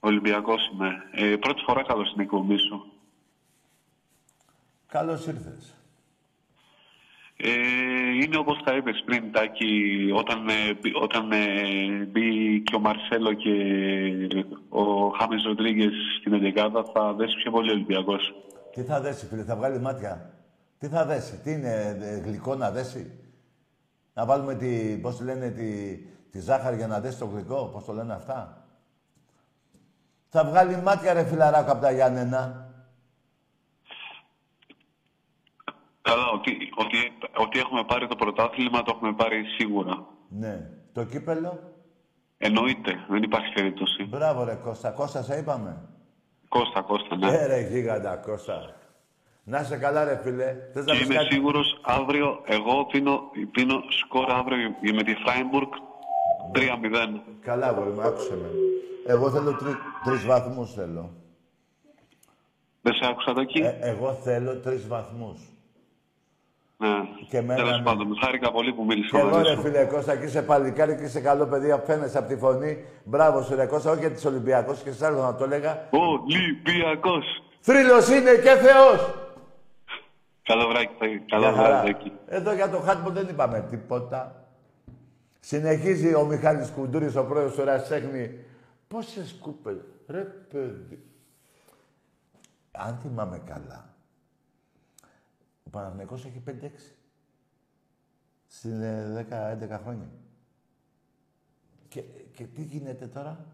Ολυμπιακός 0.01 0.71
είμαι. 0.73 0.91
Ε, 1.13 1.37
πρώτη 1.37 1.63
φορά 1.63 1.83
καλώς 1.85 2.09
στην 2.09 2.21
εκπομπή 2.21 2.57
σου. 2.57 2.93
Καλώς 4.87 5.27
ήρθες. 5.27 5.75
Ε, 7.43 7.51
είναι 8.23 8.37
όπως 8.37 8.63
τα 8.65 8.77
είπες 8.77 9.03
πριν, 9.05 9.33
Τάκη, 9.33 10.11
όταν, 10.15 10.49
ε, 10.49 10.75
μπη- 10.81 10.97
όταν 11.03 11.33
ε, 11.33 12.05
μπει 12.09 12.61
και 12.63 12.75
ο 12.75 12.79
Μαρσέλο 12.79 13.33
και 13.33 13.53
ο 14.69 15.09
Χάμες 15.09 15.43
Ροντρίγκες 15.43 15.93
στην 16.21 16.33
εντεκάδα, 16.33 16.85
θα 16.95 17.13
δέσει 17.15 17.37
πιο 17.37 17.51
πολύ 17.51 17.71
ο 17.71 17.73
Ολυμπιακός. 17.73 18.35
Τι 18.75 18.83
θα 18.83 19.01
δέσει, 19.01 19.27
φίλε, 19.27 19.43
θα 19.45 19.57
βγάλει 19.57 19.81
μάτια. 19.81 20.35
Τι 20.79 20.87
θα 20.89 21.07
δέσει, 21.07 21.41
τι 21.43 21.53
είναι 21.53 21.99
ε, 22.01 22.19
γλυκό 22.19 22.55
να 22.55 22.71
δέσει. 22.71 23.19
Να 24.15 24.27
βάλουμε 24.27 24.55
τη, 24.55 24.99
πώς 25.03 25.17
τη 25.17 25.25
λένε, 25.25 25.51
τη, 25.51 25.97
τη 26.31 26.41
ζάχαρη 26.41 26.77
για 26.77 26.87
να 26.87 27.01
δέσει 27.01 27.19
το 27.19 27.27
γλυκό, 27.27 27.71
πώς 27.73 27.85
το 27.85 27.93
λένε 27.93 28.13
αυτά. 28.13 28.65
Θα 30.29 30.45
βγάλει 30.45 30.77
μάτια 30.77 31.13
ρε 31.13 31.25
φιλαράκο 31.25 31.73
από 31.73 31.81
τα 31.81 31.93
Γιάννενα. 31.93 32.69
Καλά, 36.03 36.25
ότι, 36.83 36.97
ότι, 37.23 37.43
ότι 37.43 37.59
έχουμε 37.59 37.85
πάρει 37.85 38.07
το 38.07 38.17
πρωτάθλημα, 38.17 38.83
το 38.83 38.93
έχουμε 38.95 39.13
πάρει 39.13 39.45
σίγουρα. 39.59 40.07
Ναι. 40.29 40.71
Το 40.93 41.05
κύπελο; 41.05 41.59
Εννοείται, 42.43 42.93
δεν 43.09 43.23
υπάρχει 43.23 43.53
περίπτωση. 43.53 44.05
Μπράβο 44.05 44.45
ρε 44.45 44.55
Κώστα. 44.55 44.91
Κώστα 44.91 45.23
σε 45.23 45.39
είπαμε. 45.39 45.77
Κώστα, 46.49 46.81
Κώστα, 46.81 47.17
ναι. 47.17 47.27
Ε, 47.27 47.47
ρε 47.47 47.61
γίγαντα 47.61 48.17
Κώστα. 48.17 48.75
Να 49.45 49.63
σε 49.63 49.77
καλά 49.77 50.05
ρε 50.05 50.21
φίλε. 50.23 50.57
Θες 50.73 50.85
να 50.85 50.93
Και 50.93 50.99
πεις 50.99 51.07
είμαι 51.07 51.15
κάτι; 51.15 51.35
σίγουρος 51.35 51.81
αύριο, 51.83 52.41
εγώ 52.45 52.87
πίνω, 52.87 53.21
πίνω 53.51 53.83
σκορ 53.89 54.31
αύριο 54.31 54.75
με 54.95 55.03
τη 55.03 55.15
Φράιμπουργκ 55.15 55.69
3-0. 56.55 56.61
Καλά, 57.41 57.67
αγόρι 57.67 57.91
μου, 57.91 58.01
άκουσε 58.01 58.37
με. 58.37 58.49
Εγώ 59.07 59.31
θέλω 59.31 59.57
τρι, 59.57 59.71
τρεις 60.05 60.25
βαθμούς 60.25 60.73
θέλω. 60.73 61.11
Δεν 62.83 62.95
σε 62.95 63.11
άκουσα 63.11 63.33
το 63.33 63.41
εκεί. 63.41 63.59
Ε, 63.59 63.79
εγώ 63.81 64.13
θέλω 64.13 64.57
τρεις 64.61 64.89
βαθμούς. 64.89 65.53
Ναι. 66.83 66.89
Και 67.29 67.37
εμένα 67.37 67.63
Τέλος 67.63 67.79
ναι. 67.79 67.85
πάντων, 67.85 68.07
με 68.07 68.15
χάρηκα 68.25 68.51
πολύ 68.53 68.73
που 68.73 68.81
Και 68.87 68.95
μίλησα 68.95 69.19
εγώ 69.19 69.29
μαζί 69.29 69.43
ρε 69.49 69.55
σου. 69.55 69.61
φίλε 69.61 69.85
Κώστα 69.85 70.17
και 70.17 70.25
είσαι 70.25 70.43
παλικάρι 70.43 70.97
και 70.97 71.03
είσαι 71.03 71.21
καλό 71.21 71.47
παιδί, 71.47 71.83
φαίνεσαι 71.87 72.19
από 72.19 72.29
τη 72.29 72.37
φωνή. 72.37 72.85
Μπράβο 73.05 73.43
σου 73.43 73.55
ρε 73.55 73.67
Κώστα, 73.67 73.91
όχι 73.91 74.01
για 74.01 74.11
τις 74.11 74.25
Ολυμπιακός 74.25 74.83
και 74.83 74.93
σε 74.93 75.07
άλλο 75.07 75.23
να 75.23 75.35
το 75.35 75.45
έλεγα. 75.45 75.89
Ολυμπιακός. 75.91 77.25
Θρύλος 77.61 78.09
είναι 78.09 78.31
και 78.35 78.51
Θεός. 78.51 79.15
Καλό 80.43 80.69
βράδυ, 80.69 81.25
καλό 81.29 81.43
Μια 81.47 81.53
χαρά. 81.53 81.69
βράδυ 81.69 81.89
εκεί. 81.89 82.13
Εδώ 82.27 82.53
για 82.53 82.71
το 82.71 82.79
χάτμπο 82.79 83.11
δεν 83.11 83.27
είπαμε 83.31 83.67
τίποτα. 83.71 84.45
Συνεχίζει 85.41 86.15
ο 86.15 86.25
Μιχάλης 86.25 86.71
Κουντούρης, 86.71 87.17
ο 87.17 87.25
πρόεδρος 87.25 87.55
του 87.55 87.65
Ρασέχνη. 87.65 88.45
Πόσες 88.89 89.37
κούπες, 89.41 89.77
ρε 90.07 90.21
παιδί. 90.23 91.05
Αν 92.73 92.99
θυμάμαι 93.03 93.43
καλά, 93.47 93.90
ο 95.71 95.79
Παναθηναϊκός 95.79 96.25
έχει 96.25 96.43
5-6. 96.47 96.53
Στην 98.47 98.83
ε, 98.83 99.27
10-11 99.31 99.79
χρόνια. 99.83 100.11
Και, 101.89 102.01
και 102.33 102.45
τι 102.45 102.63
γίνεται 102.63 103.07
τώρα; 103.07 103.47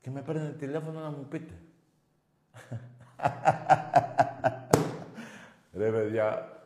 Και 0.00 0.10
με 0.10 0.22
παίρνετε 0.22 0.52
τηλέφωνο 0.56 1.00
να 1.00 1.10
μου 1.10 1.26
πείτε. 1.28 1.54
Ρε 5.72 5.90
παιδιά, 5.90 6.58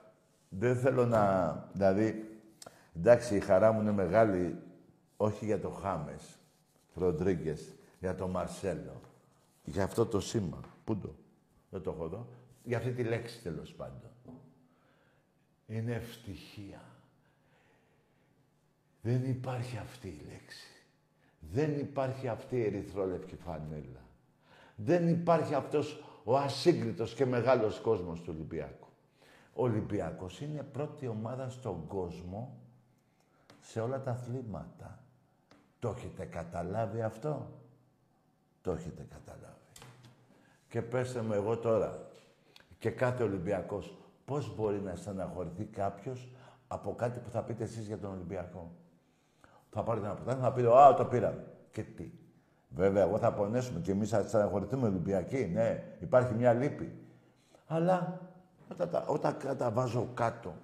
δεν 0.49 0.77
θέλω 0.77 1.07
να... 1.07 1.53
Δηλαδή, 1.73 2.41
εντάξει, 2.97 3.37
η 3.37 3.41
χαρά 3.41 3.73
μου 3.73 3.81
είναι 3.81 3.93
μεγάλη, 3.93 4.63
όχι 5.17 5.45
για 5.45 5.61
το 5.61 5.71
Χάμες, 5.71 6.39
Ροντρίγκες, 6.95 7.75
για 8.01 8.15
το 8.15 8.29
Μαρσέλο. 8.29 9.01
Για 9.65 9.85
αυτό 9.85 10.07
το 10.07 10.21
σήμα. 10.21 10.61
Πού 10.85 10.99
το, 10.99 11.15
δεν 11.71 11.83
το 11.83 11.91
έχω 11.91 12.05
εδώ. 12.05 12.27
Για 12.65 12.77
αυτή 12.77 12.93
τη 12.93 13.03
λέξη, 13.03 13.43
τέλος 13.43 13.73
πάντων. 13.73 14.12
Είναι 15.67 15.93
ευτυχία. 15.93 16.83
Δεν 19.03 19.25
υπάρχει 19.31 19.77
αυτή 19.77 20.09
η 20.09 20.27
λέξη. 20.31 20.67
Δεν 21.53 21.79
υπάρχει 21.79 22.29
αυτή 22.29 22.57
η 22.57 22.65
ερυθρόλευκη 22.65 23.37
φανέλα. 23.37 24.03
Δεν 24.77 25.09
υπάρχει 25.09 25.55
αυτός 25.55 26.05
ο 26.25 26.37
ασύγκριτος 26.37 27.15
και 27.15 27.27
μεγάλος 27.27 27.81
κόσμος 27.81 28.21
του 28.21 28.33
Ολυμπιακού. 28.35 28.87
Ο 29.55 29.63
Ολυμπιακός 29.63 30.41
είναι 30.41 30.63
πρώτη 30.63 31.07
ομάδα 31.07 31.49
στον 31.49 31.87
κόσμο 31.87 32.59
σε 33.61 33.81
όλα 33.81 34.01
τα 34.01 34.11
αθλήματα. 34.11 34.99
Το 35.79 35.89
έχετε 35.97 36.25
καταλάβει 36.25 37.03
αυτό; 37.03 37.51
Το 38.63 38.73
έχετε 38.73 39.07
καταλάβει. 39.11 39.57
Και 40.69 40.83
πέστε 40.83 41.23
μου 41.23 41.33
εγώ 41.33 41.57
τώρα 41.57 42.07
και 42.79 42.91
κάθε 42.91 43.23
Ολυμπιακός 43.23 43.95
πώς 44.33 44.55
μπορεί 44.55 44.81
να 44.81 44.95
στεναχωρηθεί 44.95 45.65
κάποιος 45.65 46.29
από 46.69 46.95
κάτι 46.95 47.19
που 47.19 47.31
θα 47.31 47.43
πείτε 47.43 47.63
εσείς 47.63 47.87
για 47.87 47.99
τον 47.99 48.11
Ολυμπιακό; 48.11 48.71
Θα 49.71 49.83
πάρετε 49.83 50.07
ένα 50.07 50.15
πρωτάθλημα, 50.15 50.49
θα 50.49 50.55
πείτε, 50.55 50.77
Α, 50.77 50.95
το 50.95 51.05
πήραμε. 51.05 51.45
Και 51.71 51.83
τι; 51.83 52.11
Βέβαια, 52.69 53.03
εγώ 53.03 53.19
θα 53.19 53.33
πονέσουμε 53.33 53.81
και 53.81 53.91
εμείς 53.91 54.09
θα 54.09 54.23
στεναχωρηθούμε 54.23 54.87
Ολυμπιακοί. 54.87 55.51
Ναι, 55.55 55.83
υπάρχει 56.01 56.35
μια 56.35 56.53
λύπη. 56.53 56.99
Αλλά 57.67 58.21
όταν 58.71 58.91
τα, 58.91 59.05
όταν 59.07 59.37
τα 59.59 59.71
βάζω 59.71 60.09
κάτω 60.15 60.55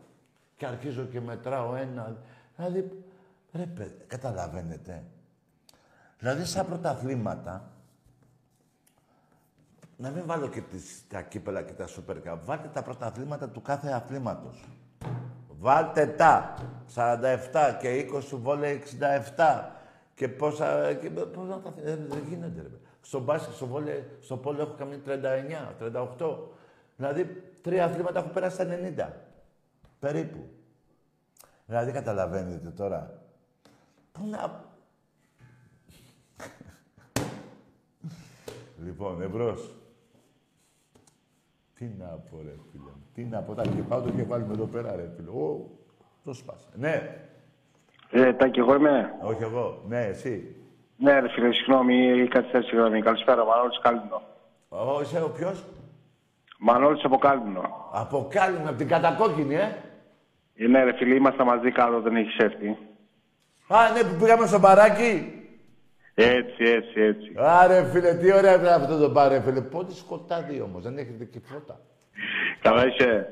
και 0.56 0.66
αρχίζω 0.66 1.04
και 1.04 1.20
μετράω 1.20 1.74
ένα. 1.74 2.16
Δηλαδή, 2.56 3.04
ρε 3.52 3.66
παιδί, 3.66 4.04
καταλαβαίνετε. 4.06 5.04
Δηλαδή, 6.18 6.44
σαν 6.44 6.66
πρωταθλήματα, 6.66 7.70
να 10.01 10.11
μην 10.11 10.22
βάλω 10.26 10.49
και 10.49 10.61
τις, 10.61 11.03
τα 11.09 11.22
κύπελα 11.22 11.62
και 11.62 11.72
τα 11.72 11.86
σούπερ 11.86 12.16
cup. 12.24 12.38
Βάλτε 12.44 12.68
τα 12.68 12.82
πρωταθλήματα 12.82 13.49
του 13.49 13.62
κάθε 13.62 13.88
αθλήματος. 13.88 14.64
Βάλτε 15.59 16.07
τα. 16.07 16.55
47 16.94 17.76
και 17.80 18.09
20 18.14 18.22
σου 18.22 18.38
βόλε 18.42 18.78
67. 19.36 19.70
Και 20.14 20.28
πόσα... 20.28 20.92
Και, 20.92 21.11
πώς 21.11 21.49
να 21.49 21.61
τα... 21.61 21.72
Ε, 21.84 21.96
δεν 21.96 22.24
γίνεται, 22.28 22.61
ρε. 22.61 22.68
Στο 23.01 23.20
μπάσκετ, 23.20 23.55
στο 23.55 23.66
βόλε, 23.66 24.05
στο 24.20 24.36
πόλο 24.36 24.62
έχω 24.62 24.74
καμία 24.78 25.01
39, 25.07 26.18
38. 26.18 26.36
Δηλαδή, 26.96 27.42
τρία 27.62 27.84
αθλήματα 27.84 28.18
έχω 28.18 28.28
πέρασει 28.28 28.55
στα 28.55 28.66
90. 29.09 29.12
Περίπου. 29.99 30.49
Δηλαδή, 31.66 31.92
καταλαβαίνετε 31.92 32.70
τώρα. 32.70 33.20
Πού 34.12 34.26
να... 34.26 34.64
λοιπόν, 38.84 39.22
εμπρός. 39.22 39.78
Τι 41.79 41.85
να 41.99 42.07
πω, 42.07 42.37
ρε 42.45 42.55
φίλε. 42.70 42.83
μου. 42.85 43.07
Τι 43.14 43.22
να 43.24 43.39
πω, 43.41 43.55
τα 43.55 43.62
και 43.62 43.83
πάω 43.89 44.01
το 44.01 44.11
κεφάλι 44.11 44.45
μου 44.45 44.53
εδώ 44.53 44.64
πέρα, 44.64 44.97
ρε 44.97 45.11
φίλε. 45.16 45.31
Ω, 45.31 45.70
το 46.24 46.33
σπάσα. 46.33 46.68
Ναι, 46.74 47.16
Ε, 48.11 48.33
Τάκη, 48.33 48.59
εγώ 48.59 48.74
είμαι. 48.74 49.14
όχι 49.22 49.43
εγώ. 49.43 49.83
Ναι, 49.89 50.01
εσύ. 50.05 50.57
Ναι, 50.97 51.20
ρε 51.20 51.29
φίλε, 51.29 51.53
συγγνώμη, 51.53 52.29
καθυστέρηση 52.31 52.76
γραμμή. 52.76 53.03
Καλησπέρα, 53.03 53.45
Μανώλης 53.45 53.79
Κάλινο. 53.83 54.22
Ο, 54.68 55.01
είσαι 55.03 55.22
ο 55.22 55.29
ποιος; 55.31 55.64
Μανώλης 56.59 57.05
από 57.05 57.18
Κάλινο. 57.18 57.89
Από 57.93 58.26
Κάλινο, 58.31 58.68
από 58.68 58.79
την 58.79 58.89
κατακόκκινη, 58.89 59.55
ε. 59.55 59.76
Ε, 60.55 60.66
ναι, 60.66 60.85
ρε 60.85 60.93
φίλε, 60.93 61.14
είμαστε 61.14 61.45
μαζί 61.45 61.70
κάτω, 61.72 62.01
δεν 62.01 62.16
έχεις 62.16 62.37
έρθει. 62.37 62.68
Α, 63.68 63.76
ναι, 63.93 64.03
που 64.11 64.16
πήγαμε 64.20 64.47
στο 64.47 64.59
μπαράκι. 64.59 65.38
Έτσι, 66.20 66.64
έτσι, 66.64 67.00
έτσι. 67.00 67.32
Άρε, 67.36 67.84
φίλε, 67.84 68.14
τι 68.14 68.32
ωραία 68.32 68.54
ήταν 68.54 68.82
αυτό 68.82 68.98
το 68.98 69.10
μπαρ, 69.10 69.28
ρε 69.32 69.40
φίλε. 69.40 69.60
Πότε 69.60 69.94
σκοτάδι 69.94 70.60
όμως, 70.60 70.82
δεν 70.82 70.98
έχετε 70.98 71.24
και 71.24 71.38
φώτα. 71.44 71.80
Καλά 72.62 72.86
είσαι. 72.86 73.26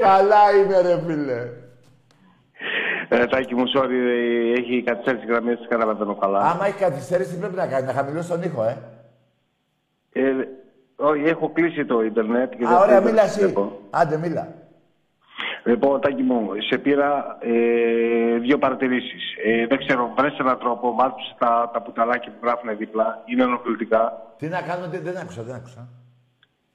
Καλά 0.00 0.56
είμαι, 0.56 0.80
ρε 0.80 1.00
φίλε. 1.06 1.48
Ε, 3.08 3.26
Τάκη 3.26 3.54
μου, 3.54 3.64
sorry, 3.76 3.90
ε, 3.90 4.52
έχει 4.60 4.82
καθυστέρηση 4.86 5.26
γραμμή, 5.26 5.54
δεν 5.54 5.68
καταλαβαίνω 5.68 6.14
καλά. 6.14 6.38
Άμα 6.38 6.66
έχει 6.66 6.78
καθυστέρηση, 6.78 7.32
τι 7.32 7.38
πρέπει 7.38 7.54
να 7.56 7.66
κάνει, 7.66 7.86
να 7.86 7.92
χαμηλώσει 7.92 8.28
τον 8.28 8.42
ήχο, 8.42 8.64
ε. 8.64 8.76
Ε, 10.12 10.30
όχι, 10.96 11.22
έχω 11.24 11.50
κλείσει 11.52 11.84
το 11.84 12.02
ίντερνετ. 12.02 12.52
και 12.54 12.64
Α, 12.64 12.68
δεν 12.68 12.78
ωραία, 12.78 13.00
δεν- 13.00 13.10
μίλα 13.10 13.22
εσύ. 13.24 13.38
βλέπω. 13.38 13.78
Άντε, 13.90 14.16
μίλα. 14.18 14.54
Λοιπόν, 15.64 16.00
Τάκη 16.00 16.22
μου, 16.22 16.48
σε 16.70 16.78
πήρα 16.78 17.36
ε, 17.40 18.38
δύο 18.38 18.58
παρατηρήσεις. 18.58 19.34
Ε, 19.44 19.66
δεν 19.66 19.78
ξέρω, 19.78 20.12
βρες 20.16 20.38
έναν 20.38 20.58
τρόπο, 20.58 20.90
μάθησε 20.92 21.34
τα, 21.38 21.70
τα 21.72 21.82
πουταλάκια 21.82 22.30
που 22.32 22.46
γράφουν 22.46 22.76
δίπλα, 22.76 23.22
είναι 23.24 23.42
ενοχλητικά. 23.42 24.22
Τι 24.38 24.46
να 24.48 24.60
κάνω, 24.62 24.86
τι- 24.88 24.98
δεν 24.98 25.16
άκουσα, 25.16 25.42
δεν 25.42 25.54
άκουσα. 25.54 25.88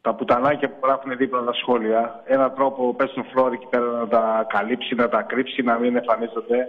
Τα 0.01 0.13
πουτανάκια 0.15 0.69
που 0.69 0.75
γράφουν 0.83 1.17
δίπλα 1.17 1.43
τα 1.43 1.53
σχόλια, 1.53 2.21
έναν 2.25 2.53
τρόπο 2.55 2.93
πες 2.93 3.09
στον 3.09 3.25
Φλόρ 3.25 3.53
εκεί 3.53 3.65
πέρα 3.69 3.85
να 3.85 4.07
τα 4.07 4.45
καλύψει, 4.49 4.95
να 4.95 5.09
τα 5.09 5.21
κρύψει, 5.21 5.61
να 5.61 5.77
μην 5.77 5.95
εμφανίζονται. 5.95 6.67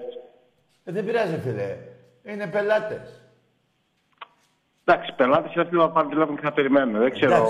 Ε, 0.85 0.93
δεν 0.93 1.05
πειράζει, 1.05 1.39
φίλε. 1.41 1.77
Είναι 2.23 2.47
πελάτες. 2.47 3.23
Εντάξει, 4.85 5.15
πελάτες 5.17 5.53
είναι 5.53 5.63
αυτοί 5.63 5.77
που 5.77 5.91
πάρουν 5.93 6.11
τηλέφωνο 6.11 6.37
και 6.37 6.45
θα 6.45 6.53
περιμένουν. 6.53 6.99
Δεν 7.01 7.11
ξέρω. 7.13 7.45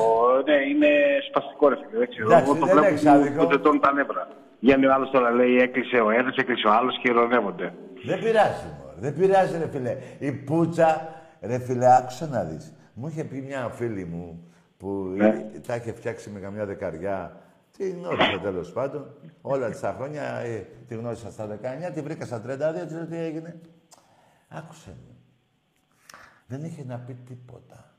Ναι, 0.46 0.54
είναι 0.54 0.88
σπαστικό 1.28 1.68
ρε 1.68 1.76
φίλε. 1.76 1.98
Δεν 1.98 2.08
ξέρω. 2.08 2.26
Εντάξει, 2.30 2.50
Εγώ 2.50 2.58
το 2.58 2.66
δεν 2.66 2.74
βλέπω 2.74 2.86
έχεις 2.92 3.02
που 3.02 3.10
άδικο. 3.10 3.42
μου 3.42 3.48
τετώνουν 3.48 3.80
τα 3.80 3.92
νεύρα. 3.92 4.28
Βγαίνει 4.60 4.86
ο 4.86 4.92
άλλος 4.92 5.10
τώρα 5.10 5.30
λέει 5.30 5.56
έκλεισε 5.56 5.96
ο 5.96 6.10
ένας, 6.10 6.36
έκλεισε 6.36 6.66
ο 6.68 6.72
άλλος 6.72 6.98
και 6.98 7.08
ειρωνεύονται. 7.08 7.74
Δεν 8.04 8.18
πειράζει, 8.18 8.64
μωρέ. 8.78 8.94
Δεν 8.98 9.14
πειράζει, 9.14 9.58
ρε 9.58 9.68
φίλε. 9.68 9.96
Η 10.18 10.32
πουτσα, 10.32 11.08
ρε 11.40 11.58
φίλε, 11.58 11.96
άκουσα 11.96 12.26
να 12.26 12.44
δεις. 12.44 12.72
Μου 12.94 13.08
είχε 13.08 13.24
πει 13.24 13.40
μια 13.40 13.68
φίλη 13.68 14.04
μου 14.04 14.48
που 14.76 14.88
Ναι. 15.16 15.50
τα 15.66 15.76
είχε 15.76 15.92
φτιάξει 15.92 16.30
με 16.30 16.40
καμιά 16.40 16.66
δεκαριά. 16.66 17.40
Τη 17.76 17.90
γνώρισα 17.90 18.40
τέλος 18.42 18.72
πάντων. 18.72 19.14
Όλα 19.42 19.70
τα 19.80 19.94
χρόνια 19.98 20.22
ε, 20.22 20.66
τη 20.88 20.94
γνώρισα 20.94 21.30
στα 21.30 21.46
19, 21.90 21.92
τη 21.94 22.00
βρήκα 22.00 22.24
στα 22.26 22.42
32, 22.46 22.86
της 22.86 22.92
λέω 22.92 23.06
τι 23.06 23.16
έγινε. 23.16 23.60
Άκουσε 24.48 24.90
με. 25.06 25.14
Δεν 26.46 26.64
είχε 26.64 26.84
να 26.86 26.98
πει 26.98 27.14
τίποτα. 27.14 27.92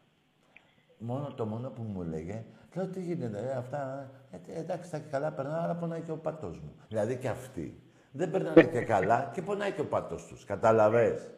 Μόνο 0.97 1.33
το 1.35 1.45
μόνο 1.45 1.69
που 1.69 1.81
μου 1.81 2.01
έλεγε, 2.01 2.43
λέω 2.75 2.85
τι 2.87 2.99
γίνεται, 3.01 3.37
ε, 3.37 3.57
αυτά, 3.57 4.09
ε, 4.31 4.59
εντάξει, 4.59 4.91
τα 4.91 4.97
και 4.97 5.09
καλά 5.11 5.31
περνάω, 5.31 5.63
αλλά 5.63 5.75
πονάει 5.75 6.01
και 6.01 6.11
ο 6.11 6.17
πατός 6.17 6.59
μου. 6.59 6.71
Δηλαδή 6.87 7.15
και 7.15 7.27
αυτοί. 7.27 7.79
Δεν 8.11 8.31
περνάνε 8.31 8.63
και 8.63 8.81
καλά 8.81 9.29
και 9.33 9.41
πονάει 9.41 9.71
και 9.71 9.81
ο 9.81 9.85
πατός 9.85 10.25
τους. 10.25 10.45
Καταλαβες. 10.45 11.29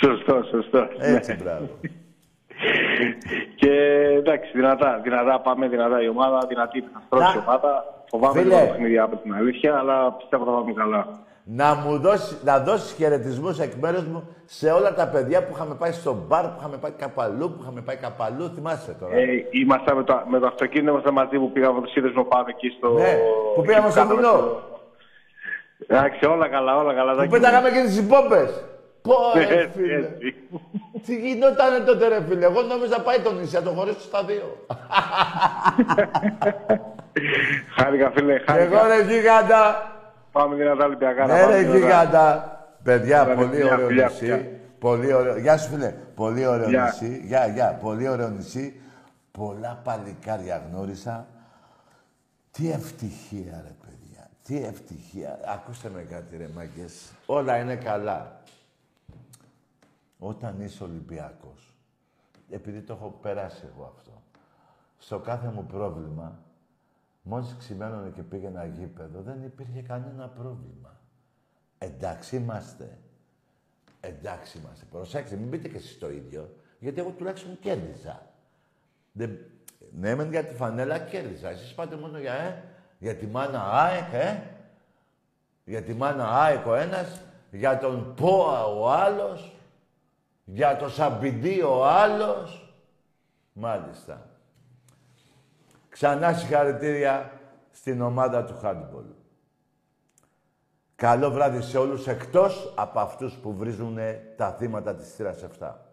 Σωστό, 0.00 0.42
σωστό. 0.50 0.88
Έτσι, 0.98 1.30
Ναι. 1.32 1.42
μπράβο. 1.42 1.68
Και 3.56 3.70
εντάξει, 4.16 4.50
δυνατά, 4.54 5.00
δυνατά 5.02 5.40
πάμε, 5.40 5.68
δυνατά 5.68 6.02
η 6.02 6.08
ομάδα, 6.08 6.46
δυνατή 6.48 6.80
θα 6.80 7.02
στρώσει 7.06 7.36
η 7.36 7.40
ομάδα. 7.40 7.84
Φοβάμαι 8.08 8.40
Φίλε. 8.40 8.54
λίγο 8.54 8.66
το 8.66 8.70
παιχνίδι 8.72 8.98
από 8.98 9.16
την 9.16 9.34
αλήθεια, 9.34 9.74
αλλά 9.78 10.12
πιστεύω 10.12 10.44
θα 10.44 10.50
πάμε 10.50 10.72
καλά. 10.72 11.06
Να 11.50 11.74
μου 11.74 11.98
δώσει, 11.98 12.36
να 12.44 12.58
δώσεις 12.58 12.92
χαιρετισμούς 12.92 13.58
εκ 13.58 13.72
μέρους 13.80 14.04
μου 14.04 14.28
σε 14.44 14.70
όλα 14.70 14.94
τα 14.94 15.08
παιδιά 15.08 15.44
που 15.44 15.52
είχαμε 15.54 15.74
πάει 15.74 15.92
στο 15.92 16.24
μπαρ, 16.26 16.44
που 16.44 16.56
είχαμε 16.58 16.76
πάει 16.76 16.90
καπαλού, 16.90 17.50
που 17.52 17.58
είχαμε 17.62 17.80
πάει 17.80 17.96
καπαλού. 17.96 18.50
Θυμάσαι 18.54 18.96
τώρα. 19.00 19.14
Ε, 19.16 19.24
είμαστε 19.50 19.94
με 19.94 20.02
το, 20.04 20.22
με 20.28 20.38
το 20.38 20.46
αυτοκίνητο 20.46 20.90
είμαστε 20.90 21.10
μαζί 21.10 21.38
που 21.38 21.52
πήγαμε 21.52 21.74
με 21.74 21.80
το 21.80 21.90
σύνδεσμο 21.90 22.24
πάνω 22.24 22.44
εκεί 22.48 22.68
στο. 22.78 22.88
Ναι, 22.88 23.18
που 23.54 23.62
πήγαμε 23.62 23.84
εκεί 23.86 23.90
στο 23.96 24.00
κάναμε 24.00 24.20
βουνό. 24.20 24.32
το- 24.38 24.62
Εντάξει, 25.86 26.24
όλα 26.26 26.48
καλά, 26.48 26.76
όλα 26.76 26.94
καλά. 26.94 27.12
που 27.12 27.18
Τάκη. 27.18 27.30
πέταγαμε 27.30 27.70
και 27.70 27.80
τις 27.86 27.98
υπόμπες. 27.98 28.64
Πω, 29.02 29.14
ρε 29.34 29.42
Έτσι, 29.42 29.68
φίλε. 29.78 29.94
έτσι. 29.96 30.34
Τι 31.06 31.16
γινότανε 31.16 31.78
τότε, 31.78 32.08
ρε 32.08 32.22
φίλε. 32.28 32.44
Εγώ 32.44 32.62
νόμιζα 32.62 33.00
πάει 33.00 33.18
το 33.20 33.32
νησί, 33.32 33.54
να 33.54 33.62
το 33.62 33.70
χωρίσω 33.70 34.00
στα 34.00 34.24
δύο. 34.24 34.56
Χάρηκα, 37.76 38.10
φίλε, 38.14 38.38
Και 38.38 38.44
χάρηκα. 38.46 38.80
εγώ 38.80 38.86
ρε 38.88 39.02
γίγαντα. 39.12 39.92
Πάμε 40.32 40.56
δυνατά 40.56 40.84
Ολυμπιακά. 40.84 41.26
να 41.26 41.34
Ναι 41.34 41.40
πάμε 41.40 41.52
ρε 41.54 41.58
δυνατά. 41.62 41.78
γίγαντα. 41.78 42.52
Παιδιά, 42.82 43.22
Ωραία, 43.22 43.34
πολύ 43.34 43.48
φιλιά, 43.56 43.72
ωραίο 43.74 43.86
φιλιά, 43.86 44.04
νησί. 44.06 44.18
φιλιά. 44.18 44.50
Πολύ 44.78 45.12
ωραίο. 45.12 45.38
Γεια 45.38 45.56
σου 45.58 45.68
φίλε. 45.70 45.94
Πολύ 46.14 46.46
ωραίο 46.46 46.68
Γεια. 46.68 46.82
νησί. 46.84 47.20
Γεια, 47.24 47.46
γεια. 47.46 47.78
Πολύ 47.82 48.08
ωραίο 48.08 48.28
νησί. 48.28 48.80
Πολλά 49.32 49.80
παλικάρια 49.84 50.62
γνώρισα. 50.70 51.26
Τι 52.50 52.70
ευτυχία 52.70 53.62
ρε 53.66 53.72
παιδιά. 53.86 54.28
Τι 54.42 54.64
ευτυχία. 54.64 55.38
Ακούστε 55.46 55.88
με 55.94 56.02
κάτι 56.02 56.36
ρε 56.36 56.48
μάγκες. 56.54 57.12
Όλα 57.26 57.56
είναι 57.56 57.76
καλά. 57.76 58.40
Όταν 60.18 60.60
είσαι 60.60 60.84
Ολυμπιακός, 60.84 61.74
επειδή 62.50 62.80
το 62.80 62.92
έχω 62.92 63.18
περάσει 63.22 63.62
εγώ 63.74 63.92
αυτό, 63.96 64.10
στο 64.98 65.18
κάθε 65.18 65.50
μου 65.54 65.64
πρόβλημα, 65.66 66.38
μόλις 67.28 67.54
ξημένωνε 67.58 68.10
και 68.10 68.22
πήγαινα 68.22 68.64
γήπεδο, 68.64 69.20
δεν 69.20 69.42
υπήρχε 69.42 69.82
κανένα 69.82 70.28
πρόβλημα. 70.28 71.00
Εντάξει 71.78 72.36
είμαστε. 72.36 72.98
Εντάξει 74.00 74.58
είμαστε. 74.58 74.84
Προσέξτε, 74.90 75.36
μην 75.36 75.50
πείτε 75.50 75.68
και 75.68 75.76
εσείς 75.76 75.98
το 75.98 76.10
ίδιο. 76.10 76.56
Γιατί 76.78 77.00
εγώ 77.00 77.10
τουλάχιστον 77.10 77.58
κέρδιζα. 77.60 78.26
Δεν... 79.12 79.38
Ναι, 79.98 80.14
μεν 80.14 80.30
για 80.30 80.44
τη 80.44 80.54
φανέλα 80.54 80.98
κέρδιζα. 80.98 81.48
Εσείς 81.48 81.74
πάτε 81.74 81.96
μόνο 81.96 82.18
για, 82.18 82.32
ε, 82.32 82.64
για 82.98 83.16
τη 83.16 83.26
μάνα 83.26 83.62
ΑΕΚ, 83.72 84.12
ε. 84.12 84.42
Για 85.64 85.82
τη 85.82 85.94
μάνα 85.94 86.42
ΑΕΚ 86.42 86.66
ο 86.66 86.74
ένας, 86.74 87.20
για 87.50 87.78
τον 87.78 88.14
ΠΟΑ 88.14 88.64
ο 88.64 88.90
άλλος, 88.90 89.56
για 90.44 90.76
το 90.76 90.88
Σαμπιντή 90.88 91.62
ο 91.62 91.86
άλλος. 91.86 92.72
Μάλιστα. 93.52 94.27
Ξανά 95.98 96.32
συγχαρητήρια 96.32 97.30
στην 97.70 98.00
ομάδα 98.00 98.44
του 98.44 98.60
handball. 98.62 99.04
Καλό 100.94 101.30
βράδυ 101.30 101.62
σε 101.62 101.78
όλους 101.78 102.06
εκτός 102.06 102.74
από 102.76 103.00
αυτούς 103.00 103.34
που 103.34 103.54
βρίζουν 103.54 103.98
τα 104.36 104.52
θύματα 104.52 104.94
της 104.94 105.14
θύρας 105.14 105.42
7. 105.42 105.87